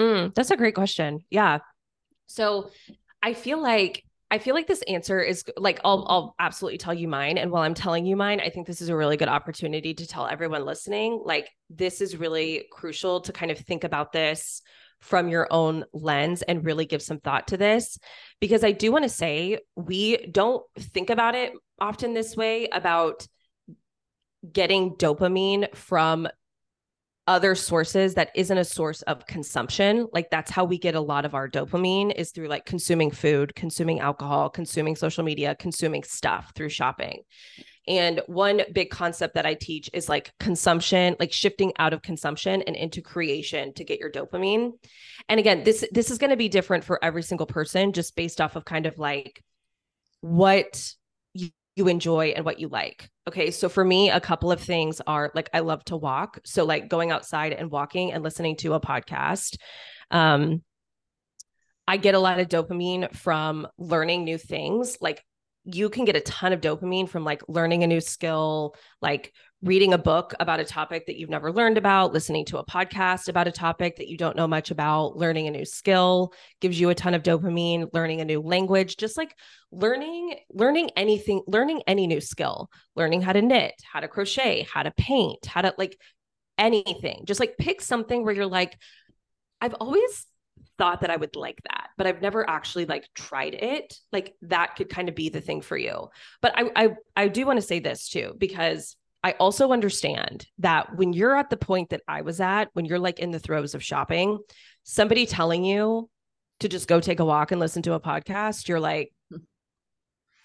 Mm, 0.00 0.34
that's 0.34 0.50
a 0.50 0.56
great 0.56 0.74
question. 0.74 1.24
Yeah. 1.30 1.58
So 2.26 2.70
I 3.22 3.34
feel 3.34 3.60
like 3.60 4.04
I 4.30 4.38
feel 4.38 4.54
like 4.54 4.66
this 4.66 4.82
answer 4.82 5.20
is 5.20 5.44
like 5.56 5.80
I'll 5.84 6.04
I'll 6.08 6.34
absolutely 6.38 6.78
tell 6.78 6.92
you 6.92 7.08
mine. 7.08 7.38
And 7.38 7.50
while 7.50 7.62
I'm 7.62 7.74
telling 7.74 8.04
you 8.04 8.14
mine, 8.14 8.40
I 8.40 8.50
think 8.50 8.66
this 8.66 8.82
is 8.82 8.90
a 8.90 8.96
really 8.96 9.16
good 9.16 9.28
opportunity 9.28 9.94
to 9.94 10.06
tell 10.06 10.26
everyone 10.26 10.66
listening, 10.66 11.22
like 11.24 11.48
this 11.70 12.00
is 12.00 12.16
really 12.16 12.66
crucial 12.70 13.22
to 13.22 13.32
kind 13.32 13.50
of 13.50 13.58
think 13.58 13.84
about 13.84 14.12
this 14.12 14.60
from 15.00 15.28
your 15.28 15.46
own 15.50 15.84
lens 15.92 16.42
and 16.42 16.64
really 16.64 16.84
give 16.84 17.00
some 17.00 17.20
thought 17.20 17.48
to 17.48 17.56
this. 17.56 17.98
Because 18.40 18.64
I 18.64 18.72
do 18.72 18.92
want 18.92 19.04
to 19.04 19.08
say 19.08 19.60
we 19.76 20.26
don't 20.26 20.62
think 20.78 21.08
about 21.08 21.34
it 21.34 21.52
often 21.80 22.12
this 22.12 22.36
way 22.36 22.68
about 22.70 23.26
getting 24.52 24.94
dopamine 24.96 25.74
from 25.74 26.28
other 27.28 27.54
sources 27.54 28.14
that 28.14 28.30
isn't 28.34 28.56
a 28.56 28.64
source 28.64 29.02
of 29.02 29.26
consumption 29.26 30.08
like 30.14 30.30
that's 30.30 30.50
how 30.50 30.64
we 30.64 30.78
get 30.78 30.94
a 30.94 31.00
lot 31.00 31.26
of 31.26 31.34
our 31.34 31.46
dopamine 31.46 32.10
is 32.16 32.30
through 32.30 32.48
like 32.48 32.64
consuming 32.64 33.10
food 33.10 33.54
consuming 33.54 34.00
alcohol 34.00 34.48
consuming 34.48 34.96
social 34.96 35.22
media 35.22 35.54
consuming 35.54 36.02
stuff 36.02 36.52
through 36.54 36.70
shopping. 36.70 37.22
And 37.86 38.22
one 38.26 38.62
big 38.72 38.88
concept 38.88 39.34
that 39.34 39.44
i 39.44 39.52
teach 39.52 39.90
is 39.92 40.08
like 40.08 40.32
consumption 40.40 41.16
like 41.20 41.30
shifting 41.30 41.74
out 41.78 41.92
of 41.92 42.00
consumption 42.00 42.62
and 42.62 42.74
into 42.74 43.02
creation 43.02 43.74
to 43.74 43.84
get 43.84 44.00
your 44.00 44.10
dopamine. 44.10 44.72
And 45.28 45.38
again 45.38 45.64
this 45.64 45.84
this 45.92 46.10
is 46.10 46.16
going 46.16 46.30
to 46.30 46.36
be 46.36 46.48
different 46.48 46.82
for 46.82 46.98
every 47.04 47.22
single 47.22 47.46
person 47.46 47.92
just 47.92 48.16
based 48.16 48.40
off 48.40 48.56
of 48.56 48.64
kind 48.64 48.86
of 48.86 48.98
like 48.98 49.44
what 50.22 50.94
you, 51.78 51.88
enjoy 51.88 52.28
and 52.28 52.44
what 52.44 52.58
you 52.58 52.68
like 52.68 53.08
Okay, 53.28 53.50
so 53.50 53.68
for 53.68 53.84
me, 53.84 54.08
a 54.08 54.20
couple 54.20 54.50
of 54.50 54.58
things 54.58 55.02
are 55.06 55.30
like 55.34 55.50
I 55.52 55.60
love 55.60 55.84
to 55.84 55.98
walk. 55.98 56.38
So 56.46 56.64
like 56.64 56.88
going 56.88 57.10
outside 57.10 57.52
and 57.52 57.70
walking 57.70 58.10
and 58.10 58.24
listening 58.24 58.56
to 58.56 58.72
a 58.72 58.80
podcast. 58.80 59.58
Um, 60.10 60.62
I 61.86 61.98
get 61.98 62.14
a 62.14 62.18
lot 62.18 62.40
of 62.40 62.48
dopamine 62.48 63.14
from 63.14 63.68
learning 63.76 64.24
new 64.24 64.38
things. 64.38 64.96
Like 65.02 65.22
you 65.64 65.90
can 65.90 66.04
get 66.04 66.16
a 66.16 66.20
ton 66.20 66.52
of 66.52 66.60
dopamine 66.60 67.08
from 67.08 67.24
like 67.24 67.42
learning 67.48 67.82
a 67.82 67.86
new 67.86 68.00
skill, 68.00 68.74
like 69.02 69.32
reading 69.62 69.92
a 69.92 69.98
book 69.98 70.34
about 70.38 70.60
a 70.60 70.64
topic 70.64 71.06
that 71.06 71.18
you've 71.18 71.28
never 71.28 71.52
learned 71.52 71.76
about, 71.76 72.12
listening 72.12 72.44
to 72.44 72.58
a 72.58 72.64
podcast 72.64 73.28
about 73.28 73.48
a 73.48 73.52
topic 73.52 73.96
that 73.96 74.08
you 74.08 74.16
don't 74.16 74.36
know 74.36 74.46
much 74.46 74.70
about, 74.70 75.16
learning 75.16 75.48
a 75.48 75.50
new 75.50 75.64
skill 75.64 76.32
gives 76.60 76.80
you 76.80 76.90
a 76.90 76.94
ton 76.94 77.12
of 77.12 77.22
dopamine, 77.22 77.88
learning 77.92 78.20
a 78.20 78.24
new 78.24 78.40
language, 78.40 78.96
just 78.96 79.16
like 79.16 79.34
learning 79.72 80.36
learning 80.50 80.90
anything, 80.96 81.42
learning 81.46 81.82
any 81.86 82.06
new 82.06 82.20
skill, 82.20 82.70
learning 82.94 83.20
how 83.20 83.32
to 83.32 83.42
knit, 83.42 83.74
how 83.92 84.00
to 84.00 84.08
crochet, 84.08 84.66
how 84.72 84.82
to 84.82 84.92
paint, 84.92 85.44
how 85.44 85.60
to 85.60 85.74
like 85.76 85.98
anything. 86.56 87.24
Just 87.26 87.40
like 87.40 87.58
pick 87.58 87.80
something 87.80 88.24
where 88.24 88.34
you're 88.34 88.46
like 88.46 88.78
I've 89.60 89.74
always 89.74 90.26
thought 90.78 91.00
that 91.00 91.10
I 91.10 91.16
would 91.16 91.36
like 91.36 91.60
that, 91.64 91.88
but 91.96 92.06
I've 92.06 92.22
never 92.22 92.48
actually 92.48 92.86
like 92.86 93.08
tried 93.14 93.54
it. 93.54 93.98
Like 94.12 94.34
that 94.42 94.76
could 94.76 94.88
kind 94.88 95.08
of 95.08 95.14
be 95.14 95.28
the 95.28 95.40
thing 95.40 95.60
for 95.60 95.76
you. 95.76 96.08
But 96.40 96.52
I 96.56 96.70
I 96.76 96.88
I 97.16 97.28
do 97.28 97.44
want 97.44 97.58
to 97.58 97.66
say 97.66 97.80
this 97.80 98.08
too 98.08 98.34
because 98.38 98.96
I 99.24 99.32
also 99.32 99.72
understand 99.72 100.46
that 100.58 100.96
when 100.96 101.12
you're 101.12 101.36
at 101.36 101.50
the 101.50 101.56
point 101.56 101.90
that 101.90 102.02
I 102.06 102.22
was 102.22 102.40
at, 102.40 102.68
when 102.74 102.84
you're 102.84 103.00
like 103.00 103.18
in 103.18 103.32
the 103.32 103.40
throes 103.40 103.74
of 103.74 103.82
shopping, 103.82 104.38
somebody 104.84 105.26
telling 105.26 105.64
you 105.64 106.08
to 106.60 106.68
just 106.68 106.88
go 106.88 107.00
take 107.00 107.20
a 107.20 107.24
walk 107.24 107.50
and 107.50 107.60
listen 107.60 107.82
to 107.82 107.94
a 107.94 108.00
podcast, 108.00 108.68
you're 108.68 108.80
like, 108.80 109.12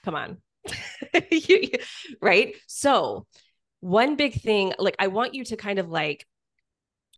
come 0.03 0.15
on. 0.15 0.37
right? 2.21 2.55
So, 2.67 3.27
one 3.79 4.15
big 4.15 4.41
thing, 4.41 4.73
like, 4.79 4.95
I 4.97 5.07
want 5.07 5.35
you 5.35 5.43
to 5.45 5.57
kind 5.57 5.77
of 5.77 5.89
like 5.89 6.25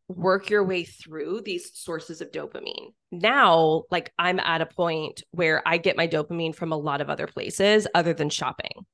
work 0.08 0.50
your 0.50 0.64
way 0.64 0.84
through 0.84 1.42
these 1.42 1.72
sources 1.74 2.22
of 2.22 2.32
dopamine. 2.32 2.94
Now, 3.12 3.84
like, 3.90 4.12
I'm 4.20 4.40
at 4.40 4.62
a 4.62 4.66
point 4.66 5.24
where 5.32 5.62
I 5.66 5.78
get 5.78 5.98
my 5.98 6.08
dopamine 6.08 6.56
from 6.56 6.72
a 6.72 6.78
lot 6.78 7.02
of 7.02 7.10
other 7.10 7.28
places 7.28 7.88
other 7.96 8.14
than 8.14 8.30
shopping 8.30 8.86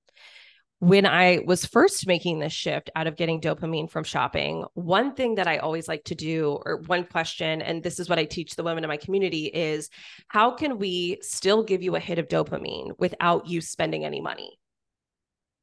when 0.82 1.06
I 1.06 1.41
was 1.45 1.63
first 1.63 2.08
making 2.08 2.39
this 2.39 2.54
shift 2.54 2.89
out 2.95 3.06
of 3.06 3.15
getting 3.15 3.39
dopamine 3.39 3.88
from 3.88 4.04
shopping, 4.04 4.65
one 4.74 5.13
thing 5.13 5.36
that 5.36 5.47
I 5.47 5.58
always 5.58 5.88
like 5.88 6.04
to 6.06 6.15
do, 6.15 6.60
or 6.65 6.78
one 6.88 7.04
question, 7.04 7.62
and 7.62 7.84
this 7.84 8.00
is 8.00 8.10
what 8.10 8.17
I 8.17 8.26
teach 8.26 8.56
the 8.56 8.63
women 8.63 8.84
in 8.84 8.88
my 8.88 8.97
community, 8.97 9.45
is 9.45 9.91
how 10.28 10.50
can 10.50 10.80
we 10.80 11.19
still 11.21 11.62
give 11.62 11.84
you 11.84 11.95
a 11.95 12.00
hit 12.00 12.17
of 12.17 12.28
dopamine 12.28 12.97
without 12.97 13.45
you 13.45 13.62
spending 13.62 14.06
any 14.06 14.21
money? 14.21 14.58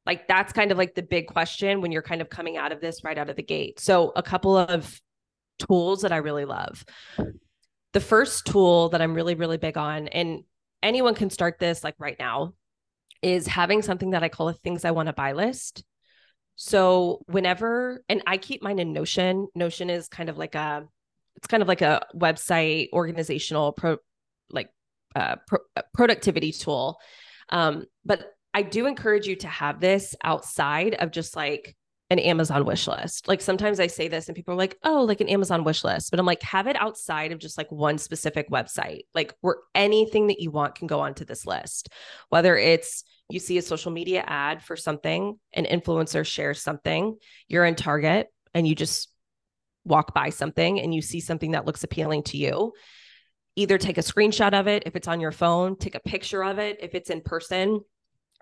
Like 0.05 0.25
that's 0.29 0.53
kind 0.53 0.71
of 0.71 0.77
like 0.77 0.95
the 0.95 1.03
big 1.03 1.27
question 1.27 1.81
when 1.81 1.91
you're 1.91 2.01
kind 2.01 2.21
of 2.21 2.29
coming 2.29 2.55
out 2.55 2.71
of 2.71 2.79
this 2.79 3.03
right 3.03 3.17
out 3.17 3.29
of 3.29 3.35
the 3.35 3.43
gate. 3.43 3.81
So, 3.81 4.13
a 4.15 4.23
couple 4.23 4.55
of 4.55 5.01
tools 5.59 6.01
that 6.01 6.11
I 6.11 6.17
really 6.17 6.45
love. 6.45 6.83
The 7.93 7.99
first 7.99 8.45
tool 8.45 8.89
that 8.89 9.01
I'm 9.01 9.13
really, 9.13 9.35
really 9.35 9.57
big 9.57 9.77
on, 9.77 10.07
and 10.07 10.43
anyone 10.81 11.15
can 11.15 11.29
start 11.29 11.59
this 11.59 11.83
like 11.83 11.95
right 11.99 12.17
now 12.19 12.53
is 13.21 13.47
having 13.47 13.81
something 13.81 14.11
that 14.11 14.23
I 14.23 14.29
call 14.29 14.49
a 14.49 14.53
things 14.53 14.85
I 14.85 14.91
want 14.91 15.07
to 15.07 15.13
buy 15.13 15.33
list. 15.33 15.83
So 16.55 17.21
whenever, 17.25 18.03
and 18.09 18.21
I 18.27 18.37
keep 18.37 18.61
mine 18.61 18.79
in 18.79 18.93
Notion. 18.93 19.47
Notion 19.55 19.89
is 19.89 20.07
kind 20.07 20.29
of 20.29 20.37
like 20.37 20.55
a, 20.55 20.85
it's 21.35 21.47
kind 21.47 21.63
of 21.63 21.67
like 21.67 21.81
a 21.81 22.05
website 22.15 22.89
organizational 22.93 23.71
pro, 23.71 23.97
like 24.49 24.69
uh, 25.15 25.37
pro, 25.47 25.59
productivity 25.93 26.51
tool. 26.51 26.99
Um, 27.49 27.85
but 28.05 28.33
I 28.53 28.61
do 28.61 28.87
encourage 28.87 29.25
you 29.25 29.35
to 29.37 29.47
have 29.47 29.79
this 29.79 30.15
outside 30.23 30.95
of 30.95 31.11
just 31.11 31.35
like 31.35 31.75
an 32.11 32.19
Amazon 32.19 32.65
wish 32.65 32.87
list. 32.87 33.27
Like 33.27 33.39
sometimes 33.39 33.79
I 33.79 33.87
say 33.87 34.07
this 34.07 34.27
and 34.27 34.35
people 34.35 34.53
are 34.53 34.57
like, 34.57 34.77
oh, 34.83 35.03
like 35.03 35.21
an 35.21 35.29
Amazon 35.29 35.63
wish 35.63 35.83
list. 35.83 36.09
But 36.09 36.19
I'm 36.19 36.25
like, 36.25 36.41
have 36.41 36.65
it 36.65 36.75
outside 36.75 37.31
of 37.31 37.39
just 37.39 37.57
like 37.57 37.71
one 37.71 37.99
specific 37.99 38.49
website, 38.49 39.01
like 39.13 39.35
where 39.41 39.57
anything 39.75 40.27
that 40.27 40.39
you 40.39 40.49
want 40.49 40.73
can 40.73 40.87
go 40.87 41.01
onto 41.01 41.23
this 41.23 41.45
list, 41.45 41.89
whether 42.29 42.57
it's 42.57 43.03
you 43.29 43.39
see 43.39 43.59
a 43.59 43.61
social 43.61 43.91
media 43.91 44.23
ad 44.25 44.63
for 44.63 44.75
something, 44.75 45.39
an 45.53 45.65
influencer 45.65 46.25
shares 46.25 46.59
something, 46.59 47.15
you're 47.47 47.65
in 47.65 47.75
Target 47.75 48.27
and 48.55 48.67
you 48.67 48.73
just 48.73 49.09
walk 49.85 50.15
by 50.15 50.29
something 50.29 50.79
and 50.81 50.95
you 50.95 51.03
see 51.03 51.19
something 51.19 51.51
that 51.51 51.65
looks 51.65 51.83
appealing 51.83 52.23
to 52.23 52.37
you. 52.37 52.73
either 53.55 53.77
take 53.77 53.97
a 53.97 54.01
screenshot 54.01 54.57
of 54.57 54.67
it 54.67 54.83
if 54.85 54.95
it's 54.95 55.07
on 55.07 55.19
your 55.19 55.31
phone, 55.31 55.75
take 55.75 55.95
a 55.95 55.99
picture 55.99 56.43
of 56.43 56.59
it 56.59 56.77
if 56.81 56.95
it's 56.95 57.09
in 57.09 57.21
person. 57.21 57.81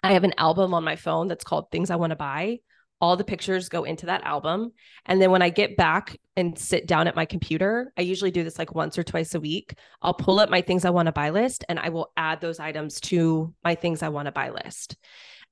I 0.04 0.14
have 0.14 0.24
an 0.24 0.36
album 0.38 0.74
on 0.74 0.84
my 0.84 0.96
phone 0.96 1.28
that's 1.28 1.44
called 1.44 1.72
Things 1.72 1.90
I 1.90 1.96
Want 1.96 2.12
to 2.12 2.16
Buy. 2.16 2.60
All 3.00 3.16
the 3.16 3.24
pictures 3.24 3.70
go 3.70 3.84
into 3.84 4.08
that 4.08 4.24
album. 4.24 4.72
And 5.06 5.22
then 5.22 5.32
when 5.32 5.42
I 5.42 5.50
get 5.50 5.78
back 5.78 6.20
and 6.36 6.58
sit 6.58 6.88
down 6.88 7.08
at 7.08 7.16
my 7.16 7.26
computer, 7.26 7.94
I 7.98 8.02
usually 8.02 8.32
do 8.32 8.44
this 8.44 8.58
like 8.58 8.74
once 8.74 8.98
or 8.98 9.04
twice 9.04 9.36
a 9.36 9.40
week. 9.40 9.76
I'll 10.02 10.14
pull 10.14 10.40
up 10.40 10.50
my 10.50 10.62
things 10.62 10.84
I 10.84 10.90
want 10.90 11.06
to 11.06 11.12
buy 11.12 11.30
list 11.30 11.64
and 11.70 11.80
I 11.80 11.90
will 11.90 12.12
add 12.18 12.42
those 12.42 12.60
items 12.60 13.00
to 13.02 13.54
my 13.64 13.76
things 13.76 14.02
I 14.02 14.10
want 14.10 14.26
to 14.26 14.32
buy 14.32 14.50
list. 14.50 14.98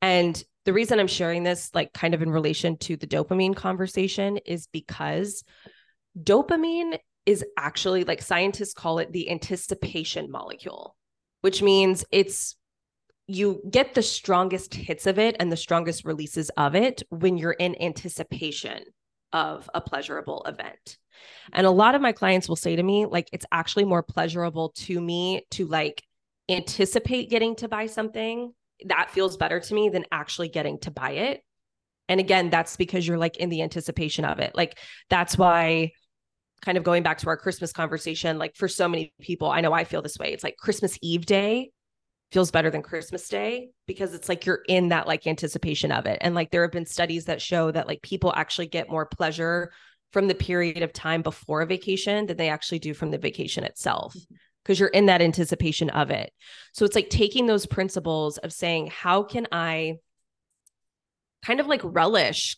And 0.01 0.41
the 0.65 0.73
reason 0.73 0.99
I'm 0.99 1.07
sharing 1.07 1.43
this, 1.43 1.69
like 1.73 1.93
kind 1.93 2.13
of 2.13 2.21
in 2.21 2.31
relation 2.31 2.77
to 2.79 2.97
the 2.97 3.07
dopamine 3.07 3.55
conversation, 3.55 4.37
is 4.37 4.67
because 4.67 5.43
dopamine 6.21 6.97
is 7.25 7.43
actually 7.57 8.03
like 8.03 8.21
scientists 8.21 8.73
call 8.73 8.99
it 8.99 9.11
the 9.11 9.29
anticipation 9.29 10.29
molecule, 10.29 10.95
which 11.41 11.61
means 11.61 12.05
it's 12.11 12.55
you 13.27 13.61
get 13.69 13.93
the 13.95 14.03
strongest 14.03 14.73
hits 14.73 15.07
of 15.07 15.17
it 15.17 15.35
and 15.39 15.51
the 15.51 15.57
strongest 15.57 16.05
releases 16.05 16.49
of 16.57 16.75
it 16.75 17.01
when 17.09 17.37
you're 17.37 17.51
in 17.51 17.81
anticipation 17.81 18.83
of 19.33 19.69
a 19.73 19.81
pleasurable 19.81 20.43
event. 20.47 20.97
And 21.51 21.65
a 21.65 21.71
lot 21.71 21.95
of 21.95 22.01
my 22.01 22.11
clients 22.11 22.47
will 22.47 22.55
say 22.55 22.75
to 22.75 22.83
me, 22.83 23.05
like, 23.05 23.27
it's 23.33 23.45
actually 23.51 23.85
more 23.85 24.03
pleasurable 24.03 24.69
to 24.75 24.99
me 24.99 25.45
to 25.51 25.65
like 25.65 26.03
anticipate 26.49 27.29
getting 27.29 27.55
to 27.57 27.67
buy 27.67 27.87
something 27.87 28.53
that 28.85 29.09
feels 29.11 29.37
better 29.37 29.59
to 29.59 29.73
me 29.73 29.89
than 29.89 30.05
actually 30.11 30.49
getting 30.49 30.79
to 30.79 30.91
buy 30.91 31.11
it. 31.11 31.41
And 32.07 32.19
again, 32.19 32.49
that's 32.49 32.75
because 32.75 33.07
you're 33.07 33.17
like 33.17 33.37
in 33.37 33.49
the 33.49 33.63
anticipation 33.63 34.25
of 34.25 34.39
it. 34.39 34.53
Like, 34.53 34.77
that's 35.09 35.37
why 35.37 35.91
kind 36.61 36.77
of 36.77 36.83
going 36.83 37.03
back 37.03 37.17
to 37.19 37.27
our 37.27 37.37
Christmas 37.37 37.71
conversation, 37.71 38.37
like 38.37 38.55
for 38.55 38.67
so 38.67 38.87
many 38.87 39.13
people, 39.19 39.49
I 39.49 39.61
know 39.61 39.73
I 39.73 39.83
feel 39.83 40.01
this 40.01 40.19
way. 40.19 40.33
It's 40.33 40.43
like 40.43 40.57
Christmas 40.57 40.97
Eve 41.01 41.25
day 41.25 41.71
feels 42.35 42.51
better 42.51 42.69
than 42.69 42.81
Christmas 42.81 43.29
Day 43.29 43.69
because 43.87 44.13
it's 44.13 44.27
like 44.27 44.45
you're 44.45 44.63
in 44.67 44.89
that 44.89 45.07
like 45.07 45.25
anticipation 45.25 45.89
of 45.89 46.05
it. 46.05 46.17
And 46.19 46.35
like 46.35 46.51
there 46.51 46.63
have 46.63 46.71
been 46.73 46.85
studies 46.85 47.23
that 47.25 47.41
show 47.41 47.71
that 47.71 47.87
like 47.87 48.01
people 48.01 48.33
actually 48.35 48.67
get 48.67 48.89
more 48.89 49.05
pleasure 49.05 49.71
from 50.11 50.27
the 50.27 50.35
period 50.35 50.83
of 50.83 50.91
time 50.91 51.21
before 51.21 51.61
a 51.61 51.65
vacation 51.65 52.25
than 52.25 52.35
they 52.35 52.49
actually 52.49 52.79
do 52.79 52.93
from 52.93 53.09
the 53.09 53.17
vacation 53.17 53.63
itself 53.63 54.13
because 54.63 54.75
mm-hmm. 54.75 54.81
you're 54.81 54.89
in 54.89 55.05
that 55.05 55.21
anticipation 55.21 55.89
of 55.91 56.11
it. 56.11 56.33
So 56.73 56.83
it's 56.83 56.95
like 56.95 57.09
taking 57.09 57.45
those 57.45 57.65
principles 57.65 58.37
of 58.39 58.51
saying, 58.51 58.87
how 58.87 59.23
can 59.23 59.47
I 59.53 59.99
kind 61.41 61.61
of 61.61 61.67
like 61.67 61.81
relish 61.85 62.57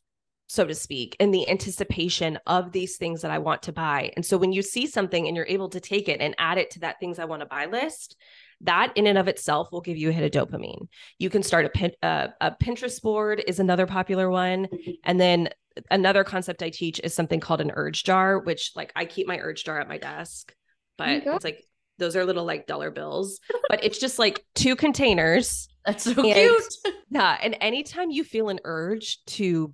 so 0.49 0.65
to 0.65 0.73
speak, 0.73 1.15
in 1.19 1.32
the 1.32 1.47
anticipation 1.49 2.39
of 2.47 2.71
these 2.71 2.95
things 2.95 3.21
that 3.21 3.32
I 3.32 3.39
want 3.39 3.63
to 3.63 3.73
buy. 3.73 4.13
And 4.15 4.25
so 4.25 4.38
when 4.38 4.53
you 4.53 4.61
see 4.61 4.88
something 4.88 5.28
and 5.28 5.36
you're 5.36 5.45
able 5.45 5.67
to 5.69 5.82
take 5.82 6.07
it 6.07 6.21
and 6.21 6.34
add 6.38 6.57
it 6.57 6.71
to 6.71 6.80
that 6.80 7.01
things 7.01 7.19
I 7.19 7.25
want 7.25 7.41
to 7.41 7.45
buy 7.45 7.65
list, 7.65 8.15
that 8.62 8.91
in 8.95 9.08
and 9.08 9.18
of 9.18 9.28
itself 9.28 9.72
will 9.72 9.82
give 9.82 9.97
you 9.97 10.10
a 10.10 10.12
hit 10.12 10.36
of 10.36 10.49
dopamine. 10.49 10.88
You 11.20 11.30
can 11.30 11.43
start 11.43 11.66
a, 11.66 11.70
pin, 11.70 11.91
uh, 12.01 12.30
a 12.41 12.51
Pinterest 12.51 13.01
board 13.01 13.43
is 13.45 13.60
another 13.60 13.86
popular 13.86 14.30
one. 14.30 14.68
And 15.03 15.20
then 15.20 15.49
another 15.91 16.24
concept 16.24 16.64
I 16.64 16.70
teach 16.70 16.99
is 17.03 17.14
something 17.14 17.39
called 17.39 17.62
an 17.62 17.72
urge 17.76 18.03
jar, 18.03 18.39
which 18.39 18.72
like 18.76 18.91
I 18.95 19.05
keep 19.05 19.28
my 19.28 19.38
urge 19.39 19.64
jar 19.64 19.80
at 19.80 19.88
my 19.88 19.97
desk, 19.97 20.53
but 20.97 21.10
it's 21.10 21.43
like 21.43 21.64
those 21.99 22.16
are 22.16 22.26
little 22.26 22.45
like 22.45 22.68
dollar 22.68 22.91
bills, 22.91 23.39
but 23.70 23.84
it's 23.84 23.99
just 23.99 24.20
like 24.20 24.43
two 24.55 24.76
containers. 24.76 25.68
That's 25.86 26.03
so 26.03 26.12
and, 26.12 26.34
cute. 26.34 26.95
Yeah. 27.10 27.38
And 27.41 27.55
anytime 27.62 28.12
you 28.12 28.26
feel 28.26 28.49
an 28.49 28.60
urge 28.66 29.24
to 29.28 29.74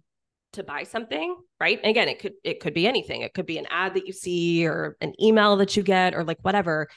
to 0.53 0.63
buy 0.63 0.83
something, 0.83 1.35
right? 1.59 1.79
And 1.83 1.89
again, 1.89 2.07
it 2.07 2.19
could 2.19 2.33
it 2.43 2.59
could 2.59 2.73
be 2.75 2.87
anything. 2.87 3.21
It 3.21 3.33
could 3.33 3.47
be 3.47 3.57
an 3.57 3.65
ad 3.69 3.95
that 3.95 4.05
you 4.05 4.13
see 4.13 4.67
or 4.67 4.95
an 5.01 5.13
email 5.21 5.57
that 5.57 5.75
you 5.75 5.83
get 5.83 6.13
or 6.13 6.23
like 6.23 6.37
whatever. 6.41 6.87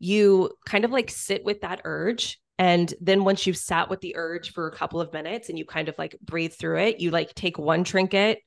You 0.00 0.50
kind 0.66 0.84
of 0.84 0.90
like 0.90 1.10
sit 1.10 1.44
with 1.44 1.60
that 1.60 1.82
urge 1.84 2.40
and 2.60 2.92
then 3.00 3.24
once 3.24 3.46
you've 3.46 3.56
sat 3.56 3.88
with 3.88 4.02
the 4.02 4.16
urge 4.16 4.52
for 4.52 4.68
a 4.68 4.76
couple 4.76 5.00
of 5.00 5.14
minutes 5.14 5.48
and 5.48 5.58
you 5.58 5.64
kind 5.64 5.88
of 5.88 5.94
like 5.96 6.14
breathe 6.20 6.52
through 6.52 6.80
it, 6.80 7.00
you 7.00 7.10
like 7.10 7.34
take 7.34 7.58
one 7.58 7.84
trinket 7.84 8.40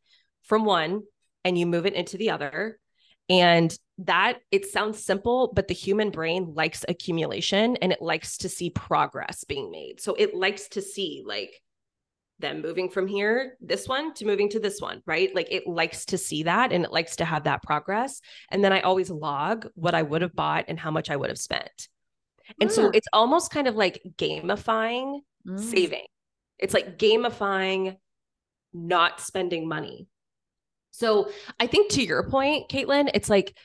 from 0.44 0.66
one 0.66 1.02
and 1.44 1.58
you 1.58 1.66
move 1.66 1.88
it 1.88 1.96
into 1.96 2.18
the 2.18 2.30
other. 2.30 2.78
And 3.28 3.76
that 3.98 4.38
it 4.52 4.68
sounds 4.68 5.04
simple, 5.04 5.52
but 5.56 5.68
the 5.68 5.74
human 5.74 6.12
brain 6.12 6.54
likes 6.54 6.86
accumulation 6.88 7.76
and 7.78 7.92
it 7.92 8.04
likes 8.04 8.38
to 8.40 8.50
see 8.50 8.70
progress 8.70 9.46
being 9.46 9.72
made. 9.72 10.00
So 10.00 10.14
it 10.14 10.36
likes 10.36 10.68
to 10.70 10.82
see 10.84 11.24
like 11.26 11.60
them 12.44 12.62
moving 12.62 12.90
from 12.90 13.08
here, 13.08 13.58
this 13.60 13.88
one 13.88 14.14
to 14.16 14.26
moving 14.26 14.50
to 14.50 14.60
this 14.60 14.80
one, 14.80 15.02
right? 15.08 15.34
Like 15.34 15.48
it 15.50 15.66
likes 15.66 16.06
to 16.08 16.18
see 16.20 16.44
that 16.44 16.72
and 16.72 16.86
it 16.86 16.92
likes 16.92 17.16
to 17.16 17.26
have 17.26 17.46
that 17.46 17.64
progress. 17.64 18.22
And 18.50 18.64
then 18.64 18.72
I 18.72 18.82
always 18.82 19.10
log 19.10 19.68
what 19.74 19.96
I 19.96 20.04
would 20.04 20.22
have 20.22 20.36
bought 20.36 20.66
and 20.68 20.80
how 20.80 20.92
much 20.92 21.10
I 21.10 21.16
would 21.16 21.30
have 21.30 21.40
spent. 21.40 21.88
And 22.62 22.70
mm. 22.70 22.74
so 22.74 22.92
it's 22.94 23.08
almost 23.12 23.52
kind 23.52 23.68
of 23.68 23.76
like 23.76 24.04
gamifying 24.18 25.22
mm. 25.48 25.60
saving. 25.60 26.06
It's 26.60 26.74
like 26.74 27.00
gamifying 27.00 27.98
not 28.74 29.22
spending 29.22 29.68
money. 29.68 30.08
So 30.92 31.32
I 31.60 31.68
think 31.68 31.92
to 31.94 32.04
your 32.04 32.30
point, 32.30 32.70
Caitlin, 32.70 33.10
it's 33.14 33.30
like 33.30 33.58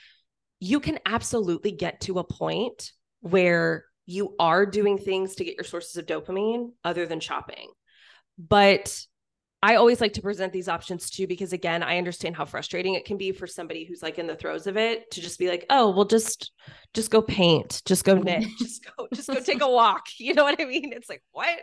you 0.61 0.81
can 0.81 0.99
absolutely 1.05 1.73
get 1.73 2.01
to 2.03 2.19
a 2.19 2.25
point 2.25 2.93
where 3.21 3.85
you 4.07 4.35
are 4.39 4.65
doing 4.65 4.97
things 4.97 5.35
to 5.35 5.45
get 5.45 5.57
your 5.57 5.65
sources 5.65 5.97
of 5.97 6.07
dopamine 6.07 6.71
other 6.85 7.07
than 7.07 7.21
shopping. 7.21 7.69
But 8.39 9.07
I 9.61 9.75
always 9.75 10.01
like 10.01 10.13
to 10.13 10.23
present 10.23 10.53
these 10.53 10.69
options 10.69 11.11
too, 11.11 11.27
because 11.27 11.53
again, 11.53 11.83
I 11.83 11.99
understand 11.99 12.37
how 12.37 12.45
frustrating 12.45 12.95
it 12.95 13.05
can 13.05 13.17
be 13.17 13.33
for 13.33 13.49
somebody 13.49 13.85
who's 13.85 14.03
like 14.03 14.19
in 14.19 14.29
the 14.29 14.37
throes 14.37 14.69
of 14.69 14.77
it 14.77 15.11
to 15.13 15.21
just 15.21 15.39
be 15.39 15.49
like, 15.49 15.67
oh, 15.69 15.91
well, 15.91 16.05
just 16.05 16.53
just 16.95 17.11
go 17.11 17.21
paint, 17.21 17.83
just 17.85 18.05
go 18.05 18.15
knit, 18.15 18.45
just 18.59 18.87
go, 18.97 19.09
just 19.13 19.29
go 19.29 19.41
take 19.41 19.61
a 19.61 19.69
walk. 19.69 20.07
You 20.19 20.35
know 20.35 20.45
what 20.45 20.61
I 20.61 20.65
mean? 20.65 20.93
It's 20.93 21.09
like, 21.09 21.23
what? 21.33 21.59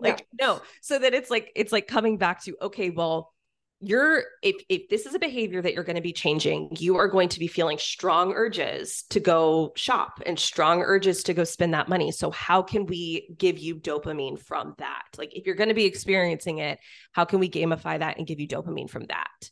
Like, 0.00 0.26
yeah. 0.38 0.46
no. 0.46 0.62
So 0.82 0.98
that 0.98 1.14
it's 1.14 1.30
like, 1.30 1.50
it's 1.54 1.72
like 1.72 1.86
coming 1.86 2.18
back 2.18 2.42
to, 2.44 2.56
okay, 2.60 2.90
well, 2.90 3.32
you're 3.80 4.24
if 4.42 4.56
if 4.68 4.88
this 4.90 5.06
is 5.06 5.14
a 5.14 5.18
behavior 5.18 5.62
that 5.62 5.72
you're 5.72 5.84
going 5.84 5.96
to 5.96 6.02
be 6.02 6.12
changing 6.12 6.68
you 6.78 6.96
are 6.96 7.08
going 7.08 7.30
to 7.30 7.38
be 7.38 7.46
feeling 7.46 7.78
strong 7.78 8.32
urges 8.34 9.04
to 9.08 9.18
go 9.20 9.72
shop 9.74 10.20
and 10.26 10.38
strong 10.38 10.82
urges 10.82 11.22
to 11.22 11.34
go 11.34 11.44
spend 11.44 11.72
that 11.72 11.88
money. 11.88 12.12
So 12.12 12.30
how 12.30 12.62
can 12.62 12.84
we 12.86 13.34
give 13.38 13.58
you 13.58 13.76
dopamine 13.76 14.38
from 14.38 14.74
that? 14.78 15.06
Like 15.16 15.34
if 15.34 15.46
you're 15.46 15.54
going 15.54 15.68
to 15.68 15.74
be 15.74 15.86
experiencing 15.86 16.58
it 16.58 16.78
how 17.12 17.24
can 17.24 17.40
we 17.40 17.48
gamify 17.48 17.98
that 17.98 18.18
and 18.18 18.26
give 18.26 18.38
you 18.38 18.46
dopamine 18.46 18.90
from 18.90 19.06
that? 19.06 19.50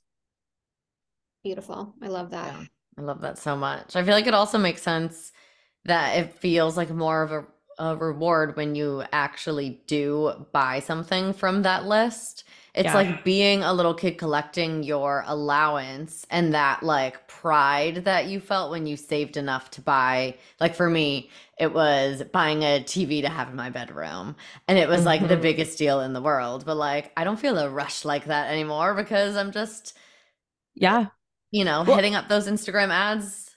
Beautiful. 1.43 1.95
I 2.03 2.09
love 2.09 2.31
that. 2.31 2.53
Yeah, 2.53 2.65
i 2.99 3.03
love 3.03 3.23
that 3.23 3.39
so 3.39 3.57
much. 3.57 3.97
I 3.97 4.05
feel 4.05 4.15
like 4.15 4.27
it 4.27 4.35
also 4.35 4.59
makes 4.59 4.83
sense 4.83 5.33
that 5.87 6.19
it 6.19 6.35
feels 6.35 6.77
like 6.77 6.91
more 6.91 7.23
of 7.23 7.33
a 7.33 7.47
a 7.79 7.97
reward 7.97 8.57
when 8.57 8.75
you 8.75 9.05
actually 9.13 9.81
do 9.87 10.47
buy 10.53 10.81
something 10.81 11.33
from 11.33 11.63
that 11.63 11.87
list 11.87 12.45
it's 12.79 12.87
yeah. 12.87 12.95
like 12.95 13.25
being 13.25 13.65
a 13.65 13.73
little 13.73 13.93
kid 13.93 14.19
collecting 14.19 14.85
your 14.85 15.25
allowance 15.27 16.25
and 16.31 16.55
that 16.55 16.85
like 16.85 17.27
pride 17.27 18.05
that 18.05 18.27
you 18.29 18.39
felt 18.39 18.71
when 18.71 18.87
you 18.87 18.97
saved 18.97 19.37
enough 19.37 19.69
to 19.73 19.81
buy. 19.81 20.37
Like 20.61 20.77
for 20.77 20.89
me, 20.89 21.29
it 21.59 21.75
was 21.75 22.23
buying 22.33 22.63
a 22.63 22.81
TV 22.85 23.21
to 23.23 23.29
have 23.29 23.49
in 23.49 23.57
my 23.57 23.69
bedroom. 23.69 24.37
And 24.69 24.79
it 24.79 24.89
was 24.89 25.05
like 25.05 25.21
mm-hmm. 25.21 25.29
the 25.29 25.37
biggest 25.37 25.77
deal 25.77 26.01
in 26.01 26.13
the 26.13 26.23
world. 26.23 26.65
But 26.65 26.77
like, 26.77 27.11
I 27.17 27.25
don't 27.25 27.41
feel 27.41 27.59
a 27.59 27.69
rush 27.69 28.05
like 28.05 28.27
that 28.27 28.53
anymore 28.53 28.95
because 28.95 29.37
I'm 29.37 29.51
just, 29.51 29.99
yeah, 30.77 31.07
you 31.51 31.65
know, 31.65 31.83
well, 31.83 31.97
hitting 31.97 32.15
up 32.15 32.29
those 32.29 32.47
Instagram 32.47 32.91
ads 32.91 33.57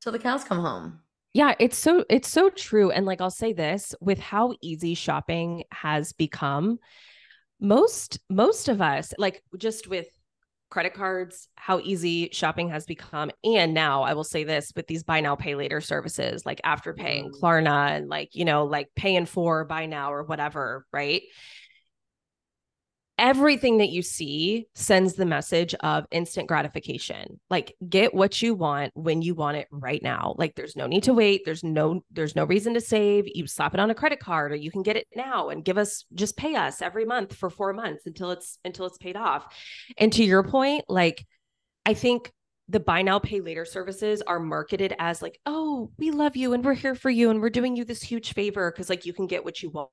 till 0.00 0.12
the 0.12 0.18
cows 0.18 0.44
come 0.44 0.60
home. 0.60 1.00
Yeah, 1.34 1.54
it's 1.58 1.76
so 1.76 2.06
it's 2.08 2.28
so 2.28 2.48
true 2.48 2.90
and 2.90 3.04
like 3.04 3.20
I'll 3.20 3.30
say 3.30 3.52
this 3.52 3.94
with 4.00 4.18
how 4.18 4.54
easy 4.62 4.94
shopping 4.94 5.64
has 5.72 6.14
become 6.14 6.78
most 7.62 8.18
most 8.28 8.68
of 8.68 8.82
us 8.82 9.14
like 9.18 9.42
just 9.56 9.88
with 9.88 10.08
credit 10.68 10.94
cards 10.94 11.48
how 11.54 11.78
easy 11.80 12.28
shopping 12.32 12.68
has 12.70 12.86
become 12.86 13.30
and 13.44 13.72
now 13.72 14.02
i 14.02 14.14
will 14.14 14.24
say 14.24 14.42
this 14.42 14.72
with 14.74 14.86
these 14.86 15.04
buy 15.04 15.20
now 15.20 15.36
pay 15.36 15.54
later 15.54 15.80
services 15.80 16.44
like 16.44 16.60
afterpay 16.62 17.20
and 17.20 17.30
mm-hmm. 17.30 17.44
klarna 17.44 17.90
and 17.90 18.08
like 18.08 18.30
you 18.32 18.44
know 18.44 18.64
like 18.64 18.88
pay 18.96 19.14
in 19.14 19.26
four 19.26 19.64
buy 19.64 19.86
now 19.86 20.12
or 20.12 20.24
whatever 20.24 20.86
right 20.92 21.22
everything 23.18 23.78
that 23.78 23.90
you 23.90 24.02
see 24.02 24.66
sends 24.74 25.14
the 25.14 25.26
message 25.26 25.74
of 25.80 26.06
instant 26.10 26.48
gratification. 26.48 27.40
Like 27.50 27.74
get 27.88 28.14
what 28.14 28.40
you 28.40 28.54
want 28.54 28.92
when 28.94 29.22
you 29.22 29.34
want 29.34 29.58
it 29.58 29.68
right 29.70 30.02
now. 30.02 30.34
Like 30.38 30.54
there's 30.54 30.76
no 30.76 30.86
need 30.86 31.04
to 31.04 31.14
wait. 31.14 31.42
There's 31.44 31.62
no 31.62 32.02
there's 32.10 32.36
no 32.36 32.44
reason 32.44 32.74
to 32.74 32.80
save. 32.80 33.24
You 33.26 33.46
slap 33.46 33.74
it 33.74 33.80
on 33.80 33.90
a 33.90 33.94
credit 33.94 34.20
card 34.20 34.52
or 34.52 34.56
you 34.56 34.70
can 34.70 34.82
get 34.82 34.96
it 34.96 35.06
now 35.14 35.50
and 35.50 35.64
give 35.64 35.78
us 35.78 36.04
just 36.14 36.36
pay 36.36 36.54
us 36.56 36.80
every 36.80 37.04
month 37.04 37.34
for 37.34 37.50
4 37.50 37.72
months 37.72 38.06
until 38.06 38.30
it's 38.30 38.58
until 38.64 38.86
it's 38.86 38.98
paid 38.98 39.16
off. 39.16 39.54
And 39.98 40.12
to 40.12 40.24
your 40.24 40.42
point 40.42 40.84
like 40.88 41.26
i 41.86 41.94
think 41.94 42.32
the 42.68 42.80
buy 42.80 43.02
now 43.02 43.18
pay 43.18 43.40
later 43.40 43.64
services 43.64 44.22
are 44.22 44.38
marketed 44.38 44.94
as 44.98 45.20
like 45.20 45.38
oh 45.46 45.90
we 45.98 46.10
love 46.10 46.36
you 46.36 46.52
and 46.52 46.64
we're 46.64 46.74
here 46.74 46.94
for 46.94 47.10
you 47.10 47.30
and 47.30 47.40
we're 47.40 47.50
doing 47.50 47.76
you 47.76 47.84
this 47.84 48.02
huge 48.02 48.32
favor 48.32 48.70
because 48.70 48.88
like 48.88 49.04
you 49.04 49.12
can 49.12 49.26
get 49.26 49.44
what 49.44 49.62
you 49.62 49.70
want 49.70 49.90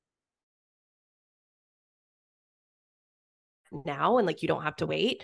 now 3.86 4.18
and 4.18 4.28
like 4.28 4.42
you 4.42 4.48
don't 4.48 4.64
have 4.64 4.76
to 4.78 4.86
wait. 4.86 5.24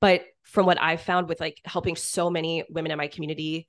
But 0.00 0.22
from 0.44 0.66
what 0.66 0.80
I've 0.80 1.00
found 1.00 1.28
with 1.28 1.40
like 1.40 1.60
helping 1.64 1.96
so 1.96 2.30
many 2.30 2.64
women 2.70 2.92
in 2.92 2.98
my 2.98 3.08
community 3.08 3.68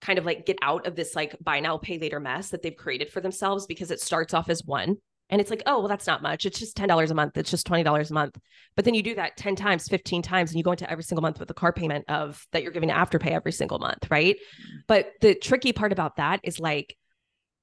kind 0.00 0.18
of 0.18 0.24
like 0.24 0.46
get 0.46 0.58
out 0.62 0.86
of 0.86 0.94
this 0.94 1.14
like 1.16 1.36
buy 1.40 1.60
now 1.60 1.76
pay 1.76 1.98
later 1.98 2.20
mess 2.20 2.50
that 2.50 2.62
they've 2.62 2.76
created 2.76 3.10
for 3.10 3.20
themselves 3.20 3.66
because 3.66 3.90
it 3.90 4.00
starts 4.00 4.32
off 4.32 4.48
as 4.48 4.64
one 4.64 4.96
and 5.28 5.40
it's 5.40 5.50
like 5.50 5.62
oh 5.66 5.80
well 5.80 5.88
that's 5.88 6.06
not 6.06 6.22
much. 6.22 6.46
It's 6.46 6.58
just 6.58 6.76
$10 6.76 7.10
a 7.10 7.14
month. 7.14 7.36
It's 7.36 7.50
just 7.50 7.66
$20 7.66 8.10
a 8.10 8.14
month. 8.14 8.38
But 8.76 8.84
then 8.84 8.94
you 8.94 9.02
do 9.02 9.16
that 9.16 9.36
10 9.36 9.56
times 9.56 9.88
15 9.88 10.22
times 10.22 10.50
and 10.50 10.58
you 10.58 10.64
go 10.64 10.70
into 10.70 10.90
every 10.90 11.04
single 11.04 11.22
month 11.22 11.40
with 11.40 11.50
a 11.50 11.54
car 11.54 11.72
payment 11.72 12.04
of 12.08 12.46
that 12.52 12.62
you're 12.62 12.72
giving 12.72 12.90
afterpay 12.90 13.32
every 13.32 13.52
single 13.52 13.78
month 13.78 14.10
right? 14.10 14.36
Mm-hmm. 14.36 14.78
But 14.86 15.12
the 15.20 15.34
tricky 15.34 15.72
part 15.72 15.92
about 15.92 16.16
that 16.16 16.40
is 16.44 16.58
like 16.58 16.96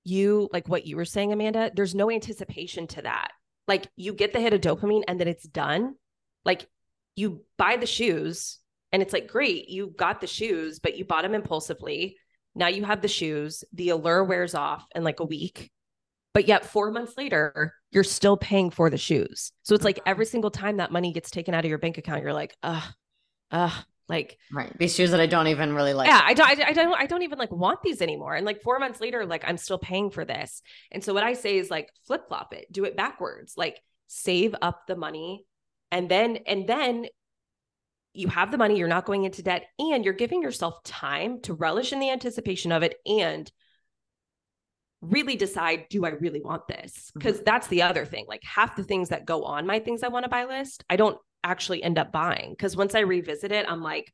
you 0.03 0.49
like 0.53 0.70
what 0.70 0.86
you 0.86 0.95
were 0.95 1.06
saying 1.06 1.34
amanda 1.34 1.72
there's 1.76 1.95
no 1.95 2.12
anticipation 2.12 2.86
to 2.86 3.01
that 3.01 3.32
like 3.68 3.88
you 3.95 4.13
get 4.13 4.34
the 4.34 4.39
hit 4.39 4.53
of 4.53 4.61
dopamine 4.61 5.03
and 5.07 5.20
then 5.20 5.28
it's 5.28 5.47
done. 5.47 5.95
Like 6.43 6.68
you 7.16 7.41
buy 7.57 7.78
the 7.78 7.86
shoes 7.86 8.59
and 8.91 9.01
it's 9.01 9.13
like 9.13 9.28
great 9.28 9.70
you 9.70 9.93
got 9.97 10.22
the 10.22 10.28
shoes 10.28 10.80
but 10.80 10.97
you 10.97 11.05
bought 11.05 11.24
them 11.24 11.34
impulsively. 11.34 12.18
Now 12.53 12.68
you 12.68 12.86
have 12.86 13.01
the 13.01 13.07
shoes 13.07 13.63
the 13.74 13.89
allure 13.89 14.24
wears 14.24 14.55
off 14.55 14.86
in 14.95 15.03
like 15.03 15.20
a 15.20 15.26
week 15.26 15.72
but 16.34 16.47
yet 16.47 16.66
4 16.66 16.91
months 16.91 17.13
later 17.18 17.74
you're 17.91 18.03
still 18.03 18.38
paying 18.38 18.70
for 18.70 18.89
the 18.89 18.97
shoes. 18.97 19.51
So 19.63 19.74
it's 19.74 19.86
like 19.86 19.99
every 20.05 20.26
single 20.26 20.51
time 20.51 20.78
that 20.78 20.91
money 20.91 21.11
gets 21.11 21.32
taken 21.32 21.53
out 21.53 21.66
of 21.66 21.70
your 21.70 21.80
bank 21.80 21.97
account 21.97 22.24
you're 22.24 22.34
like 22.34 22.55
uh 22.61 22.82
uh 23.51 23.82
like 24.08 24.38
right. 24.51 24.78
These 24.78 24.95
shoes 24.95 25.12
that 25.12 25.20
i 25.20 25.26
don't 25.26 25.47
even 25.47 25.74
really 25.74 25.93
like. 25.93 26.08
Yeah 26.08 26.22
I 26.24 26.34
don't, 26.34 26.47
I, 26.47 26.70
I 26.70 26.74
don't 26.74 26.93
i 26.93 27.06
don't 27.06 27.24
even 27.24 27.39
like 27.39 27.51
want 27.51 27.82
these 27.82 28.01
anymore. 28.01 28.36
And 28.36 28.45
like 28.45 28.62
four 28.62 28.80
months 28.80 29.01
later 29.01 29.26
like 29.26 29.43
i'm 29.47 29.58
still 29.58 29.80
paying 29.80 30.12
for 30.12 30.26
this. 30.26 30.62
And 30.91 31.03
so 31.03 31.14
what 31.14 31.24
i 31.24 31.34
say 31.34 31.58
is 31.58 31.70
like 31.70 31.89
flip 32.06 32.28
flop 32.28 32.53
it. 32.53 32.72
Do 32.72 32.86
it 32.86 32.95
backwards. 32.95 33.53
Like 33.58 33.82
save 34.08 34.56
up 34.62 34.86
the 34.88 34.95
money. 34.95 35.45
And 35.91 36.10
then 36.10 36.38
and 36.47 36.68
then 36.68 37.06
you 38.14 38.28
have 38.30 38.51
the 38.51 38.58
money 38.58 38.78
you're 38.78 38.88
not 38.88 39.06
going 39.06 39.26
into 39.26 39.43
debt 39.43 39.66
and 39.78 40.06
you're 40.06 40.14
giving 40.14 40.41
yourself 40.41 40.82
time 40.84 41.41
to 41.41 41.53
relish 41.53 41.91
in 41.91 41.99
the 41.99 42.10
anticipation 42.12 42.72
of 42.72 42.82
it 42.82 42.95
and 43.06 43.51
really 45.01 45.36
decide 45.36 45.86
do 45.89 46.06
i 46.06 46.10
really 46.10 46.41
want 46.41 46.68
this? 46.68 47.12
Because 47.14 47.36
mm-hmm. 47.36 47.43
that's 47.45 47.68
the 47.68 47.82
other 47.82 48.06
thing. 48.06 48.26
Like 48.28 48.43
half 48.43 48.76
the 48.76 48.84
things 48.84 49.10
that 49.10 49.26
go 49.26 49.43
on 49.43 49.66
my 49.66 49.80
things 49.80 50.03
i 50.03 50.10
want 50.10 50.26
to 50.26 50.30
buy 50.30 50.45
list 50.45 50.84
i 50.89 50.95
don't 50.95 51.18
actually 51.46 51.84
end 51.84 51.98
up 51.98 52.12
buying 52.12 52.52
because 52.52 52.76
once 52.76 52.96
I 52.96 53.02
revisit 53.02 53.52
it, 53.52 53.66
I'm 53.70 53.82
like, 53.82 54.12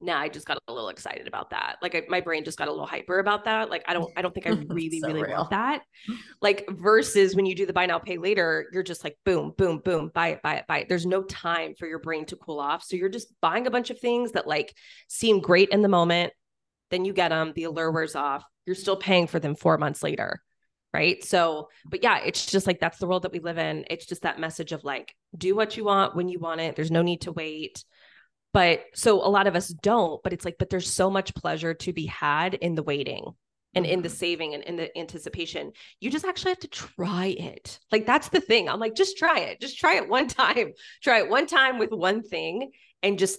nah, 0.00 0.18
I 0.18 0.28
just 0.28 0.46
got 0.46 0.58
a 0.68 0.72
little 0.72 0.90
excited 0.90 1.26
about 1.26 1.50
that. 1.50 1.76
Like 1.82 1.94
I, 1.94 2.02
my 2.08 2.20
brain 2.20 2.44
just 2.44 2.58
got 2.58 2.68
a 2.68 2.70
little 2.70 2.86
hyper 2.86 3.18
about 3.18 3.44
that. 3.44 3.70
Like 3.70 3.84
I 3.88 3.94
don't, 3.94 4.12
I 4.16 4.22
don't 4.22 4.32
think 4.32 4.46
I 4.46 4.50
really, 4.68 5.00
so 5.00 5.08
really 5.08 5.22
real. 5.22 5.38
want 5.38 5.50
that. 5.50 5.82
Mm-hmm. 6.08 6.20
Like 6.40 6.68
versus 6.70 7.34
when 7.34 7.46
you 7.46 7.54
do 7.54 7.66
the 7.66 7.72
buy 7.72 7.86
now, 7.86 7.98
pay 7.98 8.18
later, 8.18 8.66
you're 8.72 8.82
just 8.82 9.02
like 9.02 9.16
boom, 9.24 9.52
boom, 9.56 9.78
boom, 9.78 10.10
buy 10.14 10.28
it, 10.28 10.42
buy 10.42 10.56
it, 10.56 10.66
buy 10.68 10.80
it. 10.80 10.88
There's 10.88 11.06
no 11.06 11.22
time 11.22 11.74
for 11.78 11.86
your 11.86 11.98
brain 11.98 12.26
to 12.26 12.36
cool 12.36 12.60
off. 12.60 12.84
So 12.84 12.96
you're 12.96 13.08
just 13.08 13.32
buying 13.40 13.66
a 13.66 13.70
bunch 13.70 13.90
of 13.90 13.98
things 13.98 14.32
that 14.32 14.46
like 14.46 14.74
seem 15.08 15.40
great 15.40 15.70
in 15.70 15.82
the 15.82 15.88
moment. 15.88 16.32
Then 16.90 17.04
you 17.04 17.12
get 17.12 17.30
them, 17.30 17.52
the 17.54 17.64
allure 17.64 17.90
wears 17.90 18.14
off. 18.14 18.44
You're 18.66 18.76
still 18.76 18.96
paying 18.96 19.26
for 19.26 19.40
them 19.40 19.56
four 19.56 19.78
months 19.78 20.02
later 20.02 20.40
right? 20.98 21.24
So 21.24 21.68
but 21.86 22.02
yeah 22.02 22.18
it's 22.18 22.44
just 22.44 22.66
like 22.66 22.80
that's 22.80 22.98
the 22.98 23.06
world 23.06 23.22
that 23.22 23.32
we 23.32 23.38
live 23.38 23.58
in. 23.58 23.84
It's 23.88 24.06
just 24.06 24.22
that 24.22 24.40
message 24.40 24.72
of 24.72 24.82
like 24.82 25.14
do 25.36 25.54
what 25.54 25.76
you 25.76 25.84
want 25.84 26.16
when 26.16 26.28
you 26.28 26.40
want 26.40 26.60
it. 26.60 26.74
There's 26.74 26.90
no 26.90 27.02
need 27.02 27.20
to 27.22 27.32
wait. 27.32 27.84
But 28.52 28.82
so 28.94 29.24
a 29.24 29.30
lot 29.30 29.46
of 29.46 29.54
us 29.54 29.68
don't 29.68 30.20
but 30.24 30.32
it's 30.32 30.44
like 30.44 30.56
but 30.58 30.70
there's 30.70 30.90
so 30.90 31.08
much 31.08 31.34
pleasure 31.36 31.74
to 31.74 31.92
be 31.92 32.06
had 32.06 32.54
in 32.54 32.74
the 32.74 32.82
waiting 32.82 33.24
and 33.74 33.86
in 33.86 34.02
the 34.02 34.08
mm-hmm. 34.08 34.16
saving 34.16 34.54
and 34.54 34.64
in 34.64 34.76
the 34.76 34.98
anticipation. 34.98 35.70
You 36.00 36.10
just 36.10 36.24
actually 36.24 36.50
have 36.50 36.60
to 36.60 36.68
try 36.68 37.26
it. 37.26 37.78
Like 37.92 38.04
that's 38.04 38.30
the 38.30 38.40
thing. 38.40 38.68
I'm 38.68 38.80
like 38.80 38.96
just 38.96 39.18
try 39.18 39.38
it. 39.38 39.60
Just 39.60 39.78
try 39.78 39.94
it 39.96 40.08
one 40.08 40.26
time. 40.42 40.72
Try 41.00 41.18
it 41.18 41.30
one 41.30 41.46
time 41.46 41.78
with 41.78 41.92
one 41.92 42.22
thing 42.24 42.72
and 43.04 43.20
just 43.20 43.38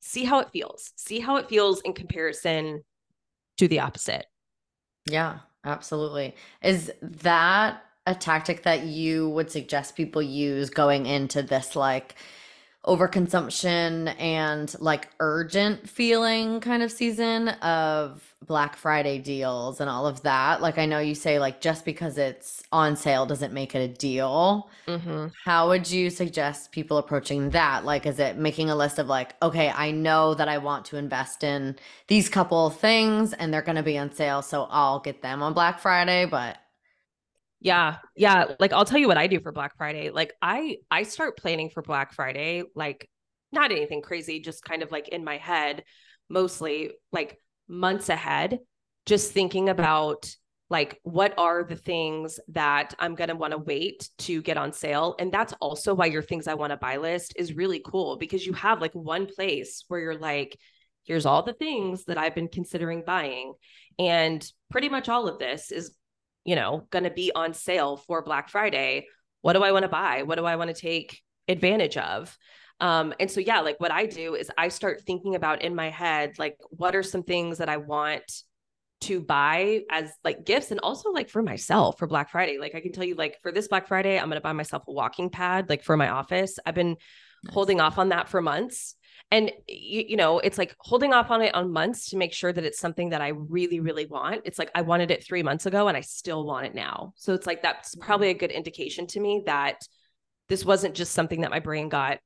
see 0.00 0.24
how 0.24 0.38
it 0.38 0.48
feels. 0.52 0.90
See 0.96 1.20
how 1.20 1.36
it 1.36 1.50
feels 1.50 1.82
in 1.82 1.92
comparison 1.92 2.82
to 3.58 3.68
the 3.68 3.80
opposite. 3.80 4.24
Yeah 5.04 5.40
Absolutely. 5.68 6.34
Is 6.62 6.90
that 7.02 7.82
a 8.06 8.14
tactic 8.14 8.62
that 8.62 8.84
you 8.84 9.28
would 9.28 9.50
suggest 9.50 9.96
people 9.96 10.22
use 10.22 10.70
going 10.70 11.04
into 11.04 11.42
this 11.42 11.76
like 11.76 12.14
overconsumption 12.88 14.14
and 14.18 14.74
like 14.80 15.08
urgent 15.20 15.88
feeling 15.88 16.58
kind 16.60 16.82
of 16.82 16.90
season 16.90 17.48
of 17.48 18.34
Black 18.46 18.76
Friday 18.76 19.18
deals 19.18 19.78
and 19.80 19.90
all 19.90 20.06
of 20.06 20.22
that. 20.22 20.62
Like 20.62 20.78
I 20.78 20.86
know 20.86 20.98
you 20.98 21.14
say 21.14 21.38
like 21.38 21.60
just 21.60 21.84
because 21.84 22.16
it's 22.16 22.62
on 22.72 22.96
sale 22.96 23.26
doesn't 23.26 23.52
make 23.52 23.74
it 23.74 23.80
a 23.80 23.88
deal. 23.88 24.70
Mm-hmm. 24.86 25.26
How 25.44 25.68
would 25.68 25.90
you 25.90 26.08
suggest 26.08 26.72
people 26.72 26.96
approaching 26.96 27.50
that? 27.50 27.84
Like 27.84 28.06
is 28.06 28.18
it 28.18 28.38
making 28.38 28.70
a 28.70 28.76
list 28.76 28.98
of 28.98 29.06
like, 29.06 29.34
okay, 29.42 29.70
I 29.70 29.90
know 29.90 30.32
that 30.34 30.48
I 30.48 30.56
want 30.56 30.86
to 30.86 30.96
invest 30.96 31.44
in 31.44 31.76
these 32.06 32.30
couple 32.30 32.70
things 32.70 33.34
and 33.34 33.52
they're 33.52 33.60
going 33.60 33.76
to 33.76 33.82
be 33.82 33.98
on 33.98 34.12
sale, 34.12 34.40
so 34.40 34.66
I'll 34.70 35.00
get 35.00 35.20
them 35.20 35.42
on 35.42 35.52
Black 35.52 35.78
Friday, 35.78 36.24
but 36.24 36.56
yeah. 37.60 37.96
Yeah, 38.16 38.54
like 38.60 38.72
I'll 38.72 38.84
tell 38.84 38.98
you 38.98 39.08
what 39.08 39.18
I 39.18 39.26
do 39.26 39.40
for 39.40 39.52
Black 39.52 39.76
Friday. 39.76 40.10
Like 40.10 40.32
I 40.40 40.78
I 40.90 41.02
start 41.02 41.36
planning 41.36 41.70
for 41.70 41.82
Black 41.82 42.12
Friday 42.14 42.62
like 42.74 43.08
not 43.50 43.72
anything 43.72 44.02
crazy, 44.02 44.40
just 44.40 44.64
kind 44.64 44.82
of 44.82 44.92
like 44.92 45.08
in 45.08 45.24
my 45.24 45.38
head 45.38 45.84
mostly 46.28 46.90
like 47.12 47.38
months 47.68 48.08
ahead 48.08 48.58
just 49.06 49.32
thinking 49.32 49.68
about 49.68 50.30
like 50.70 51.00
what 51.02 51.32
are 51.38 51.64
the 51.64 51.76
things 51.76 52.38
that 52.48 52.94
I'm 52.98 53.14
going 53.14 53.28
to 53.28 53.34
want 53.34 53.52
to 53.52 53.58
wait 53.58 54.10
to 54.18 54.42
get 54.42 54.58
on 54.58 54.72
sale 54.72 55.14
and 55.18 55.32
that's 55.32 55.54
also 55.60 55.94
why 55.94 56.06
your 56.06 56.22
things 56.22 56.46
I 56.46 56.54
want 56.54 56.72
to 56.72 56.76
buy 56.76 56.98
list 56.98 57.32
is 57.36 57.56
really 57.56 57.80
cool 57.84 58.16
because 58.16 58.46
you 58.46 58.52
have 58.52 58.80
like 58.80 58.92
one 58.92 59.26
place 59.26 59.84
where 59.88 60.00
you're 60.00 60.18
like 60.18 60.58
here's 61.04 61.24
all 61.24 61.42
the 61.42 61.54
things 61.54 62.04
that 62.04 62.18
I've 62.18 62.34
been 62.34 62.48
considering 62.48 63.02
buying 63.06 63.54
and 63.98 64.46
pretty 64.70 64.90
much 64.90 65.08
all 65.08 65.26
of 65.26 65.38
this 65.38 65.72
is 65.72 65.94
you 66.48 66.56
know, 66.56 66.86
going 66.88 67.04
to 67.04 67.10
be 67.10 67.30
on 67.34 67.52
sale 67.52 67.98
for 67.98 68.22
Black 68.22 68.48
Friday. 68.48 69.06
What 69.42 69.52
do 69.52 69.62
I 69.62 69.72
want 69.72 69.82
to 69.82 69.88
buy? 69.90 70.22
What 70.22 70.38
do 70.38 70.46
I 70.46 70.56
want 70.56 70.74
to 70.74 70.80
take 70.80 71.20
advantage 71.46 71.98
of? 71.98 72.34
Um, 72.80 73.12
and 73.20 73.30
so, 73.30 73.40
yeah, 73.40 73.60
like 73.60 73.78
what 73.80 73.92
I 73.92 74.06
do 74.06 74.34
is 74.34 74.50
I 74.56 74.68
start 74.68 75.02
thinking 75.02 75.34
about 75.34 75.60
in 75.60 75.74
my 75.74 75.90
head, 75.90 76.38
like, 76.38 76.56
what 76.70 76.96
are 76.96 77.02
some 77.02 77.22
things 77.22 77.58
that 77.58 77.68
I 77.68 77.76
want 77.76 78.22
to 79.02 79.20
buy 79.20 79.82
as 79.90 80.10
like 80.24 80.46
gifts 80.46 80.70
and 80.70 80.80
also 80.80 81.10
like 81.10 81.28
for 81.28 81.42
myself 81.42 81.98
for 81.98 82.06
Black 82.06 82.30
Friday. 82.30 82.56
Like, 82.58 82.74
I 82.74 82.80
can 82.80 82.92
tell 82.92 83.04
you, 83.04 83.14
like, 83.14 83.36
for 83.42 83.52
this 83.52 83.68
Black 83.68 83.86
Friday, 83.86 84.18
I'm 84.18 84.28
going 84.30 84.36
to 84.36 84.40
buy 84.40 84.54
myself 84.54 84.84
a 84.88 84.92
walking 84.92 85.28
pad, 85.28 85.68
like 85.68 85.84
for 85.84 85.98
my 85.98 86.08
office. 86.08 86.58
I've 86.64 86.74
been 86.74 86.96
nice. 87.44 87.54
holding 87.54 87.78
off 87.78 87.98
on 87.98 88.08
that 88.08 88.30
for 88.30 88.40
months 88.40 88.94
and 89.30 89.50
you, 89.66 90.04
you 90.08 90.16
know 90.16 90.38
it's 90.38 90.58
like 90.58 90.74
holding 90.78 91.12
off 91.12 91.30
on 91.30 91.42
it 91.42 91.54
on 91.54 91.72
months 91.72 92.10
to 92.10 92.16
make 92.16 92.32
sure 92.32 92.52
that 92.52 92.64
it's 92.64 92.78
something 92.78 93.10
that 93.10 93.20
i 93.20 93.28
really 93.28 93.80
really 93.80 94.06
want 94.06 94.40
it's 94.44 94.58
like 94.58 94.70
i 94.74 94.82
wanted 94.82 95.10
it 95.10 95.24
three 95.24 95.42
months 95.42 95.66
ago 95.66 95.88
and 95.88 95.96
i 95.96 96.00
still 96.00 96.44
want 96.44 96.66
it 96.66 96.74
now 96.74 97.12
so 97.16 97.34
it's 97.34 97.46
like 97.46 97.62
that's 97.62 97.94
mm-hmm. 97.94 98.06
probably 98.06 98.30
a 98.30 98.34
good 98.34 98.50
indication 98.50 99.06
to 99.06 99.20
me 99.20 99.42
that 99.46 99.80
this 100.48 100.64
wasn't 100.64 100.94
just 100.94 101.12
something 101.12 101.42
that 101.42 101.50
my 101.50 101.60
brain 101.60 101.88
got 101.88 102.18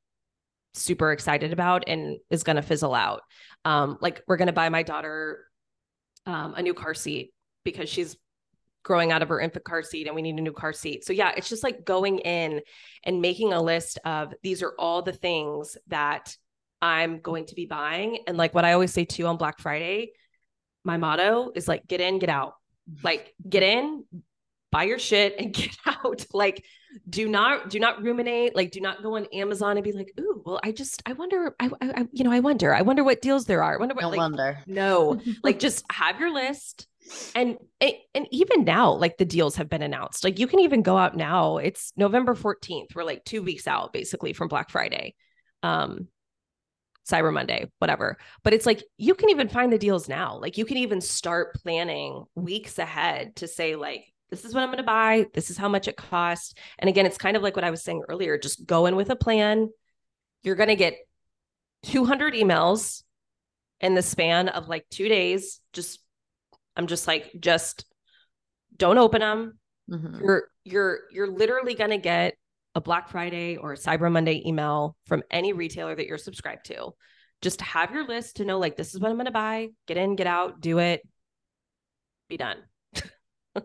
super 0.74 1.12
excited 1.12 1.52
about 1.52 1.84
and 1.86 2.18
is 2.30 2.44
going 2.44 2.56
to 2.56 2.62
fizzle 2.62 2.94
out 2.94 3.22
um 3.64 3.98
like 4.00 4.22
we're 4.26 4.36
going 4.38 4.46
to 4.46 4.52
buy 4.52 4.68
my 4.68 4.82
daughter 4.82 5.44
um, 6.24 6.54
a 6.54 6.62
new 6.62 6.72
car 6.72 6.94
seat 6.94 7.32
because 7.64 7.88
she's 7.88 8.16
growing 8.82 9.12
out 9.12 9.22
of 9.22 9.28
her 9.28 9.40
infant 9.40 9.64
car 9.64 9.82
seat 9.82 10.06
and 10.06 10.16
we 10.16 10.22
need 10.22 10.36
a 10.36 10.42
new 10.42 10.52
car 10.52 10.72
seat. 10.72 11.04
So 11.04 11.12
yeah, 11.12 11.32
it's 11.36 11.48
just 11.48 11.62
like 11.62 11.84
going 11.84 12.18
in 12.20 12.60
and 13.04 13.20
making 13.20 13.52
a 13.52 13.62
list 13.62 13.98
of 14.04 14.34
these 14.42 14.62
are 14.62 14.74
all 14.78 15.02
the 15.02 15.12
things 15.12 15.76
that 15.88 16.36
I'm 16.82 17.20
going 17.20 17.46
to 17.46 17.54
be 17.54 17.64
buying. 17.64 18.18
And 18.26 18.36
like 18.36 18.54
what 18.54 18.64
I 18.64 18.72
always 18.72 18.92
say 18.92 19.04
too 19.04 19.26
on 19.26 19.36
Black 19.36 19.60
Friday, 19.60 20.12
my 20.84 20.96
motto 20.96 21.52
is 21.54 21.68
like, 21.68 21.86
get 21.86 22.00
in, 22.00 22.18
get 22.18 22.28
out. 22.28 22.54
Like, 23.04 23.32
get 23.48 23.62
in, 23.62 24.04
buy 24.72 24.82
your 24.82 24.98
shit 24.98 25.36
and 25.38 25.54
get 25.54 25.76
out. 25.86 26.26
like, 26.34 26.64
do 27.08 27.28
not, 27.28 27.70
do 27.70 27.78
not 27.78 28.02
ruminate. 28.02 28.56
Like, 28.56 28.72
do 28.72 28.80
not 28.80 29.02
go 29.02 29.16
on 29.16 29.26
Amazon 29.32 29.76
and 29.76 29.84
be 29.84 29.92
like, 29.92 30.12
ooh, 30.18 30.42
well, 30.44 30.60
I 30.64 30.72
just, 30.72 31.00
I 31.06 31.12
wonder, 31.12 31.54
I, 31.60 31.70
I 31.80 32.08
you 32.12 32.24
know, 32.24 32.32
I 32.32 32.40
wonder, 32.40 32.74
I 32.74 32.82
wonder 32.82 33.04
what 33.04 33.22
deals 33.22 33.44
there 33.44 33.62
are. 33.62 33.74
I 33.74 33.78
wonder 33.78 33.94
what, 33.94 34.00
Don't 34.02 34.10
like, 34.10 34.18
wonder. 34.18 34.58
No, 34.66 35.20
like, 35.44 35.60
just 35.60 35.84
have 35.92 36.18
your 36.18 36.32
list. 36.32 36.88
And 37.34 37.58
and 37.80 38.28
even 38.30 38.64
now, 38.64 38.92
like 38.92 39.18
the 39.18 39.24
deals 39.24 39.56
have 39.56 39.68
been 39.68 39.82
announced. 39.82 40.22
Like 40.22 40.38
you 40.38 40.46
can 40.46 40.60
even 40.60 40.82
go 40.82 40.96
out 40.96 41.16
now. 41.16 41.56
It's 41.56 41.92
November 41.96 42.36
14th. 42.36 42.94
We're 42.94 43.02
like 43.02 43.24
two 43.24 43.42
weeks 43.42 43.66
out 43.66 43.92
basically 43.92 44.32
from 44.32 44.46
Black 44.46 44.70
Friday. 44.70 45.16
Um, 45.64 46.06
Cyber 47.08 47.32
Monday, 47.32 47.70
whatever. 47.78 48.18
But 48.44 48.54
it's 48.54 48.66
like 48.66 48.84
you 48.96 49.14
can 49.14 49.30
even 49.30 49.48
find 49.48 49.72
the 49.72 49.78
deals 49.78 50.08
now. 50.08 50.38
Like 50.38 50.56
you 50.56 50.64
can 50.64 50.76
even 50.76 51.00
start 51.00 51.54
planning 51.54 52.24
weeks 52.34 52.78
ahead 52.78 53.36
to 53.36 53.48
say, 53.48 53.76
like, 53.76 54.04
this 54.30 54.44
is 54.44 54.54
what 54.54 54.62
I'm 54.62 54.68
going 54.68 54.78
to 54.78 54.84
buy. 54.84 55.26
This 55.34 55.50
is 55.50 55.58
how 55.58 55.68
much 55.68 55.88
it 55.88 55.96
costs. 55.96 56.54
And 56.78 56.88
again, 56.88 57.04
it's 57.04 57.18
kind 57.18 57.36
of 57.36 57.42
like 57.42 57.54
what 57.54 57.64
I 57.64 57.70
was 57.70 57.82
saying 57.82 58.02
earlier 58.08 58.38
just 58.38 58.66
go 58.66 58.86
in 58.86 58.96
with 58.96 59.10
a 59.10 59.16
plan. 59.16 59.68
You're 60.42 60.54
going 60.54 60.70
to 60.70 60.76
get 60.76 60.94
200 61.84 62.34
emails 62.34 63.02
in 63.80 63.94
the 63.94 64.02
span 64.02 64.48
of 64.48 64.68
like 64.68 64.86
two 64.90 65.08
days. 65.08 65.60
Just, 65.72 66.00
I'm 66.76 66.86
just 66.86 67.06
like, 67.06 67.30
just 67.38 67.84
don't 68.76 68.96
open 68.96 69.20
them. 69.20 69.58
Mm-hmm. 69.90 70.24
You're, 70.24 70.44
you're, 70.64 71.00
you're 71.12 71.30
literally 71.30 71.74
going 71.74 71.90
to 71.90 71.98
get 71.98 72.34
a 72.74 72.80
Black 72.80 73.08
Friday 73.08 73.56
or 73.56 73.72
a 73.72 73.76
Cyber 73.76 74.10
Monday 74.10 74.42
email 74.46 74.96
from 75.06 75.22
any 75.30 75.52
retailer 75.52 75.94
that 75.94 76.06
you're 76.06 76.18
subscribed 76.18 76.66
to. 76.66 76.92
just 77.42 77.60
have 77.60 77.90
your 77.92 78.06
list 78.06 78.36
to 78.36 78.44
know 78.44 78.58
like 78.58 78.76
this 78.76 78.94
is 78.94 79.00
what 79.00 79.10
I'm 79.10 79.16
going 79.16 79.26
to 79.26 79.32
buy, 79.32 79.68
get 79.86 79.96
in, 79.96 80.16
get 80.16 80.28
out, 80.28 80.60
do 80.60 80.78
it, 80.78 81.02
be 82.28 82.36
done. 82.36 82.56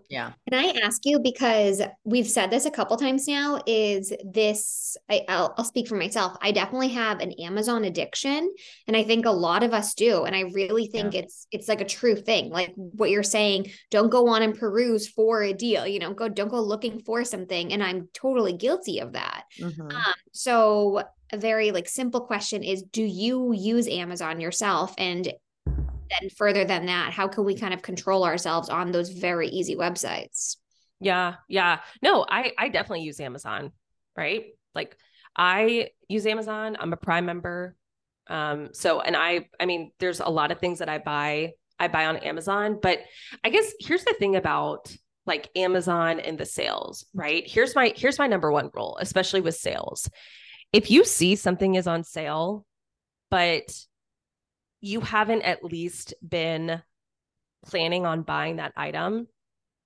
Yeah. 0.10 0.34
Can 0.50 0.60
I 0.60 0.80
ask 0.84 1.02
you 1.06 1.20
because 1.20 1.82
we've 2.04 2.28
said 2.28 2.50
this 2.50 2.66
a 2.66 2.72
couple 2.72 2.98
times 2.98 3.28
now? 3.28 3.62
Is 3.66 4.12
this? 4.24 4.98
I, 5.10 5.24
will 5.30 5.54
I'll 5.58 5.64
speak 5.64 5.88
for 5.88 5.96
myself. 5.96 6.38
I 6.42 6.52
definitely 6.52 6.90
have 6.90 7.20
an 7.20 7.32
Amazon 7.34 7.86
addiction, 7.86 8.54
and 8.88 8.98
I 8.98 9.04
think 9.04 9.26
a 9.26 9.32
lot 9.32 9.64
of 9.64 9.74
us 9.74 9.94
do. 9.94 10.26
And 10.26 10.36
I 10.36 10.42
really 10.54 10.88
think 10.88 11.14
yeah. 11.14 11.22
it's 11.22 11.48
it's 11.52 11.68
like 11.68 11.82
a 11.82 11.86
true 11.86 12.16
thing. 12.16 12.50
Like 12.50 12.74
what 12.76 13.10
you're 13.10 13.24
saying. 13.24 13.72
Don't 13.90 14.10
go 14.10 14.28
on 14.30 14.42
and 14.42 14.58
peruse 14.58 15.08
for 15.08 15.44
a 15.44 15.54
deal. 15.54 15.88
You 15.88 16.00
know, 16.00 16.14
go 16.14 16.28
don't 16.28 16.50
go 16.50 16.62
looking 16.62 17.00
for 17.00 17.24
something. 17.24 17.72
And 17.72 17.84
I'm 17.84 18.10
totally 18.14 18.54
guilty 18.54 19.00
of 19.00 19.14
that. 19.14 19.44
Mm-hmm. 19.60 19.90
Um, 19.90 20.14
so 20.34 21.04
a 21.32 21.38
very 21.38 21.72
like 21.72 21.88
simple 21.88 22.22
question 22.22 22.64
is: 22.64 22.84
Do 22.84 23.04
you 23.04 23.54
use 23.54 23.88
Amazon 23.88 24.42
yourself? 24.42 24.94
And 24.98 25.32
then 26.10 26.30
further 26.30 26.66
than 26.66 26.86
that, 26.88 27.14
how 27.14 27.28
can 27.28 27.46
we 27.46 27.56
kind 27.56 27.74
of 27.74 27.82
control 27.82 28.24
ourselves 28.24 28.70
on 28.70 28.92
those 28.92 29.10
very 29.10 29.48
easy 29.50 29.76
websites? 29.76 30.58
Yeah, 31.00 31.36
yeah. 31.48 31.80
No, 32.02 32.26
I 32.28 32.54
I 32.58 32.70
definitely 32.70 33.04
use 33.04 33.20
Amazon, 33.20 33.72
right? 34.16 34.46
Like 34.74 34.98
I 35.36 35.90
use 36.08 36.26
Amazon. 36.26 36.78
I'm 36.80 36.94
a 36.94 36.98
Prime 36.98 37.26
member. 37.26 37.76
Um 38.28 38.70
so 38.74 39.02
and 39.02 39.16
I 39.16 39.50
I 39.60 39.66
mean 39.66 39.92
there's 40.00 40.20
a 40.20 40.30
lot 40.30 40.52
of 40.52 40.60
things 40.60 40.80
that 40.80 40.90
I 40.90 40.98
buy 40.98 41.54
I 41.80 41.88
buy 41.88 42.08
on 42.08 42.18
Amazon, 42.18 42.80
but 42.82 43.00
I 43.44 43.50
guess 43.50 43.72
here's 43.80 44.04
the 44.04 44.16
thing 44.18 44.36
about 44.36 44.96
like 45.28 45.50
Amazon 45.56 46.20
and 46.20 46.38
the 46.38 46.46
sales, 46.46 47.06
right? 47.14 47.44
Here's 47.46 47.76
my 47.76 47.94
here's 47.96 48.18
my 48.18 48.28
number 48.28 48.52
one 48.52 48.72
rule, 48.74 48.98
especially 49.00 49.42
with 49.42 49.56
sales. 49.56 50.10
If 50.74 50.90
you 50.90 51.04
see 51.06 51.36
something 51.36 51.76
is 51.76 51.88
on 51.88 52.04
sale, 52.04 52.66
but 53.30 53.72
you 54.82 55.02
haven't 55.02 55.42
at 55.42 55.64
least 55.64 56.14
been 56.28 56.82
planning 57.66 58.06
on 58.06 58.22
buying 58.22 58.58
that 58.58 58.74
item 58.76 59.28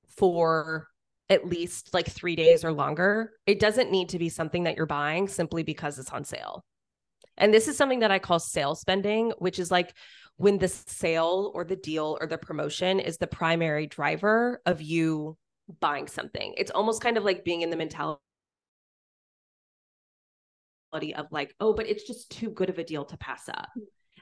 for 0.07 0.87
at 1.29 1.47
least 1.47 1.93
like 1.93 2.09
three 2.09 2.35
days 2.35 2.65
or 2.65 2.73
longer, 2.73 3.31
it 3.45 3.59
doesn't 3.59 3.89
need 3.89 4.09
to 4.09 4.19
be 4.19 4.27
something 4.27 4.63
that 4.63 4.75
you're 4.75 4.85
buying 4.85 5.27
simply 5.29 5.63
because 5.63 5.97
it's 5.97 6.11
on 6.11 6.25
sale. 6.25 6.65
And 7.37 7.53
this 7.53 7.69
is 7.69 7.77
something 7.77 7.99
that 7.99 8.11
I 8.11 8.19
call 8.19 8.39
sale 8.39 8.75
spending, 8.75 9.31
which 9.39 9.57
is 9.57 9.71
like 9.71 9.93
when 10.35 10.57
the 10.57 10.67
sale 10.67 11.51
or 11.55 11.63
the 11.63 11.77
deal 11.77 12.17
or 12.19 12.27
the 12.27 12.37
promotion 12.37 12.99
is 12.99 13.17
the 13.17 13.27
primary 13.27 13.87
driver 13.87 14.61
of 14.65 14.81
you 14.81 15.37
buying 15.79 16.07
something. 16.07 16.53
It's 16.57 16.71
almost 16.71 17.01
kind 17.01 17.17
of 17.17 17.23
like 17.23 17.45
being 17.45 17.61
in 17.61 17.69
the 17.69 17.77
mentality 17.77 18.19
of 21.15 21.31
like, 21.31 21.55
oh, 21.61 21.73
but 21.73 21.87
it's 21.87 22.03
just 22.03 22.29
too 22.29 22.49
good 22.49 22.69
of 22.69 22.77
a 22.77 22.83
deal 22.83 23.05
to 23.05 23.17
pass 23.17 23.47
up. 23.47 23.69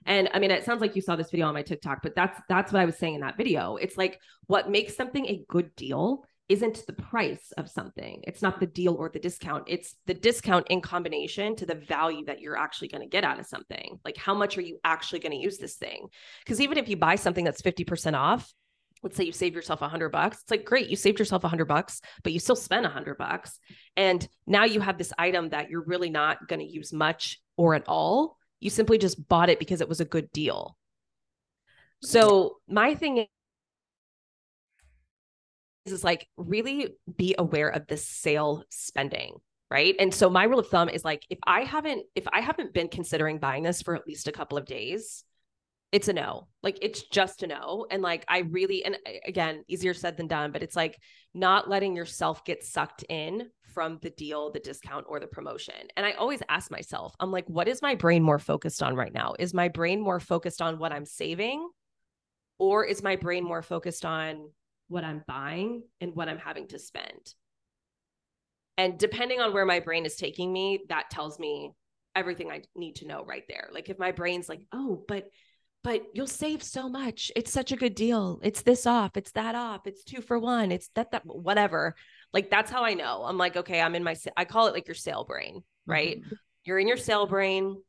And 0.06 0.30
I 0.34 0.39
mean, 0.39 0.52
it 0.52 0.66
sounds 0.66 0.82
like 0.82 0.95
you 0.95 1.02
saw 1.02 1.16
this 1.16 1.32
video 1.32 1.47
on 1.47 1.54
my 1.54 1.62
TikTok, 1.62 2.02
but 2.02 2.16
that's 2.16 2.39
that's 2.50 2.72
what 2.72 2.82
I 2.82 2.86
was 2.86 2.97
saying 2.97 3.16
in 3.16 3.22
that 3.22 3.38
video. 3.38 3.76
It's 3.76 3.97
like 3.97 4.20
what 4.47 4.70
makes 4.70 4.95
something 4.95 5.26
a 5.26 5.43
good 5.47 5.76
deal 5.76 6.26
isn't 6.50 6.84
the 6.88 6.93
price 6.93 7.54
of 7.58 7.70
something. 7.70 8.24
It's 8.26 8.41
not 8.41 8.60
the 8.60 8.66
deal 8.66 8.95
or 8.95 9.10
the 9.10 9.20
discount. 9.20 9.66
It's 9.68 9.95
the 10.08 10.16
discount 10.16 10.68
in 10.70 10.82
combination 10.82 11.56
to 11.58 11.66
the 11.66 11.76
value 11.76 12.26
that 12.26 12.41
you're 12.41 12.58
actually 12.58 12.88
going 12.88 13.04
to 13.04 13.08
get 13.08 13.24
out 13.24 13.39
of 13.39 13.45
something. 13.45 14.00
Like 14.04 14.18
how 14.18 14.34
much 14.34 14.58
are 14.58 14.62
you 14.62 14.80
actually 14.84 15.20
going 15.20 15.32
to 15.32 15.38
use 15.38 15.60
this 15.60 15.76
thing? 15.76 16.08
Because 16.43 16.60
even 16.60 16.80
if 16.80 16.89
you 16.89 16.97
buy 16.97 17.16
something 17.16 17.45
that's 17.45 17.62
50% 17.62 18.16
off, 18.16 18.52
let's 19.04 19.16
say 19.16 19.24
you 19.24 19.32
save 19.32 19.56
yourself 19.56 19.82
a 19.82 19.88
hundred 19.88 20.10
bucks. 20.10 20.39
It's 20.41 20.52
like, 20.52 20.66
great, 20.66 20.89
you 20.89 20.95
saved 20.95 21.20
yourself 21.20 21.43
a 21.43 21.47
hundred 21.47 21.66
bucks, 21.66 22.02
but 22.24 22.34
you 22.34 22.39
still 22.39 22.56
spent 22.56 22.86
a 22.86 22.89
hundred 22.89 23.18
bucks. 23.18 23.60
And 23.95 24.28
now 24.47 24.66
you 24.66 24.82
have 24.82 24.97
this 24.97 25.14
item 25.18 25.50
that 25.50 25.70
you're 25.70 25.86
really 25.86 26.10
not 26.10 26.47
going 26.47 26.60
to 26.60 26.66
use 26.66 26.91
much 26.91 27.39
or 27.58 27.76
at 27.76 27.88
all 27.88 28.39
you 28.60 28.70
simply 28.70 28.97
just 28.97 29.28
bought 29.28 29.49
it 29.49 29.60
because 29.60 29.82
it 29.82 29.89
was 29.89 30.01
a 30.01 30.05
good 30.05 30.32
deal. 30.32 30.78
So 32.01 32.57
my 32.68 32.95
thing 32.95 33.18
is, 33.18 33.28
is 35.91 36.03
like 36.03 36.28
really 36.38 36.95
be 37.16 37.36
aware 37.38 37.70
of 37.70 37.88
the 37.88 37.97
sale 37.97 38.64
spending, 38.70 39.38
right? 39.72 39.95
And 39.99 40.14
so 40.14 40.30
my 40.30 40.43
rule 40.43 40.60
of 40.60 40.68
thumb 40.68 40.89
is 40.89 41.03
like 41.03 41.26
if 41.30 41.39
I 41.45 41.62
haven't 41.62 42.05
if 42.16 42.28
I 42.32 42.41
haven't 42.41 42.74
been 42.74 42.89
considering 42.89 43.39
buying 43.39 43.64
this 43.64 43.82
for 43.82 43.95
at 43.95 44.07
least 44.07 44.28
a 44.28 44.34
couple 44.34 44.57
of 44.57 44.66
days, 44.66 45.24
it's 45.91 46.07
a 46.07 46.14
no. 46.14 46.47
Like 46.62 46.78
it's 46.82 47.03
just 47.03 47.43
a 47.43 47.47
no. 47.47 47.88
And 47.89 48.01
like 48.01 48.24
I 48.28 48.39
really 48.39 48.86
and 48.86 48.97
again, 49.26 49.64
easier 49.68 49.93
said 49.93 50.18
than 50.18 50.28
done, 50.28 50.51
but 50.51 50.64
it's 50.64 50.76
like 50.76 50.99
not 51.34 51.70
letting 51.70 51.95
yourself 51.95 52.45
get 52.45 52.64
sucked 52.64 53.03
in 53.10 53.49
from 53.70 53.99
the 54.01 54.09
deal, 54.09 54.51
the 54.51 54.59
discount, 54.59 55.05
or 55.07 55.20
the 55.20 55.28
promotion. 55.28 55.76
And 55.95 56.05
I 56.05 56.11
always 56.13 56.41
ask 56.49 56.72
myself, 56.72 57.15
I'm 57.20 57.32
like, 57.32 57.47
what 57.47 57.67
is 57.67 57.82
my 57.82 57.95
brain 57.95 58.24
more 58.24 58.39
focused 58.39 58.84
on 58.84 58.95
right 58.95 59.13
now? 59.13 59.36
Is 59.39 59.53
my 59.53 59.67
brain 59.67 60.01
more 60.01 60.20
focused 60.20 60.61
on 60.61 60.80
what 60.80 60.91
I'm 60.91 61.05
saving? 61.05 61.70
Or 62.57 62.86
is 62.86 63.01
my 63.01 63.15
brain 63.15 63.43
more 63.43 63.61
focused 63.61 64.05
on 64.05 64.49
what 64.89 65.03
I'm 65.03 65.24
buying 65.28 65.84
and 66.01 66.15
what 66.15 66.28
I'm 66.28 66.39
having 66.39 66.67
to 66.70 66.80
spend? 66.80 67.34
And 68.78 68.97
depending 68.97 69.39
on 69.39 69.53
where 69.53 69.65
my 69.65 69.80
brain 69.80 70.05
is 70.05 70.15
taking 70.15 70.51
me, 70.51 70.82
that 70.89 71.09
tells 71.09 71.39
me 71.39 71.74
everything 72.15 72.51
I 72.51 72.63
need 72.76 72.97
to 72.97 73.07
know 73.07 73.24
right 73.24 73.43
there. 73.47 73.70
Like 73.72 73.89
if 73.89 73.99
my 73.99 74.11
brain's 74.11 74.49
like, 74.49 74.61
oh, 74.72 75.03
but 75.07 75.30
but 75.84 76.01
you'll 76.13 76.28
save 76.28 76.61
so 76.61 76.89
much. 76.89 77.32
It's 77.36 77.51
such 77.51 77.72
a 77.72 77.78
good 77.78 77.95
deal. 77.95 78.39
It's 78.43 78.61
this 78.63 78.86
off, 78.86 79.15
it's 79.15 79.32
that 79.32 79.55
off, 79.55 79.88
it's 79.88 80.03
two 80.03 80.22
for 80.22 80.38
one, 80.38 80.72
it's 80.72 80.89
that, 80.95 81.11
that, 81.11 81.26
whatever. 81.26 81.95
Like 82.34 82.50
that's 82.50 82.72
how 82.72 82.84
I 82.84 82.94
know. 82.94 83.24
I'm 83.26 83.38
like, 83.38 83.58
okay, 83.58 83.82
I'm 83.82 83.96
in 83.96 84.04
my, 84.04 84.16
I 84.38 84.46
call 84.46 84.68
it 84.68 84.74
like 84.74 84.88
your 84.88 84.96
sale 84.96 85.24
brain, 85.24 85.64
right? 85.86 86.20
Mm-hmm. 86.20 86.36
You're 86.66 86.80
in 86.80 86.88
your 86.88 86.98
sale 86.98 87.26
brain, 87.26 87.82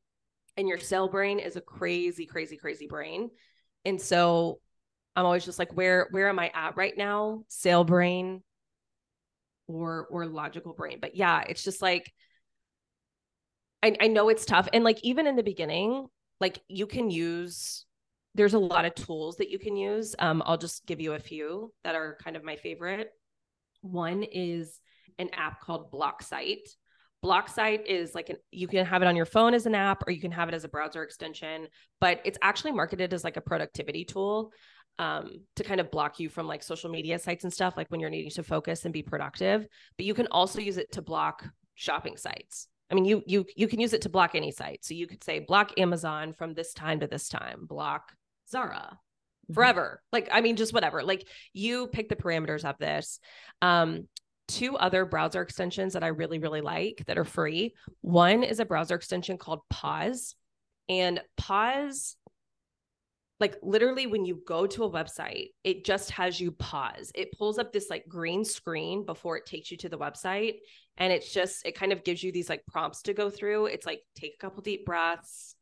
and 0.57 0.69
your 0.69 0.79
sale 0.79 1.09
brain 1.09 1.39
is 1.39 1.57
a 1.57 1.61
crazy, 1.61 2.27
crazy, 2.27 2.57
crazy 2.57 2.87
brain. 2.87 3.31
And 3.85 4.01
so 4.01 4.61
I'm 5.17 5.25
always 5.25 5.45
just 5.45 5.59
like, 5.59 5.73
where, 5.75 6.09
where 6.11 6.29
am 6.29 6.39
I 6.39 6.51
at 6.55 6.77
right 6.77 6.97
now? 6.97 7.45
Sale 7.49 7.85
brain 7.85 8.43
or, 9.67 10.07
or 10.11 10.27
logical 10.27 10.75
brain. 10.75 10.99
But 11.01 11.17
yeah, 11.17 11.43
it's 11.49 11.63
just 11.63 11.83
like, 11.83 12.13
I, 13.83 13.97
I 14.01 14.07
know 14.09 14.29
it's 14.29 14.45
tough. 14.45 14.69
And 14.73 14.85
like, 14.85 15.03
even 15.03 15.27
in 15.27 15.37
the 15.37 15.43
beginning, 15.43 16.09
like 16.41 16.61
you 16.69 16.87
can 16.87 17.11
use 17.11 17.85
there's 18.35 18.55
a 18.55 18.59
lot 18.59 18.85
of 18.85 18.95
tools 18.95 19.37
that 19.37 19.51
you 19.51 19.59
can 19.59 19.77
use 19.77 20.15
um, 20.19 20.43
i'll 20.47 20.57
just 20.57 20.87
give 20.87 21.01
you 21.01 21.13
a 21.13 21.19
few 21.19 21.73
that 21.85 21.95
are 21.95 22.17
kind 22.23 22.37
of 22.37 22.45
my 22.45 22.57
favorite 22.57 23.11
one 23.83 24.23
is 24.23 24.81
an 25.19 25.31
app 25.33 25.61
called 25.61 25.91
blocksite 25.93 26.69
blocksite 27.25 27.85
is 27.85 28.15
like 28.15 28.31
an 28.31 28.37
you 28.51 28.67
can 28.67 28.87
have 28.87 29.03
it 29.03 29.09
on 29.09 29.17
your 29.17 29.27
phone 29.27 29.53
as 29.53 29.67
an 29.67 29.75
app 29.75 30.03
or 30.07 30.11
you 30.11 30.21
can 30.21 30.33
have 30.33 30.49
it 30.49 30.55
as 30.55 30.65
a 30.65 30.69
browser 30.69 31.03
extension 31.03 31.67
but 32.01 32.21
it's 32.25 32.39
actually 32.41 32.73
marketed 32.73 33.13
as 33.13 33.25
like 33.25 33.37
a 33.37 33.43
productivity 33.43 34.05
tool 34.05 34.53
um, 34.99 35.41
to 35.57 35.65
kind 35.65 35.81
of 35.81 35.91
block 35.91 36.21
you 36.21 36.29
from 36.29 36.47
like 36.47 36.63
social 36.63 36.91
media 36.91 37.19
sites 37.19 37.45
and 37.45 37.53
stuff 37.53 37.75
like 37.77 37.89
when 37.89 38.01
you're 38.01 38.11
needing 38.11 38.31
to 38.31 38.43
focus 38.43 38.85
and 38.85 38.95
be 38.95 39.03
productive 39.03 39.67
but 39.97 40.07
you 40.07 40.15
can 40.15 40.29
also 40.29 40.61
use 40.61 40.79
it 40.79 40.93
to 40.93 41.03
block 41.03 41.47
shopping 41.75 42.17
sites 42.17 42.69
I 42.91 42.95
mean, 42.95 43.05
you 43.05 43.23
you 43.25 43.47
you 43.55 43.69
can 43.69 43.79
use 43.79 43.93
it 43.93 44.03
to 44.03 44.09
block 44.09 44.35
any 44.35 44.51
site. 44.51 44.85
So 44.85 44.95
you 44.95 45.07
could 45.07 45.23
say 45.23 45.39
block 45.39 45.79
Amazon 45.79 46.33
from 46.33 46.55
this 46.55 46.75
time 46.75 47.01
to 47.01 47.07
this 47.07 47.29
time, 47.29 47.67
block 47.67 48.13
Zara. 48.51 48.99
Forever. 49.53 50.03
Like, 50.13 50.29
I 50.33 50.41
mean, 50.41 50.57
just 50.57 50.73
whatever. 50.73 51.03
Like 51.03 51.27
you 51.53 51.87
pick 51.89 52.09
the 52.09 52.17
parameters 52.17 52.65
of 52.65 52.79
this. 52.79 53.21
Um, 53.63 54.09
two 54.49 54.77
other 54.77 55.05
browser 55.05 55.43
extensions 55.43 55.93
that 55.93 56.03
I 56.03 56.09
really, 56.09 56.39
really 56.39 56.61
like 56.61 57.05
that 57.07 57.19
are 57.19 57.25
free. 57.25 57.75
One 58.01 58.43
is 58.43 58.59
a 58.59 58.65
browser 58.65 58.97
extension 58.97 59.39
called 59.39 59.61
Pause. 59.71 60.35
And 60.89 61.21
Pause 61.37 62.17
like 63.41 63.57
literally 63.63 64.07
when 64.07 64.25
you 64.25 64.43
go 64.47 64.67
to 64.67 64.85
a 64.85 64.91
website 64.91 65.49
it 65.65 65.85
just 65.85 66.11
has 66.13 66.39
you 66.39 66.53
pause 66.53 67.11
it 67.15 67.33
pulls 67.33 67.59
up 67.59 67.73
this 67.73 67.89
like 67.91 68.07
green 68.07 68.45
screen 68.45 69.05
before 69.05 69.37
it 69.37 69.47
takes 69.47 69.71
you 69.71 69.77
to 69.79 69.89
the 69.89 69.99
website 69.99 70.57
and 70.99 71.13
it's 71.13 71.33
just 71.33 71.67
it 71.67 71.75
kind 71.75 71.93
of 71.93 72.05
gives 72.05 72.23
you 72.23 72.31
these 72.31 72.49
like 72.49 72.63
prompts 72.67 73.03
to 73.03 73.15
go 73.15 73.31
through 73.31 73.67
it's 73.67 73.87
like 73.87 74.03
take 74.15 74.35
a 74.35 74.39
couple 74.39 74.63
deep 74.63 74.85
breaths 74.85 75.57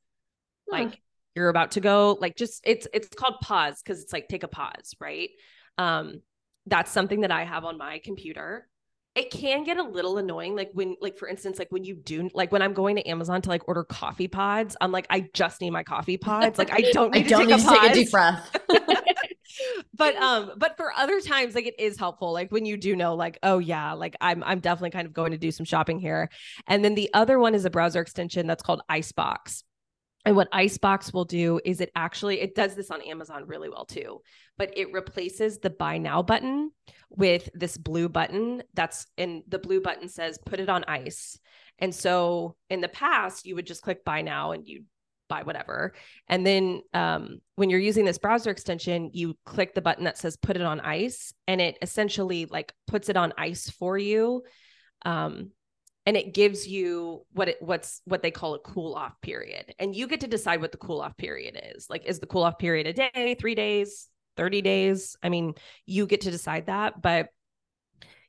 huh. 0.68 0.78
like 0.78 1.00
you're 1.38 1.48
about 1.48 1.70
to 1.72 1.80
go 1.80 2.18
like 2.20 2.36
just 2.36 2.60
it's 2.64 2.86
it's 2.92 3.08
called 3.08 3.34
pause 3.40 3.80
because 3.82 4.02
it's 4.02 4.12
like 4.12 4.28
take 4.28 4.42
a 4.42 4.48
pause 4.48 4.94
right? 5.00 5.30
Um 5.78 6.22
that's 6.66 6.90
something 6.90 7.22
that 7.22 7.30
i 7.30 7.44
have 7.44 7.64
on 7.64 7.78
my 7.78 8.00
computer. 8.04 8.68
It 9.14 9.30
can 9.30 9.64
get 9.64 9.78
a 9.78 9.82
little 9.82 10.18
annoying 10.18 10.54
like 10.54 10.70
when 10.74 10.96
like 11.00 11.16
for 11.16 11.26
instance 11.26 11.58
like 11.58 11.68
when 11.70 11.82
you 11.82 11.96
do 11.96 12.30
like 12.34 12.52
when 12.52 12.62
i'm 12.62 12.72
going 12.72 12.94
to 12.96 13.08
amazon 13.08 13.42
to 13.42 13.48
like 13.48 13.66
order 13.66 13.82
coffee 13.82 14.28
pods 14.28 14.76
i'm 14.80 14.92
like 14.92 15.06
i 15.10 15.28
just 15.32 15.60
need 15.60 15.70
my 15.70 15.82
coffee 15.82 16.18
pods. 16.18 16.56
Like 16.58 16.72
i 16.72 16.82
don't 16.92 17.12
need, 17.14 17.26
I 17.26 17.28
don't 17.28 17.48
to, 17.48 17.56
take, 17.56 17.58
need 17.58 17.64
to 17.64 17.80
take 17.80 17.90
a 17.90 17.94
deep 17.94 18.10
breath. 18.10 18.56
But 19.94 20.16
um 20.22 20.52
but 20.56 20.76
for 20.76 20.92
other 20.92 21.20
times 21.20 21.54
like 21.54 21.66
it 21.66 21.78
is 21.78 21.98
helpful 21.98 22.32
like 22.32 22.50
when 22.50 22.64
you 22.64 22.76
do 22.76 22.96
know 22.96 23.14
like 23.14 23.38
oh 23.42 23.58
yeah 23.58 23.92
like 23.92 24.16
i'm 24.20 24.42
i'm 24.44 24.60
definitely 24.60 24.90
kind 24.90 25.06
of 25.06 25.12
going 25.12 25.32
to 25.32 25.38
do 25.38 25.50
some 25.50 25.66
shopping 25.66 25.98
here. 25.98 26.30
And 26.66 26.84
then 26.84 26.94
the 26.94 27.10
other 27.14 27.38
one 27.38 27.54
is 27.54 27.64
a 27.64 27.70
browser 27.70 28.00
extension 28.00 28.46
that's 28.46 28.62
called 28.62 28.82
icebox 28.88 29.64
and 30.28 30.36
what 30.36 30.48
Icebox 30.52 31.14
will 31.14 31.24
do 31.24 31.58
is 31.64 31.80
it 31.80 31.90
actually 31.96 32.42
it 32.42 32.54
does 32.54 32.74
this 32.74 32.90
on 32.90 33.00
Amazon 33.00 33.46
really 33.46 33.70
well 33.70 33.86
too, 33.86 34.20
but 34.58 34.70
it 34.76 34.92
replaces 34.92 35.58
the 35.58 35.70
buy 35.70 35.96
now 35.96 36.20
button 36.20 36.70
with 37.08 37.48
this 37.54 37.78
blue 37.78 38.10
button 38.10 38.62
that's 38.74 39.06
and 39.16 39.42
the 39.48 39.58
blue 39.58 39.80
button 39.80 40.06
says 40.06 40.38
put 40.44 40.60
it 40.60 40.68
on 40.68 40.84
ice. 40.86 41.38
And 41.78 41.94
so 41.94 42.56
in 42.68 42.82
the 42.82 42.88
past 42.88 43.46
you 43.46 43.54
would 43.54 43.66
just 43.66 43.80
click 43.80 44.04
buy 44.04 44.20
now 44.20 44.52
and 44.52 44.68
you 44.68 44.82
buy 45.30 45.44
whatever. 45.44 45.94
And 46.28 46.46
then 46.46 46.82
um, 46.92 47.38
when 47.54 47.70
you're 47.70 47.80
using 47.80 48.04
this 48.04 48.18
browser 48.18 48.50
extension, 48.50 49.08
you 49.14 49.34
click 49.46 49.74
the 49.74 49.80
button 49.80 50.04
that 50.04 50.18
says 50.18 50.36
put 50.36 50.56
it 50.56 50.62
on 50.62 50.80
ice 50.80 51.32
and 51.46 51.58
it 51.58 51.78
essentially 51.80 52.44
like 52.44 52.74
puts 52.86 53.08
it 53.08 53.16
on 53.16 53.32
ice 53.38 53.70
for 53.70 53.96
you. 53.96 54.42
Um, 55.06 55.52
and 56.08 56.16
it 56.16 56.32
gives 56.32 56.66
you 56.66 57.26
what 57.32 57.50
it 57.50 57.58
what's 57.60 58.00
what 58.06 58.22
they 58.22 58.30
call 58.30 58.54
a 58.54 58.58
cool 58.60 58.94
off 58.94 59.20
period. 59.20 59.74
And 59.78 59.94
you 59.94 60.08
get 60.08 60.20
to 60.20 60.26
decide 60.26 60.62
what 60.62 60.72
the 60.72 60.78
cool 60.78 61.02
off 61.02 61.14
period 61.18 61.60
is. 61.74 61.90
Like 61.90 62.06
is 62.06 62.18
the 62.18 62.26
cool 62.26 62.44
off 62.44 62.58
period 62.58 62.86
a 62.86 62.94
day, 62.94 63.36
3 63.38 63.54
days, 63.54 64.08
30 64.38 64.62
days? 64.62 65.18
I 65.22 65.28
mean, 65.28 65.52
you 65.84 66.06
get 66.06 66.22
to 66.22 66.30
decide 66.30 66.68
that, 66.68 67.02
but 67.02 67.28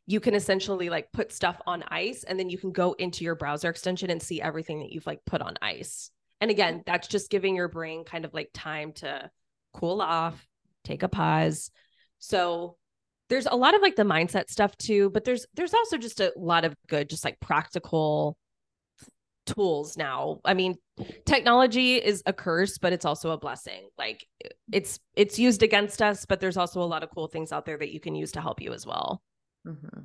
you 0.07 0.19
can 0.19 0.35
essentially 0.35 0.89
like 0.89 1.09
put 1.13 1.31
stuff 1.31 1.61
on 1.65 1.85
ice 1.87 2.25
and 2.25 2.37
then 2.37 2.49
you 2.49 2.57
can 2.57 2.73
go 2.73 2.97
into 2.99 3.23
your 3.23 3.35
browser 3.35 3.69
extension 3.69 4.09
and 4.09 4.21
see 4.21 4.41
everything 4.41 4.79
that 4.79 4.91
you've 4.91 5.07
like 5.07 5.23
put 5.25 5.41
on 5.41 5.55
ice. 5.61 6.11
And 6.41 6.51
again, 6.51 6.73
mm-hmm. 6.79 6.83
that's 6.85 7.07
just 7.07 7.31
giving 7.31 7.55
your 7.55 7.69
brain 7.69 8.03
kind 8.03 8.25
of 8.25 8.33
like 8.33 8.49
time 8.53 8.91
to 8.95 9.31
cool 9.73 10.01
off, 10.01 10.45
take 10.83 11.03
a 11.03 11.07
pause. 11.07 11.71
So 12.17 12.75
there's 13.29 13.45
a 13.45 13.55
lot 13.55 13.75
of 13.75 13.81
like 13.81 13.95
the 13.95 14.03
mindset 14.03 14.49
stuff 14.49 14.75
too, 14.77 15.09
but 15.11 15.23
there's 15.23 15.45
there's 15.53 15.73
also 15.73 15.97
just 15.97 16.19
a 16.19 16.33
lot 16.35 16.65
of 16.65 16.75
good 16.87 17.09
just 17.09 17.23
like 17.23 17.39
practical 17.39 18.37
tools 19.45 19.97
now. 19.97 20.39
I 20.45 20.53
mean, 20.53 20.75
technology 21.25 21.95
is 21.95 22.21
a 22.25 22.33
curse, 22.33 22.77
but 22.77 22.93
it's 22.93 23.05
also 23.05 23.31
a 23.31 23.37
blessing. 23.37 23.89
Like 23.97 24.25
it's 24.71 24.99
it's 25.15 25.39
used 25.39 25.63
against 25.63 26.01
us, 26.01 26.25
but 26.25 26.39
there's 26.39 26.57
also 26.57 26.81
a 26.81 26.83
lot 26.83 27.03
of 27.03 27.09
cool 27.11 27.27
things 27.27 27.51
out 27.51 27.65
there 27.65 27.77
that 27.77 27.93
you 27.93 27.99
can 27.99 28.15
use 28.15 28.31
to 28.33 28.41
help 28.41 28.61
you 28.61 28.73
as 28.73 28.85
well. 28.85 29.21
Mm-hmm. 29.67 30.01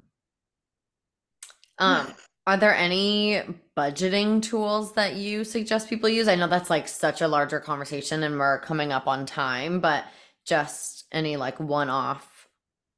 Um, 1.78 2.14
are 2.46 2.56
there 2.56 2.74
any 2.74 3.42
budgeting 3.76 4.42
tools 4.42 4.92
that 4.92 5.16
you 5.16 5.44
suggest 5.44 5.88
people 5.88 6.08
use? 6.08 6.28
I 6.28 6.36
know 6.36 6.46
that's 6.46 6.70
like 6.70 6.88
such 6.88 7.20
a 7.20 7.28
larger 7.28 7.58
conversation 7.58 8.22
and 8.22 8.38
we're 8.38 8.60
coming 8.60 8.92
up 8.92 9.06
on 9.06 9.26
time, 9.26 9.80
but 9.80 10.04
just 10.44 11.06
any 11.10 11.36
like 11.36 11.58
one 11.58 11.88
off. 11.88 12.28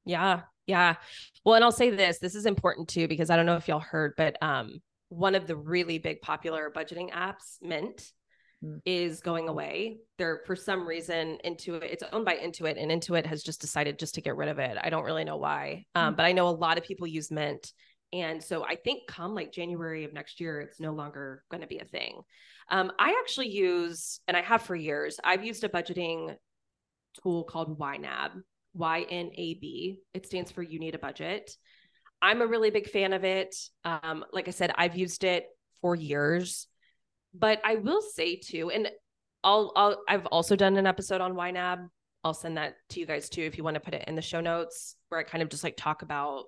Yeah. 0.07 0.41
Yeah. 0.65 0.95
Well, 1.45 1.55
and 1.55 1.63
I'll 1.63 1.71
say 1.71 1.89
this, 1.89 2.19
this 2.19 2.35
is 2.35 2.45
important 2.45 2.89
too, 2.89 3.07
because 3.07 3.29
I 3.29 3.35
don't 3.35 3.45
know 3.45 3.55
if 3.55 3.67
y'all 3.67 3.79
heard, 3.79 4.13
but 4.17 4.41
um, 4.41 4.81
one 5.09 5.35
of 5.35 5.47
the 5.47 5.55
really 5.55 5.97
big 5.97 6.21
popular 6.21 6.71
budgeting 6.75 7.11
apps, 7.11 7.57
Mint, 7.61 8.11
mm. 8.63 8.79
is 8.85 9.21
going 9.21 9.47
away. 9.47 9.99
They're 10.17 10.41
for 10.45 10.55
some 10.55 10.85
reason 10.85 11.37
Intuit, 11.45 11.83
it's 11.83 12.03
owned 12.11 12.25
by 12.25 12.35
Intuit, 12.35 12.81
and 12.81 12.91
Intuit 12.91 13.25
has 13.25 13.43
just 13.43 13.61
decided 13.61 13.97
just 13.97 14.15
to 14.15 14.21
get 14.21 14.35
rid 14.35 14.49
of 14.49 14.59
it. 14.59 14.77
I 14.81 14.89
don't 14.89 15.05
really 15.05 15.23
know 15.23 15.37
why. 15.37 15.85
Um, 15.95 16.13
mm. 16.13 16.17
but 16.17 16.25
I 16.25 16.33
know 16.33 16.49
a 16.49 16.49
lot 16.49 16.77
of 16.77 16.83
people 16.83 17.07
use 17.07 17.31
Mint 17.31 17.71
and 18.13 18.41
so 18.41 18.63
I 18.63 18.75
think 18.75 19.07
come 19.07 19.35
like 19.35 19.51
January 19.51 20.05
of 20.05 20.13
next 20.13 20.39
year, 20.39 20.61
it's 20.61 20.79
no 20.79 20.93
longer 20.93 21.43
going 21.51 21.61
to 21.61 21.67
be 21.67 21.79
a 21.79 21.85
thing. 21.85 22.21
Um, 22.69 22.91
I 22.99 23.15
actually 23.21 23.49
use, 23.49 24.21
and 24.27 24.37
I 24.37 24.41
have 24.41 24.61
for 24.61 24.75
years, 24.75 25.19
I've 25.23 25.43
used 25.43 25.63
a 25.63 25.69
budgeting 25.69 26.35
tool 27.21 27.43
called 27.43 27.77
YNAB, 27.77 28.31
Y 28.77 29.05
N 29.09 29.31
A 29.35 29.53
B. 29.55 29.99
It 30.13 30.25
stands 30.25 30.51
for 30.51 30.61
You 30.61 30.79
Need 30.79 30.95
a 30.95 30.99
Budget. 30.99 31.51
I'm 32.21 32.41
a 32.41 32.47
really 32.47 32.69
big 32.69 32.89
fan 32.89 33.13
of 33.13 33.23
it. 33.23 33.55
Um, 33.83 34.25
like 34.31 34.47
I 34.47 34.51
said, 34.51 34.71
I've 34.75 34.97
used 34.97 35.23
it 35.23 35.45
for 35.81 35.95
years, 35.95 36.67
but 37.33 37.61
I 37.63 37.75
will 37.75 38.01
say 38.01 38.37
too, 38.37 38.71
and 38.71 38.89
I'll, 39.43 39.71
I'll 39.75 40.03
I've 40.07 40.25
also 40.27 40.55
done 40.55 40.77
an 40.77 40.87
episode 40.87 41.21
on 41.21 41.33
YNAB. 41.33 41.87
I'll 42.23 42.33
send 42.33 42.57
that 42.57 42.75
to 42.89 42.99
you 42.99 43.05
guys 43.05 43.29
too 43.29 43.43
if 43.43 43.57
you 43.57 43.63
want 43.63 43.75
to 43.75 43.79
put 43.79 43.93
it 43.93 44.05
in 44.07 44.15
the 44.15 44.21
show 44.21 44.41
notes 44.41 44.95
where 45.09 45.19
I 45.19 45.23
kind 45.23 45.41
of 45.41 45.49
just 45.49 45.63
like 45.63 45.77
talk 45.77 46.01
about 46.01 46.45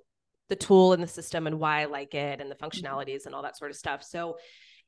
the 0.49 0.55
tool 0.55 0.93
and 0.93 1.01
the 1.01 1.07
system 1.07 1.47
and 1.47 1.59
why 1.59 1.81
I 1.81 1.85
like 1.85 2.15
it 2.15 2.41
and 2.41 2.49
the 2.49 2.55
functionalities 2.55 3.25
and 3.25 3.35
all 3.35 3.43
that 3.43 3.57
sort 3.57 3.71
of 3.71 3.77
stuff. 3.77 4.03
So 4.03 4.37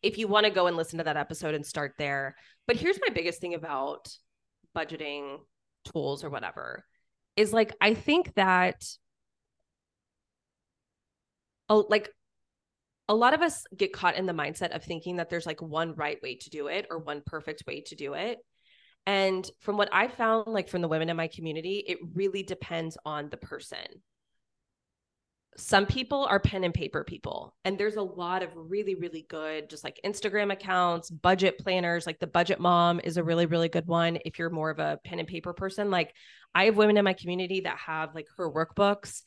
if 0.02 0.18
you 0.18 0.28
want 0.28 0.46
to 0.46 0.52
go 0.52 0.68
and 0.68 0.76
listen 0.76 0.98
to 0.98 1.04
that 1.04 1.18
episode 1.18 1.54
and 1.54 1.66
start 1.66 1.94
there. 1.98 2.36
But 2.68 2.76
here's 2.76 3.00
my 3.00 3.14
biggest 3.14 3.40
thing 3.40 3.54
about 3.54 4.08
budgeting 4.76 5.38
tools 5.86 6.24
or 6.24 6.30
whatever 6.30 6.84
is 7.36 7.54
like 7.54 7.74
I 7.82 7.94
think 7.94 8.34
that 8.36 8.84
oh 11.70 11.86
like 11.90 12.10
a 13.08 13.16
lot 13.16 13.34
of 13.34 13.42
us 13.42 13.66
get 13.76 13.92
caught 13.92 14.16
in 14.16 14.26
the 14.26 14.34
mindset 14.34 14.74
of 14.76 14.84
thinking 14.84 15.18
that 15.18 15.30
there's 15.30 15.46
like 15.46 15.62
one 15.62 15.94
right 15.96 16.22
way 16.24 16.36
to 16.36 16.50
do 16.50 16.68
it 16.68 16.88
or 16.90 17.00
one 17.00 17.22
perfect 17.26 17.64
way 17.68 17.82
to 17.82 17.96
do 17.96 18.14
it. 18.14 18.38
And 19.06 19.50
from 19.60 19.76
what 19.76 19.90
I 19.92 20.08
found, 20.08 20.48
like 20.48 20.70
from 20.70 20.82
the 20.82 20.88
women 20.88 21.10
in 21.10 21.18
my 21.18 21.28
community, 21.28 21.84
it 21.86 21.98
really 22.14 22.44
depends 22.44 22.98
on 23.04 23.30
the 23.30 23.38
person 23.38 23.86
some 25.58 25.86
people 25.86 26.26
are 26.26 26.40
pen 26.40 26.64
and 26.64 26.74
paper 26.74 27.04
people 27.04 27.54
and 27.66 27.78
there's 27.78 27.98
a 27.98 28.02
lot 28.02 28.42
of 28.42 28.50
really 28.56 28.96
really 28.96 29.26
good 29.30 29.70
just 29.70 29.84
like 29.84 30.00
instagram 30.06 30.52
accounts 30.52 31.10
budget 31.10 31.58
planners 31.58 32.06
like 32.06 32.20
the 32.20 32.28
budget 32.28 32.60
mom 32.60 33.02
is 33.04 33.18
a 33.18 33.24
really 33.24 33.46
really 33.46 33.68
good 33.68 33.86
one 33.86 34.18
if 34.24 34.40
you're 34.40 34.50
more 34.50 34.70
of 34.70 34.80
a 34.80 34.98
pen 35.04 35.20
and 35.20 35.28
paper 35.28 35.54
person. 35.54 35.92
Like 35.92 36.14
i 36.56 36.66
have 36.66 36.78
women 36.78 36.98
in 36.98 37.04
my 37.04 37.14
community 37.14 37.62
that 37.62 37.78
have 37.78 38.16
like 38.16 38.28
her 38.38 38.50
workbooks 38.50 39.22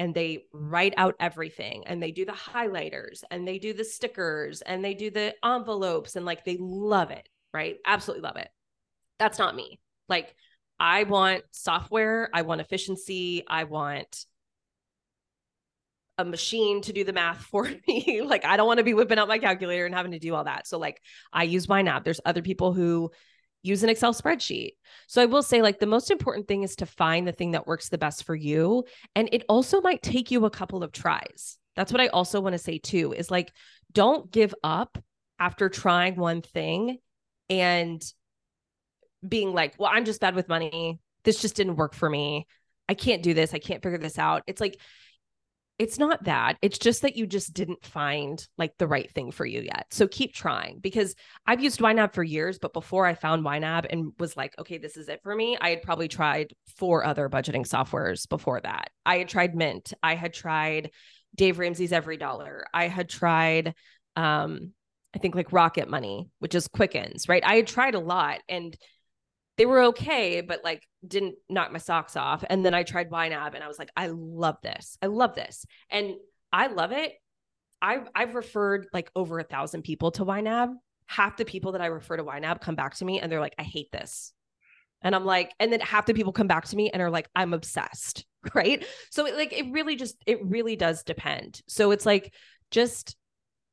and 0.00 0.14
they 0.14 0.44
write 0.52 0.94
out 0.96 1.14
everything 1.20 1.84
and 1.86 2.02
they 2.02 2.12
do 2.12 2.24
the 2.24 2.32
highlighters 2.32 3.22
and 3.30 3.46
they 3.46 3.58
do 3.58 3.72
the 3.72 3.84
stickers 3.84 4.62
and 4.62 4.84
they 4.84 4.94
do 4.94 5.10
the 5.10 5.34
envelopes 5.44 6.16
and 6.16 6.26
like 6.26 6.44
they 6.44 6.56
love 6.58 7.10
it 7.10 7.28
right? 7.54 7.76
Absolutely 7.86 8.22
love 8.22 8.36
it. 8.36 8.48
That's 9.18 9.38
not 9.38 9.56
me. 9.56 9.80
Like 10.08 10.34
i 10.80 11.02
want 11.02 11.42
software 11.50 12.30
i 12.32 12.42
want 12.42 12.60
efficiency 12.60 13.42
i 13.48 13.64
want 13.64 14.26
a 16.18 16.24
machine 16.24 16.82
to 16.82 16.92
do 16.92 17.04
the 17.04 17.12
math 17.12 17.40
for 17.40 17.64
me. 17.88 18.22
like 18.22 18.44
I 18.44 18.56
don't 18.56 18.66
want 18.66 18.78
to 18.78 18.84
be 18.84 18.94
whipping 18.94 19.18
out 19.18 19.28
my 19.28 19.38
calculator 19.38 19.86
and 19.86 19.94
having 19.94 20.12
to 20.12 20.18
do 20.18 20.34
all 20.34 20.44
that. 20.44 20.66
So 20.66 20.78
like 20.78 21.00
I 21.32 21.44
use 21.44 21.68
my 21.68 21.82
app. 21.82 22.04
There's 22.04 22.20
other 22.24 22.42
people 22.42 22.72
who 22.72 23.10
use 23.62 23.82
an 23.82 23.88
Excel 23.88 24.14
spreadsheet. 24.14 24.72
So 25.06 25.22
I 25.22 25.26
will 25.26 25.42
say 25.42 25.62
like 25.62 25.80
the 25.80 25.86
most 25.86 26.10
important 26.10 26.48
thing 26.48 26.62
is 26.62 26.76
to 26.76 26.86
find 26.86 27.26
the 27.26 27.32
thing 27.32 27.52
that 27.52 27.66
works 27.66 27.88
the 27.88 27.98
best 27.98 28.24
for 28.24 28.34
you 28.34 28.84
and 29.14 29.28
it 29.32 29.44
also 29.48 29.80
might 29.80 30.02
take 30.02 30.30
you 30.30 30.44
a 30.44 30.50
couple 30.50 30.82
of 30.82 30.92
tries. 30.92 31.58
That's 31.76 31.92
what 31.92 32.00
I 32.00 32.08
also 32.08 32.40
want 32.40 32.54
to 32.54 32.58
say 32.58 32.78
too 32.78 33.12
is 33.12 33.30
like 33.30 33.52
don't 33.92 34.30
give 34.30 34.54
up 34.62 34.98
after 35.38 35.68
trying 35.68 36.16
one 36.16 36.42
thing 36.42 36.98
and 37.48 38.02
being 39.26 39.52
like, 39.52 39.74
"Well, 39.78 39.90
I'm 39.92 40.04
just 40.04 40.20
bad 40.20 40.34
with 40.34 40.48
money. 40.48 41.00
This 41.24 41.40
just 41.40 41.56
didn't 41.56 41.76
work 41.76 41.94
for 41.94 42.08
me. 42.08 42.46
I 42.88 42.94
can't 42.94 43.22
do 43.22 43.34
this. 43.34 43.54
I 43.54 43.58
can't 43.58 43.82
figure 43.82 43.98
this 43.98 44.18
out." 44.18 44.42
It's 44.46 44.60
like 44.60 44.78
it's 45.78 45.98
not 45.98 46.24
that. 46.24 46.58
It's 46.60 46.78
just 46.78 47.02
that 47.02 47.16
you 47.16 47.26
just 47.26 47.54
didn't 47.54 47.84
find 47.84 48.44
like 48.58 48.76
the 48.78 48.88
right 48.88 49.08
thing 49.12 49.30
for 49.30 49.46
you 49.46 49.60
yet. 49.60 49.86
So 49.90 50.08
keep 50.08 50.34
trying 50.34 50.80
because 50.80 51.14
I've 51.46 51.62
used 51.62 51.78
YNAB 51.78 52.12
for 52.12 52.24
years, 52.24 52.58
but 52.58 52.72
before 52.72 53.06
I 53.06 53.14
found 53.14 53.44
YNAB 53.44 53.86
and 53.88 54.12
was 54.18 54.36
like, 54.36 54.54
okay, 54.58 54.78
this 54.78 54.96
is 54.96 55.08
it 55.08 55.20
for 55.22 55.34
me, 55.34 55.56
I 55.60 55.70
had 55.70 55.82
probably 55.82 56.08
tried 56.08 56.52
four 56.76 57.04
other 57.04 57.28
budgeting 57.28 57.66
softwares 57.66 58.28
before 58.28 58.60
that. 58.60 58.90
I 59.06 59.18
had 59.18 59.28
tried 59.28 59.54
Mint, 59.54 59.92
I 60.02 60.16
had 60.16 60.32
tried 60.32 60.90
Dave 61.36 61.60
Ramsey's 61.60 61.92
Every 61.92 62.16
Dollar, 62.16 62.64
I 62.74 62.88
had 62.88 63.08
tried 63.08 63.74
um 64.16 64.72
I 65.14 65.18
think 65.20 65.34
like 65.34 65.52
Rocket 65.52 65.88
Money, 65.88 66.28
which 66.38 66.54
is 66.54 66.68
Quickens, 66.68 67.28
right? 67.28 67.42
I 67.44 67.54
had 67.54 67.66
tried 67.66 67.94
a 67.94 68.00
lot 68.00 68.40
and 68.48 68.76
they 69.58 69.66
were 69.66 69.82
okay, 69.86 70.40
but 70.40 70.62
like 70.64 70.86
didn't 71.06 71.34
knock 71.50 71.72
my 71.72 71.78
socks 71.78 72.16
off. 72.16 72.44
And 72.48 72.64
then 72.64 72.74
I 72.74 72.84
tried 72.84 73.10
YNAB 73.10 73.54
and 73.54 73.62
I 73.62 73.68
was 73.68 73.78
like, 73.78 73.90
I 73.96 74.06
love 74.06 74.56
this. 74.62 74.96
I 75.02 75.06
love 75.06 75.34
this. 75.34 75.66
And 75.90 76.14
I 76.52 76.68
love 76.68 76.92
it. 76.92 77.12
I've 77.82 78.08
I've 78.14 78.34
referred 78.34 78.86
like 78.92 79.10
over 79.14 79.38
a 79.38 79.44
thousand 79.44 79.82
people 79.82 80.12
to 80.12 80.24
YNAB. 80.24 80.74
Half 81.06 81.36
the 81.38 81.44
people 81.44 81.72
that 81.72 81.80
I 81.80 81.86
refer 81.86 82.16
to 82.16 82.24
YNAB 82.24 82.60
come 82.60 82.76
back 82.76 82.94
to 82.96 83.04
me 83.04 83.20
and 83.20 83.30
they're 83.30 83.40
like, 83.40 83.54
I 83.58 83.64
hate 83.64 83.90
this. 83.90 84.32
And 85.02 85.14
I'm 85.14 85.24
like, 85.24 85.52
and 85.58 85.72
then 85.72 85.80
half 85.80 86.06
the 86.06 86.14
people 86.14 86.32
come 86.32 86.48
back 86.48 86.66
to 86.66 86.76
me 86.76 86.90
and 86.90 87.02
are 87.02 87.10
like, 87.10 87.28
I'm 87.34 87.52
obsessed. 87.52 88.24
Right. 88.54 88.86
So 89.10 89.26
it 89.26 89.34
like 89.34 89.52
it 89.52 89.66
really 89.72 89.96
just 89.96 90.16
it 90.24 90.38
really 90.42 90.76
does 90.76 91.02
depend. 91.02 91.60
So 91.66 91.90
it's 91.90 92.06
like 92.06 92.32
just 92.70 93.16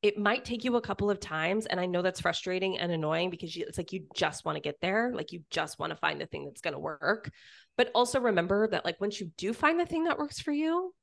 it 0.05 0.19
might 0.19 0.45
take 0.45 0.63
you 0.63 0.75
a 0.75 0.81
couple 0.81 1.09
of 1.09 1.19
times 1.19 1.65
and 1.65 1.79
i 1.79 1.85
know 1.87 2.03
that's 2.03 2.21
frustrating 2.21 2.77
and 2.77 2.91
annoying 2.91 3.31
because 3.31 3.55
you, 3.55 3.65
it's 3.67 3.79
like 3.79 3.91
you 3.91 4.05
just 4.13 4.45
want 4.45 4.55
to 4.55 4.61
get 4.61 4.79
there 4.79 5.11
like 5.15 5.31
you 5.31 5.41
just 5.49 5.79
want 5.79 5.89
to 5.89 5.95
find 5.95 6.21
the 6.21 6.27
thing 6.27 6.45
that's 6.45 6.61
going 6.61 6.75
to 6.75 6.79
work. 6.79 7.31
But 7.75 7.89
also 7.95 8.19
remember 8.19 8.67
that 8.67 8.85
like 8.85 9.01
once 9.01 9.19
you 9.19 9.31
do 9.35 9.51
find 9.51 9.79
the 9.79 9.85
thing 9.85 10.03
that 10.03 10.19
works 10.19 10.39
for 10.39 10.51
you 10.51 10.93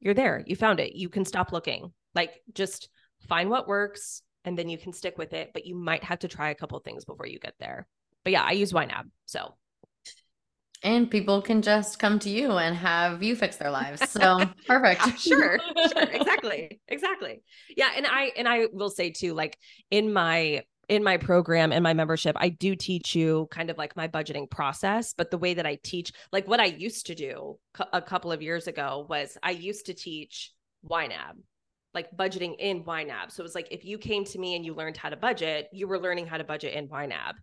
you're 0.00 0.14
there 0.14 0.42
you 0.46 0.56
found 0.56 0.80
it 0.80 0.94
you 0.94 1.10
can 1.10 1.26
stop 1.26 1.52
looking. 1.52 1.92
Like 2.14 2.40
just 2.54 2.88
find 3.28 3.50
what 3.50 3.68
works 3.68 4.22
and 4.46 4.58
then 4.58 4.70
you 4.70 4.78
can 4.78 4.94
stick 4.94 5.18
with 5.18 5.34
it 5.34 5.50
but 5.52 5.66
you 5.66 5.76
might 5.76 6.04
have 6.04 6.20
to 6.20 6.28
try 6.28 6.48
a 6.48 6.54
couple 6.54 6.78
things 6.80 7.04
before 7.04 7.26
you 7.26 7.38
get 7.38 7.54
there. 7.60 7.86
But 8.24 8.32
yeah 8.32 8.44
i 8.44 8.52
use 8.52 8.72
YNAB 8.72 9.04
so 9.26 9.54
and 10.82 11.10
people 11.10 11.42
can 11.42 11.62
just 11.62 11.98
come 11.98 12.18
to 12.20 12.30
you 12.30 12.52
and 12.52 12.76
have 12.76 13.22
you 13.22 13.34
fix 13.34 13.56
their 13.56 13.70
lives. 13.70 14.08
So 14.10 14.40
perfect. 14.66 15.18
sure. 15.18 15.58
Sure. 15.58 16.02
Exactly. 16.12 16.80
Exactly. 16.88 17.42
Yeah. 17.76 17.90
And 17.96 18.06
I 18.06 18.32
and 18.36 18.48
I 18.48 18.66
will 18.72 18.90
say 18.90 19.10
too, 19.10 19.34
like 19.34 19.58
in 19.90 20.12
my 20.12 20.62
in 20.88 21.02
my 21.04 21.16
program 21.16 21.72
in 21.72 21.82
my 21.82 21.92
membership, 21.94 22.36
I 22.38 22.48
do 22.48 22.74
teach 22.74 23.14
you 23.14 23.48
kind 23.50 23.70
of 23.70 23.76
like 23.76 23.96
my 23.96 24.08
budgeting 24.08 24.50
process. 24.50 25.14
But 25.16 25.30
the 25.30 25.38
way 25.38 25.54
that 25.54 25.66
I 25.66 25.78
teach, 25.82 26.12
like 26.32 26.48
what 26.48 26.60
I 26.60 26.66
used 26.66 27.06
to 27.06 27.14
do 27.14 27.58
a 27.92 28.00
couple 28.00 28.32
of 28.32 28.40
years 28.40 28.66
ago 28.66 29.06
was 29.08 29.36
I 29.42 29.50
used 29.50 29.86
to 29.86 29.94
teach 29.94 30.52
YNAB 30.88 31.34
like 31.94 32.14
budgeting 32.16 32.54
in 32.58 32.84
YNAB. 32.84 33.30
So 33.30 33.42
it 33.42 33.44
was 33.44 33.54
like 33.54 33.68
if 33.70 33.84
you 33.84 33.98
came 33.98 34.24
to 34.26 34.38
me 34.38 34.54
and 34.56 34.64
you 34.64 34.74
learned 34.74 34.96
how 34.96 35.08
to 35.08 35.16
budget, 35.16 35.68
you 35.72 35.88
were 35.88 35.98
learning 35.98 36.26
how 36.26 36.36
to 36.36 36.44
budget 36.44 36.74
in 36.74 36.88
YNAB. 36.88 37.34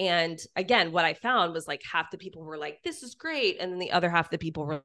And 0.00 0.40
again, 0.56 0.92
what 0.92 1.04
I 1.04 1.12
found 1.12 1.52
was 1.52 1.68
like 1.68 1.82
half 1.84 2.10
the 2.10 2.16
people 2.16 2.42
were 2.42 2.56
like, 2.56 2.82
this 2.82 3.02
is 3.02 3.14
great. 3.14 3.58
And 3.60 3.70
then 3.70 3.78
the 3.78 3.92
other 3.92 4.08
half 4.08 4.30
the 4.30 4.38
people 4.38 4.64
were 4.64 4.82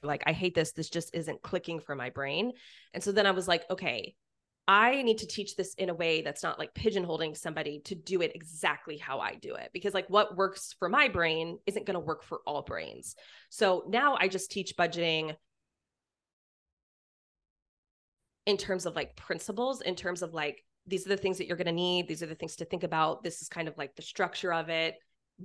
like, 0.00 0.22
I 0.26 0.32
hate 0.32 0.54
this. 0.54 0.70
This 0.70 0.90
just 0.90 1.12
isn't 1.12 1.42
clicking 1.42 1.80
for 1.80 1.96
my 1.96 2.10
brain. 2.10 2.52
And 2.92 3.02
so 3.02 3.10
then 3.10 3.26
I 3.26 3.32
was 3.32 3.48
like, 3.48 3.68
okay, 3.68 4.14
I 4.68 5.02
need 5.02 5.18
to 5.18 5.26
teach 5.26 5.56
this 5.56 5.74
in 5.74 5.88
a 5.90 5.94
way 5.94 6.22
that's 6.22 6.44
not 6.44 6.60
like 6.60 6.72
pigeonholing 6.72 7.36
somebody 7.36 7.80
to 7.86 7.96
do 7.96 8.22
it 8.22 8.30
exactly 8.36 8.96
how 8.96 9.18
I 9.18 9.34
do 9.34 9.56
it. 9.56 9.70
Because, 9.72 9.92
like, 9.92 10.08
what 10.08 10.36
works 10.36 10.76
for 10.78 10.88
my 10.88 11.08
brain 11.08 11.58
isn't 11.66 11.86
going 11.86 11.94
to 11.94 12.00
work 12.00 12.22
for 12.22 12.42
all 12.46 12.62
brains. 12.62 13.16
So 13.50 13.84
now 13.88 14.16
I 14.20 14.28
just 14.28 14.52
teach 14.52 14.76
budgeting 14.78 15.34
in 18.46 18.56
terms 18.56 18.86
of 18.86 18.94
like 18.94 19.16
principles, 19.16 19.80
in 19.80 19.96
terms 19.96 20.22
of 20.22 20.32
like, 20.32 20.62
these 20.86 21.06
are 21.06 21.10
the 21.10 21.16
things 21.16 21.38
that 21.38 21.46
you're 21.46 21.56
going 21.56 21.66
to 21.66 21.72
need. 21.72 22.08
These 22.08 22.22
are 22.22 22.26
the 22.26 22.34
things 22.34 22.56
to 22.56 22.64
think 22.64 22.82
about. 22.82 23.22
This 23.22 23.42
is 23.42 23.48
kind 23.48 23.68
of 23.68 23.76
like 23.78 23.94
the 23.96 24.02
structure 24.02 24.52
of 24.52 24.68
it. 24.68 24.96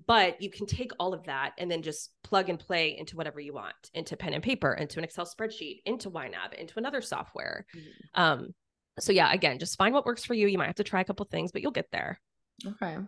But 0.05 0.39
you 0.39 0.51
can 0.51 0.67
take 0.67 0.91
all 0.99 1.13
of 1.13 1.23
that 1.23 1.53
and 1.57 1.69
then 1.69 1.81
just 1.81 2.11
plug 2.23 2.49
and 2.49 2.59
play 2.59 2.95
into 2.97 3.17
whatever 3.17 3.39
you 3.39 3.53
want 3.53 3.73
into 3.93 4.15
pen 4.15 4.33
and 4.33 4.43
paper, 4.43 4.73
into 4.73 4.99
an 4.99 5.03
Excel 5.03 5.25
spreadsheet, 5.25 5.81
into 5.85 6.11
YNAB, 6.11 6.53
into 6.59 6.77
another 6.77 7.01
software. 7.01 7.65
Mm-hmm. 7.75 8.21
Um, 8.21 8.53
so 8.99 9.11
yeah, 9.11 9.33
again, 9.33 9.57
just 9.57 9.77
find 9.77 9.93
what 9.93 10.05
works 10.05 10.23
for 10.23 10.35
you. 10.35 10.47
You 10.47 10.59
might 10.59 10.67
have 10.67 10.75
to 10.75 10.83
try 10.83 11.01
a 11.01 11.05
couple 11.05 11.25
things, 11.25 11.51
but 11.51 11.63
you'll 11.63 11.71
get 11.71 11.89
there. 11.91 12.19
Okay. 12.65 12.85
I 12.85 12.97
feel 12.97 13.07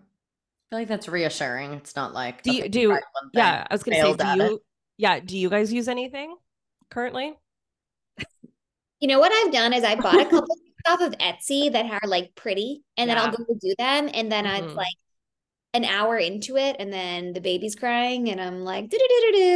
like 0.71 0.87
that's 0.87 1.07
reassuring. 1.07 1.73
It's 1.73 1.95
not 1.95 2.13
like 2.13 2.41
do 2.41 2.51
you 2.51 2.69
do 2.69 2.97
yeah, 3.33 3.67
I 3.69 3.73
was 3.73 3.83
gonna 3.83 3.97
say 4.01 4.13
do 4.13 4.43
you 4.43 4.55
it. 4.55 4.61
yeah, 4.97 5.19
do 5.19 5.37
you 5.37 5.49
guys 5.49 5.71
use 5.71 5.87
anything 5.87 6.35
currently? 6.89 7.33
You 9.01 9.07
know 9.07 9.19
what 9.19 9.31
I've 9.31 9.51
done 9.51 9.73
is 9.73 9.83
I 9.83 9.95
bought 9.95 10.21
a 10.21 10.25
couple 10.25 10.55
stuff 10.85 11.01
of 11.01 11.17
Etsy 11.17 11.71
that 11.71 11.85
are 11.85 12.07
like 12.07 12.35
pretty 12.35 12.83
and 12.97 13.07
yeah. 13.07 13.15
then 13.15 13.23
I'll 13.23 13.31
go 13.31 13.45
do 13.59 13.73
them 13.77 14.09
and 14.13 14.31
then 14.31 14.45
mm-hmm. 14.45 14.65
it's 14.65 14.75
like 14.75 14.95
an 15.73 15.85
hour 15.85 16.17
into 16.17 16.57
it 16.57 16.75
and 16.79 16.91
then 16.91 17.33
the 17.33 17.41
baby's 17.41 17.75
crying 17.75 18.29
and 18.29 18.41
I'm 18.41 18.63
like 18.63 18.91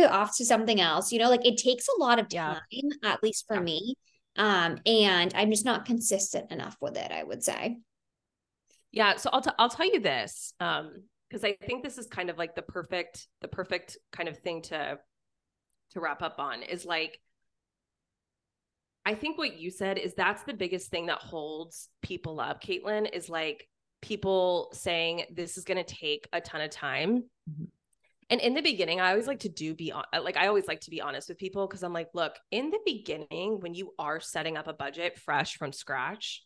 off 0.09 0.37
to 0.37 0.45
something 0.45 0.79
else. 0.79 1.11
You 1.11 1.19
know, 1.19 1.29
like 1.29 1.45
it 1.45 1.57
takes 1.57 1.87
a 1.87 1.99
lot 1.99 2.19
of 2.19 2.29
time, 2.29 2.61
yeah. 2.71 2.91
at 3.03 3.21
least 3.21 3.45
for 3.47 3.55
yeah. 3.55 3.61
me, 3.61 3.95
um, 4.37 4.79
and 4.85 5.33
I'm 5.35 5.51
just 5.51 5.65
not 5.65 5.85
consistent 5.85 6.51
enough 6.51 6.77
with 6.81 6.97
it, 6.97 7.11
I 7.11 7.23
would 7.23 7.43
say. 7.43 7.77
Yeah. 8.91 9.17
So 9.17 9.29
I'll, 9.33 9.41
t- 9.41 9.51
I'll 9.59 9.69
tell 9.69 9.91
you 9.91 9.99
this, 9.99 10.53
um, 10.59 11.03
because 11.29 11.43
I 11.43 11.57
think 11.65 11.83
this 11.83 11.97
is 11.97 12.07
kind 12.07 12.29
of 12.29 12.37
like 12.37 12.55
the 12.55 12.61
perfect, 12.61 13.27
the 13.41 13.47
perfect 13.47 13.97
kind 14.11 14.29
of 14.29 14.37
thing 14.37 14.61
to, 14.63 14.99
to 15.91 15.99
wrap 15.99 16.21
up 16.21 16.39
on 16.39 16.63
is 16.63 16.85
like, 16.85 17.19
I 19.05 19.13
think 19.13 19.37
what 19.37 19.59
you 19.59 19.69
said 19.69 19.97
is 19.97 20.13
that's 20.13 20.43
the 20.43 20.53
biggest 20.53 20.89
thing 20.89 21.05
that 21.07 21.19
holds 21.19 21.89
people 22.01 22.39
up, 22.39 22.63
Caitlin, 22.63 23.13
is 23.13 23.29
like 23.29 23.67
people 24.01 24.69
saying 24.73 25.25
this 25.31 25.57
is 25.57 25.63
going 25.63 25.83
to 25.83 25.95
take 25.95 26.27
a 26.33 26.41
ton 26.41 26.61
of 26.61 26.71
time. 26.71 27.23
Mm-hmm. 27.49 27.65
And 28.31 28.41
in 28.41 28.55
the 28.55 28.61
beginning, 28.61 28.99
I 28.99 29.11
always 29.11 29.27
like 29.27 29.41
to 29.41 29.49
do 29.49 29.75
be 29.75 29.91
uh, 29.91 30.01
like 30.23 30.37
I 30.37 30.47
always 30.47 30.67
like 30.67 30.81
to 30.81 30.89
be 30.89 31.01
honest 31.01 31.29
with 31.29 31.37
people 31.37 31.67
because 31.67 31.83
I'm 31.83 31.93
like, 31.93 32.09
look, 32.15 32.33
in 32.49 32.71
the 32.71 32.79
beginning, 32.83 33.59
when 33.59 33.75
you 33.75 33.93
are 33.99 34.19
setting 34.19 34.57
up 34.57 34.67
a 34.67 34.73
budget 34.73 35.19
fresh 35.19 35.57
from 35.57 35.71
scratch, 35.71 36.43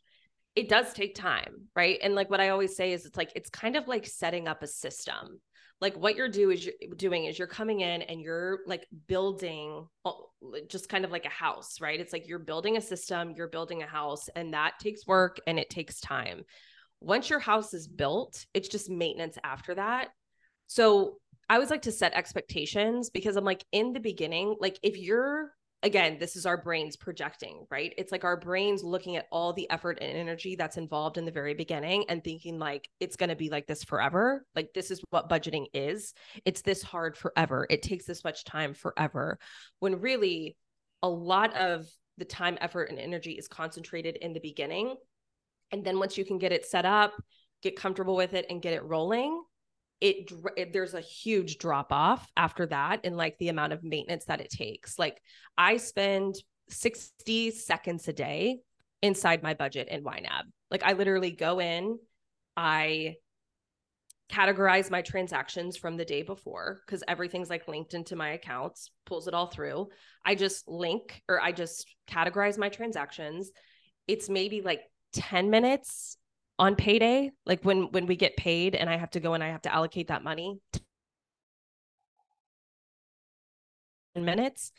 it 0.56 0.68
does 0.68 0.92
take 0.92 1.16
time, 1.16 1.68
right? 1.78 1.98
And 2.02 2.16
like 2.16 2.30
what 2.30 2.42
I 2.42 2.50
always 2.50 2.76
say 2.76 2.92
is 2.92 3.06
it's 3.06 3.16
like 3.16 3.32
it's 3.36 3.50
kind 3.50 3.78
of 3.78 3.88
like 3.88 4.06
setting 4.06 4.48
up 4.50 4.62
a 4.62 4.68
system. 4.68 5.40
Like 5.82 5.96
what 5.96 6.16
you're 6.16 6.30
do 6.30 6.52
is 6.52 6.66
you're 6.66 6.96
doing 6.96 7.26
is 7.26 7.40
you're 7.40 7.48
coming 7.48 7.82
in 7.82 8.02
and 8.02 8.20
you're 8.20 8.60
like 8.66 8.86
building 9.08 9.88
uh, 10.04 10.12
just 10.68 10.90
kind 10.90 11.06
of 11.06 11.12
like 11.12 11.26
a 11.26 11.30
house, 11.30 11.80
right? 11.80 12.00
It's 12.00 12.12
like 12.12 12.28
you're 12.28 12.40
building 12.40 12.76
a 12.76 12.82
system, 12.82 13.34
you're 13.36 13.48
building 13.48 13.82
a 13.82 13.88
house, 13.88 14.28
and 14.36 14.54
that 14.54 14.74
takes 14.80 15.08
work 15.08 15.40
and 15.48 15.58
it 15.58 15.70
takes 15.70 16.02
time. 16.02 16.44
Once 17.00 17.30
your 17.30 17.40
house 17.40 17.74
is 17.74 17.88
built, 17.88 18.46
it's 18.54 18.68
just 18.68 18.90
maintenance 18.90 19.38
after 19.44 19.76
that. 19.76 20.10
So 20.68 21.18
I 21.48 21.56
always 21.56 21.72
like 21.72 21.84
to 21.84 21.92
set 21.92 22.14
expectations 22.14 23.10
because 23.10 23.38
I'm 23.38 23.46
like, 23.46 23.64
in 23.72 23.94
the 23.94 24.00
beginning, 24.00 24.58
like 24.60 24.78
if 24.84 24.98
you're, 24.98 25.52
again, 25.82 26.18
this 26.20 26.36
is 26.36 26.46
our 26.46 26.58
brains 26.58 26.96
projecting, 26.98 27.66
right? 27.72 27.94
It's 27.98 28.12
like 28.12 28.24
our 28.24 28.36
brains 28.36 28.84
looking 28.84 29.16
at 29.16 29.28
all 29.32 29.54
the 29.54 29.70
effort 29.70 30.00
and 30.02 30.18
energy 30.18 30.56
that's 30.56 30.78
involved 30.78 31.18
in 31.18 31.26
the 31.26 31.32
very 31.32 31.54
beginning 31.54 32.06
and 32.10 32.24
thinking 32.24 32.60
like 32.60 32.90
it's 33.00 33.16
going 33.16 33.30
to 33.30 33.36
be 33.36 33.50
like 33.50 33.66
this 33.66 33.84
forever. 33.84 34.46
Like 34.56 34.74
this 34.74 34.92
is 34.92 35.02
what 35.10 35.30
budgeting 35.30 35.68
is. 35.74 36.14
It's 36.44 36.62
this 36.62 36.84
hard 36.84 37.16
forever. 37.16 37.66
It 37.70 37.82
takes 37.82 38.06
this 38.06 38.24
much 38.24 38.44
time 38.44 38.74
forever. 38.74 39.40
When 39.80 40.02
really 40.02 40.58
a 41.02 41.10
lot 41.10 41.56
of 41.56 41.88
the 42.18 42.26
time, 42.26 42.58
effort, 42.60 42.90
and 42.90 43.00
energy 43.00 43.32
is 43.32 43.48
concentrated 43.48 44.18
in 44.18 44.34
the 44.34 44.42
beginning. 44.42 44.96
And 45.72 45.86
then 45.86 45.98
once 45.98 46.18
you 46.18 46.26
can 46.26 46.38
get 46.38 46.52
it 46.52 46.66
set 46.66 46.86
up, 46.86 47.14
get 47.64 47.78
comfortable 47.78 48.18
with 48.18 48.34
it, 48.34 48.46
and 48.50 48.62
get 48.62 48.74
it 48.74 48.84
rolling, 48.84 49.42
it, 50.02 50.32
it, 50.56 50.72
there's 50.72 50.94
a 50.94 51.02
huge 51.02 51.58
drop 51.58 51.92
off 51.92 52.32
after 52.38 52.66
that 52.68 53.04
in 53.04 53.16
like 53.16 53.38
the 53.38 53.50
amount 53.50 53.74
of 53.74 53.84
maintenance 53.84 54.26
that 54.26 54.40
it 54.40 54.50
takes 54.50 54.98
like 54.98 55.22
i 55.58 55.76
spend 55.78 56.36
60 56.70 57.52
seconds 57.52 58.08
a 58.08 58.14
day 58.14 58.60
inside 59.02 59.44
my 59.44 59.54
budget 59.54 59.88
in 59.90 60.04
YNAB. 60.04 60.44
Like 60.72 60.84
I 60.84 60.94
literally 60.94 61.32
go 61.32 61.60
in, 61.60 61.98
I 62.56 63.16
categorize 64.32 64.92
my 64.92 65.02
transactions 65.02 65.76
from 65.76 65.98
the 65.98 66.06
day 66.06 66.22
before 66.22 66.82
because 66.86 67.04
everything's 67.08 67.50
like 67.50 67.68
linked 67.68 67.96
into 67.96 68.16
my 68.16 68.30
accounts, 68.32 68.92
pulls 69.06 69.28
it 69.28 69.34
all 69.34 69.48
through. 69.48 69.90
I 70.24 70.36
just 70.36 70.68
link 70.68 71.22
or 71.28 71.42
I 71.42 71.52
just 71.52 71.88
categorize 72.08 72.58
my 72.58 72.70
transactions. 72.70 73.52
It's 74.08 74.30
maybe 74.30 74.62
like 74.62 74.82
10 75.14 75.50
minutes 75.50 76.18
on 76.60 76.76
payday 76.76 77.32
like 77.46 77.64
when 77.64 77.92
when 77.92 78.06
we 78.06 78.16
get 78.16 78.36
paid 78.36 78.76
and 78.76 78.90
i 78.90 78.98
have 78.98 79.10
to 79.10 79.20
go 79.20 79.34
and 79.34 79.44
i 79.44 79.48
have 79.48 79.62
to 79.62 79.74
allocate 79.74 80.10
that 80.10 80.24
money 80.24 80.60
in 84.16 84.26
minutes. 84.26 84.72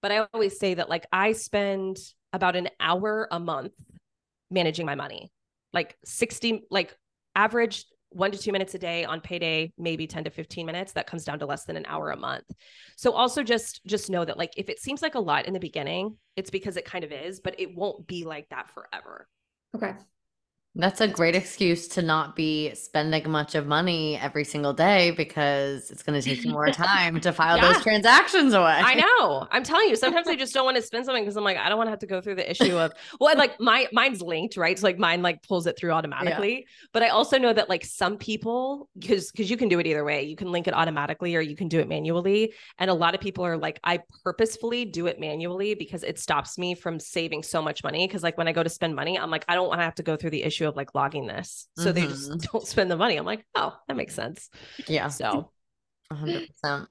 But 0.00 0.12
i 0.12 0.26
always 0.32 0.58
say 0.58 0.74
that 0.74 0.88
like 0.88 1.06
i 1.12 1.32
spend 1.32 1.98
about 2.32 2.56
an 2.56 2.68
hour 2.80 3.28
a 3.30 3.38
month 3.38 3.72
managing 4.50 4.86
my 4.86 4.94
money. 4.94 5.30
Like 5.72 5.96
60 6.04 6.64
like 6.70 6.96
average 7.34 7.84
one 8.10 8.30
to 8.30 8.36
two 8.36 8.52
minutes 8.52 8.74
a 8.74 8.78
day 8.78 9.06
on 9.06 9.22
payday 9.22 9.72
maybe 9.78 10.06
10 10.06 10.24
to 10.24 10.30
15 10.30 10.66
minutes. 10.66 10.92
That 10.92 11.06
comes 11.06 11.24
down 11.24 11.38
to 11.38 11.46
less 11.46 11.64
than 11.64 11.76
an 11.76 11.86
hour 11.86 12.10
a 12.10 12.16
month. 12.16 12.44
So 12.96 13.12
also 13.12 13.42
just 13.42 13.80
just 13.86 14.10
know 14.10 14.24
that 14.24 14.38
like 14.38 14.52
if 14.56 14.68
it 14.68 14.80
seems 14.80 15.02
like 15.02 15.14
a 15.14 15.20
lot 15.20 15.46
in 15.46 15.54
the 15.54 15.60
beginning 15.60 16.16
it's 16.36 16.50
because 16.50 16.76
it 16.76 16.84
kind 16.84 17.04
of 17.04 17.12
is 17.12 17.40
but 17.40 17.58
it 17.58 17.74
won't 17.74 18.06
be 18.06 18.24
like 18.24 18.48
that 18.50 18.70
forever. 18.70 19.28
Okay 19.74 19.94
that's 20.74 21.02
a 21.02 21.08
great 21.08 21.34
excuse 21.34 21.86
to 21.86 22.00
not 22.00 22.34
be 22.34 22.74
spending 22.74 23.30
much 23.30 23.54
of 23.54 23.66
money 23.66 24.16
every 24.16 24.44
single 24.44 24.72
day 24.72 25.10
because 25.10 25.90
it's 25.90 26.02
going 26.02 26.18
to 26.18 26.26
take 26.26 26.42
you 26.42 26.50
more 26.50 26.68
time 26.70 27.20
to 27.20 27.30
file 27.30 27.58
yeah. 27.58 27.72
those 27.72 27.82
transactions 27.82 28.54
away. 28.54 28.80
I 28.82 28.94
know. 29.20 29.46
I'm 29.50 29.64
telling 29.64 29.90
you, 29.90 29.96
sometimes 29.96 30.28
I 30.28 30.34
just 30.34 30.54
don't 30.54 30.64
want 30.64 30.78
to 30.78 30.82
spend 30.82 31.04
something 31.04 31.24
because 31.24 31.36
I'm 31.36 31.44
like, 31.44 31.58
I 31.58 31.68
don't 31.68 31.76
want 31.76 31.88
to 31.88 31.90
have 31.90 31.98
to 31.98 32.06
go 32.06 32.22
through 32.22 32.36
the 32.36 32.50
issue 32.50 32.78
of 32.78 32.92
well, 33.20 33.36
like 33.36 33.60
my 33.60 33.86
mine's 33.92 34.22
linked, 34.22 34.56
right? 34.56 34.78
So 34.78 34.86
like 34.86 34.98
mine 34.98 35.20
like 35.20 35.42
pulls 35.42 35.66
it 35.66 35.76
through 35.76 35.90
automatically. 35.90 36.54
Yeah. 36.54 36.86
But 36.94 37.02
I 37.02 37.08
also 37.08 37.38
know 37.38 37.52
that 37.52 37.68
like 37.68 37.84
some 37.84 38.16
people, 38.16 38.88
because 38.98 39.30
because 39.30 39.50
you 39.50 39.58
can 39.58 39.68
do 39.68 39.78
it 39.78 39.86
either 39.86 40.04
way. 40.04 40.22
You 40.22 40.36
can 40.36 40.50
link 40.50 40.68
it 40.68 40.74
automatically 40.74 41.36
or 41.36 41.42
you 41.42 41.54
can 41.54 41.68
do 41.68 41.80
it 41.80 41.88
manually. 41.88 42.54
And 42.78 42.90
a 42.90 42.94
lot 42.94 43.14
of 43.14 43.20
people 43.20 43.44
are 43.44 43.58
like, 43.58 43.78
I 43.84 44.00
purposefully 44.24 44.86
do 44.86 45.06
it 45.06 45.20
manually 45.20 45.74
because 45.74 46.02
it 46.02 46.18
stops 46.18 46.56
me 46.56 46.74
from 46.74 46.98
saving 46.98 47.42
so 47.42 47.60
much 47.60 47.84
money. 47.84 48.08
Cause 48.08 48.22
like 48.22 48.38
when 48.38 48.48
I 48.48 48.52
go 48.52 48.62
to 48.62 48.70
spend 48.70 48.94
money, 48.94 49.18
I'm 49.18 49.30
like, 49.30 49.44
I 49.48 49.54
don't 49.54 49.68
want 49.68 49.80
to 49.80 49.84
have 49.84 49.96
to 49.96 50.02
go 50.02 50.16
through 50.16 50.30
the 50.30 50.42
issue 50.42 50.61
issue 50.62 50.68
of 50.68 50.76
like 50.76 50.94
logging 50.94 51.26
this. 51.26 51.68
So 51.76 51.86
mm-hmm. 51.86 51.92
they 51.92 52.06
just 52.06 52.30
mm-hmm. 52.30 52.38
don't 52.52 52.66
spend 52.66 52.90
the 52.90 52.96
money. 52.96 53.16
I'm 53.16 53.26
like, 53.26 53.44
oh, 53.54 53.76
that 53.88 53.96
makes 53.96 54.14
sense. 54.14 54.50
Yeah. 54.86 55.08
So 55.08 55.50
100%. 56.12 56.86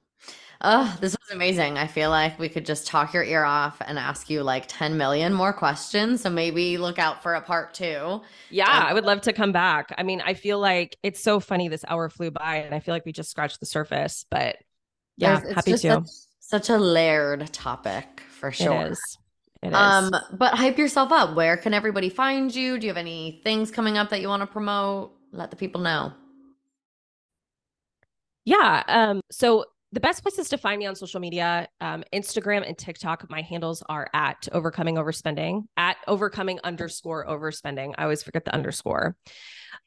Oh, 0.64 0.96
this 1.00 1.16
was 1.18 1.34
amazing. 1.34 1.76
I 1.76 1.88
feel 1.88 2.10
like 2.10 2.38
we 2.38 2.48
could 2.48 2.64
just 2.64 2.86
talk 2.86 3.12
your 3.12 3.24
ear 3.24 3.42
off 3.42 3.82
and 3.84 3.98
ask 3.98 4.30
you 4.30 4.44
like 4.44 4.66
10 4.68 4.96
million 4.96 5.32
more 5.34 5.52
questions. 5.52 6.20
So 6.20 6.30
maybe 6.30 6.78
look 6.78 7.00
out 7.00 7.20
for 7.20 7.34
a 7.34 7.40
part 7.40 7.74
two. 7.74 8.20
Yeah, 8.48 8.70
um, 8.70 8.86
I 8.86 8.94
would 8.94 9.04
love 9.04 9.22
to 9.22 9.32
come 9.32 9.50
back. 9.50 9.92
I 9.98 10.04
mean, 10.04 10.22
I 10.24 10.34
feel 10.34 10.60
like 10.60 10.96
it's 11.02 11.20
so 11.20 11.40
funny 11.40 11.66
this 11.66 11.84
hour 11.88 12.08
flew 12.08 12.30
by 12.30 12.58
and 12.58 12.72
I 12.76 12.78
feel 12.78 12.94
like 12.94 13.04
we 13.04 13.10
just 13.10 13.28
scratched 13.28 13.58
the 13.58 13.66
surface, 13.66 14.24
but 14.30 14.56
yeah, 15.16 15.40
happy 15.52 15.72
to. 15.72 15.78
Such, 15.78 16.06
such, 16.38 16.70
a 16.70 16.78
layered 16.78 17.52
topic 17.52 18.22
for 18.38 18.52
sure. 18.52 18.86
It 18.86 18.92
is. 18.92 19.18
Um, 19.62 20.10
but 20.32 20.54
hype 20.54 20.78
yourself 20.78 21.12
up. 21.12 21.36
Where 21.36 21.56
can 21.56 21.72
everybody 21.72 22.08
find 22.08 22.54
you? 22.54 22.78
Do 22.78 22.86
you 22.86 22.90
have 22.90 22.96
any 22.96 23.40
things 23.44 23.70
coming 23.70 23.96
up 23.96 24.10
that 24.10 24.20
you 24.20 24.28
want 24.28 24.42
to 24.42 24.46
promote? 24.46 25.12
Let 25.30 25.50
the 25.50 25.56
people 25.56 25.80
know. 25.80 26.12
Yeah. 28.44 28.82
Um, 28.88 29.20
so 29.30 29.66
the 29.92 30.00
best 30.00 30.22
places 30.22 30.48
to 30.48 30.58
find 30.58 30.78
me 30.78 30.86
on 30.86 30.96
social 30.96 31.20
media, 31.20 31.68
um, 31.80 32.02
Instagram 32.12 32.66
and 32.66 32.76
TikTok, 32.76 33.30
my 33.30 33.42
handles 33.42 33.82
are 33.88 34.08
at 34.14 34.48
overcoming 34.52 34.96
overspending, 34.96 35.64
at 35.76 35.96
overcoming 36.08 36.58
underscore 36.64 37.26
overspending. 37.26 37.94
I 37.98 38.04
always 38.04 38.22
forget 38.22 38.44
the 38.44 38.54
underscore. 38.54 39.16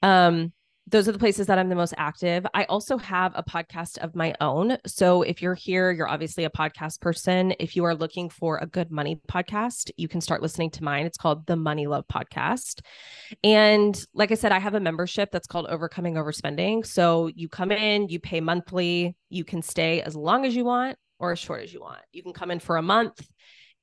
Um, 0.02 0.54
those 0.88 1.08
are 1.08 1.12
the 1.12 1.20
places 1.20 1.48
that 1.48 1.58
I'm 1.58 1.70
the 1.70 1.76
most 1.76 1.96
active. 1.98 2.46
I 2.54 2.66
also 2.66 2.98
have 2.98 3.32
a 3.36 3.42
podcast 3.42 3.98
of 3.98 4.16
my 4.16 4.36
own. 4.40 4.78
So 4.86 5.24
if 5.24 5.42
you're 5.42 5.56
here, 5.56 5.92
you're 5.92 6.08
obviously 6.08 6.44
a 6.44 6.50
podcast 6.50 7.02
person. 7.02 7.56
If 7.60 7.76
you 7.76 7.86
are 7.86 7.96
looking 7.96 8.30
for 8.30 8.58
a 8.58 8.68
good 8.68 8.92
money 8.92 9.20
podcast, 9.28 9.90
you 9.98 10.08
can 10.08 10.22
start 10.22 10.44
listening 10.44 10.70
to 10.72 10.84
mine. 10.84 11.08
It's 11.08 11.18
called 11.18 11.48
the 11.48 11.56
Money 11.56 11.88
Love 11.88 12.06
Podcast. 12.08 12.82
And 13.44 14.00
like 14.14 14.32
I 14.32 14.36
said, 14.36 14.52
I 14.52 14.60
have 14.60 14.76
a 14.76 14.80
membership 14.80 15.30
that's 15.32 15.48
called 15.48 15.66
Overcoming 15.68 16.16
Overspending. 16.16 16.86
So 16.86 17.32
you 17.34 17.50
come 17.50 17.72
in, 17.72 18.08
you 18.10 18.20
pay 18.20 18.40
monthly, 18.40 19.16
you 19.30 19.44
can 19.44 19.64
stay 19.64 20.02
as 20.02 20.16
long 20.16 20.46
as 20.46 20.56
you 20.56 20.66
want 20.66 20.98
or 21.18 21.32
as 21.32 21.40
short 21.40 21.64
as 21.64 21.74
you 21.74 21.82
want. 21.82 22.02
You 22.12 22.22
can 22.22 22.34
come 22.34 22.52
in 22.52 22.60
for 22.60 22.78
a 22.78 22.84
month 22.84 23.26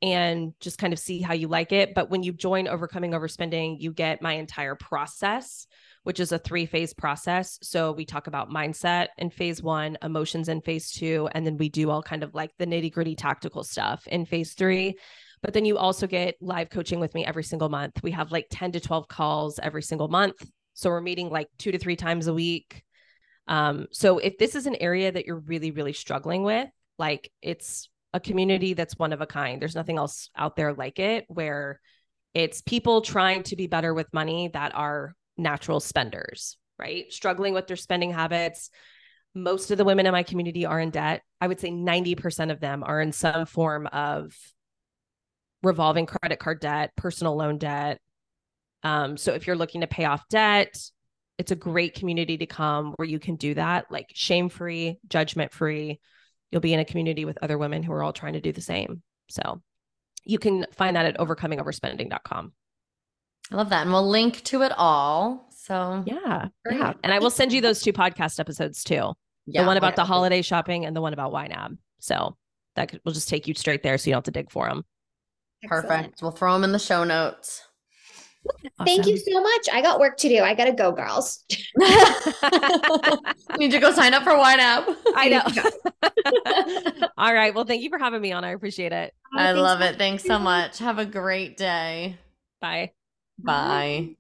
and 0.03 0.53
just 0.61 0.79
kind 0.79 0.93
of 0.93 1.01
see 1.01 1.21
how 1.21 1.35
you 1.35 1.49
like 1.49 1.73
it. 1.73 1.95
But 1.95 2.11
when 2.11 2.23
you 2.23 2.33
join 2.33 2.69
Overcoming 2.69 3.11
Overspending, 3.11 3.81
you 3.81 3.93
get 3.93 4.23
my 4.23 4.35
entire 4.35 4.77
process 4.77 5.67
which 6.05 6.21
is 6.21 6.33
a 6.33 6.39
three 6.39 6.67
phase 6.67 6.93
process. 6.93 7.59
So 7.63 7.93
we 7.93 8.05
talk 8.05 8.27
about 8.27 8.51
mindset 8.51 9.09
in 9.19 9.31
phase 9.31 9.63
one, 9.63 9.97
emotions 10.03 10.49
in 10.49 10.61
phase 10.61 10.91
two, 10.91 11.29
and 11.33 11.47
then 11.47 11.57
we 11.57 11.69
do 11.69 11.91
all 11.91 12.03
kind 12.03 12.23
of 12.23 12.35
like 12.35 12.51
the 12.59 12.67
nitty 12.67 12.93
gritty 12.93 13.15
tactical 13.15 13.63
stuff 13.63 14.07
in 14.09 14.25
phase 14.25 14.55
three. 14.55 14.99
But 15.43 15.55
then 15.55 15.65
you 15.65 15.77
also 15.77 16.07
get 16.07 16.37
live 16.41 16.71
coaching 16.71 17.01
with 17.01 17.15
me 17.15 17.25
every 17.25 17.45
single 17.45 17.69
month. 17.69 18.03
We 18.03 18.13
have 18.13 18.31
like 18.31 18.47
10 18.51 18.73
to 18.73 18.81
12 18.81 19.09
calls 19.09 19.59
every 19.61 19.83
single 19.83 20.09
month. 20.09 20.45
So 20.75 20.91
we're 20.91 21.01
meeting 21.01 21.31
like 21.31 21.49
two 21.59 21.73
to 21.73 21.79
three 21.79 21.97
times 21.97 22.29
a 22.29 22.35
week. 22.35 22.83
Um, 23.49 23.87
so 23.91 24.19
if 24.19 24.39
this 24.39 24.55
is 24.55 24.67
an 24.67 24.77
area 24.77 25.11
that 25.11 25.27
you're 25.27 25.41
really, 25.41 25.73
really 25.73 25.93
struggling 25.93 26.45
with, 26.45 26.69
like 26.99 27.31
it's 27.43 27.89
a 28.13 28.21
community 28.21 28.75
that's 28.75 28.99
one 28.99 29.13
of 29.13 29.21
a 29.21 29.27
kind. 29.27 29.61
There's 29.61 29.75
nothing 29.75 29.99
else 29.99 30.31
out 30.37 30.57
there 30.57 30.73
like 30.73 30.99
it 30.99 31.25
where 31.29 31.81
it's 32.35 32.63
people 32.63 33.03
trying 33.03 33.43
to 33.45 33.57
be 33.57 33.67
better 33.67 33.93
with 33.93 34.13
money 34.13 34.49
that 34.53 34.75
are 34.75 35.15
natural 35.37 35.81
spenders, 35.81 36.57
right? 36.79 37.13
Struggling 37.13 37.55
with 37.55 37.67
their 37.67 37.77
spending 37.77 38.13
habits. 38.13 38.71
Most 39.35 39.71
of 39.71 39.79
the 39.79 39.85
women 39.85 40.07
in 40.07 40.13
my 40.13 40.23
community 40.23 40.67
are 40.67 40.81
in 40.81 40.91
debt. 40.91 41.23
I 41.41 41.47
would 41.47 41.61
say 41.61 41.71
90% 41.71 42.51
of 42.51 42.61
them 42.61 42.83
are 42.85 43.01
in 43.01 43.13
some 43.13 43.47
form 43.47 43.87
of 43.87 44.35
revolving 45.63 46.07
credit 46.07 46.39
card 46.39 46.61
debt, 46.61 46.93
personal 46.97 47.37
loan 47.37 47.59
debt. 47.59 47.99
Um, 48.83 49.17
so 49.17 49.33
if 49.33 49.47
you're 49.47 49.57
looking 49.57 49.83
to 49.83 49.87
pay 49.87 50.05
off 50.05 50.29
debt, 50.29 50.77
it's 51.39 51.53
a 51.53 51.57
great 51.57 51.95
community 51.95 52.37
to 52.39 52.47
come 52.47 52.93
where 52.97 53.09
you 53.09 53.19
can 53.19 53.37
do 53.37 53.55
that, 53.55 53.91
like 53.91 54.11
shame 54.15 54.49
free, 54.49 54.99
judgment 55.09 55.53
free. 55.53 56.01
You'll 56.51 56.61
be 56.61 56.75
in 56.75 56.81
a 56.81 56.85
community 56.85 57.25
with 57.25 57.39
other 57.43 57.57
women 57.57 57.83
who 57.83 57.93
are 57.93 58.03
all 58.03 58.13
trying 58.13 58.35
to 58.35 58.41
do 58.41 58.53
the 58.53 58.61
same. 58.61 59.03
So 59.29 59.63
you 60.25 60.39
can 60.39 60.67
find 60.73 60.97
that 60.97 61.07
at 61.07 61.19
overcomingoverspending.com. 61.19 62.53
I 63.53 63.57
love 63.57 63.69
that. 63.69 63.83
And 63.83 63.93
we'll 63.93 64.09
link 64.09 64.43
to 64.45 64.63
it 64.63 64.73
all. 64.77 65.47
So 65.51 66.03
yeah. 66.07 66.49
Great. 66.65 66.79
Yeah. 66.79 66.95
And 67.05 67.13
I 67.13 67.19
will 67.19 67.31
send 67.31 67.53
you 67.53 67.61
those 67.61 67.83
two 67.83 67.93
podcast 67.93 68.41
episodes 68.41 68.83
too. 68.83 69.13
Yeah, 69.47 69.63
the 69.63 69.67
one 69.67 69.77
about 69.77 69.97
the 69.97 70.05
holiday 70.05 70.41
shopping 70.41 70.87
and 70.87 70.95
the 70.97 71.01
one 71.01 71.13
about 71.13 71.33
YNAB. 71.33 71.77
So 71.99 72.37
that 72.77 72.89
could, 72.89 73.01
will 73.05 73.13
just 73.13 73.29
take 73.29 73.47
you 73.47 73.55
straight 73.55 73.83
there 73.83 73.99
so 73.99 74.09
you 74.09 74.13
don't 74.13 74.19
have 74.19 74.25
to 74.25 74.31
dig 74.31 74.51
for 74.51 74.69
them. 74.69 74.85
Perfect. 75.65 75.93
Excellent. 75.93 76.23
We'll 76.23 76.31
throw 76.33 76.55
them 76.55 76.65
in 76.65 76.73
the 76.73 76.79
show 76.79 77.05
notes. 77.05 77.63
Awesome. 78.45 78.87
Thank 78.87 79.07
you 79.07 79.17
so 79.17 79.41
much. 79.41 79.69
I 79.73 79.83
got 79.83 80.01
work 80.01 80.17
to 80.19 80.29
do. 80.29 80.43
I 80.43 80.55
got 80.55 80.65
to 80.65 80.73
go, 80.73 80.91
girls. 80.91 81.45
Need 83.59 83.71
to 83.71 83.79
go 83.79 83.93
sign 83.93 84.15
up 84.15 84.25
for 84.25 84.33
YNAB. 84.33 84.97
I 85.15 85.29
know. 85.29 87.09
All 87.19 87.33
right. 87.33 87.55
Well, 87.55 87.65
thank 87.65 87.83
you 87.83 87.91
for 87.91 87.99
having 87.99 88.21
me 88.21 88.33
on. 88.33 88.45
I 88.45 88.51
appreciate 88.51 88.93
it. 88.93 89.15
I 89.37 89.53
love 89.53 89.81
it. 89.81 89.97
Thanks 89.97 90.25
so 90.25 90.39
much. 90.39 90.79
Have 90.79 90.99
a 90.99 91.07
great 91.07 91.57
day. 91.57 92.17
Bye. 92.61 92.93
Mm-hmm. 93.41 93.47
Bye. 93.47 94.17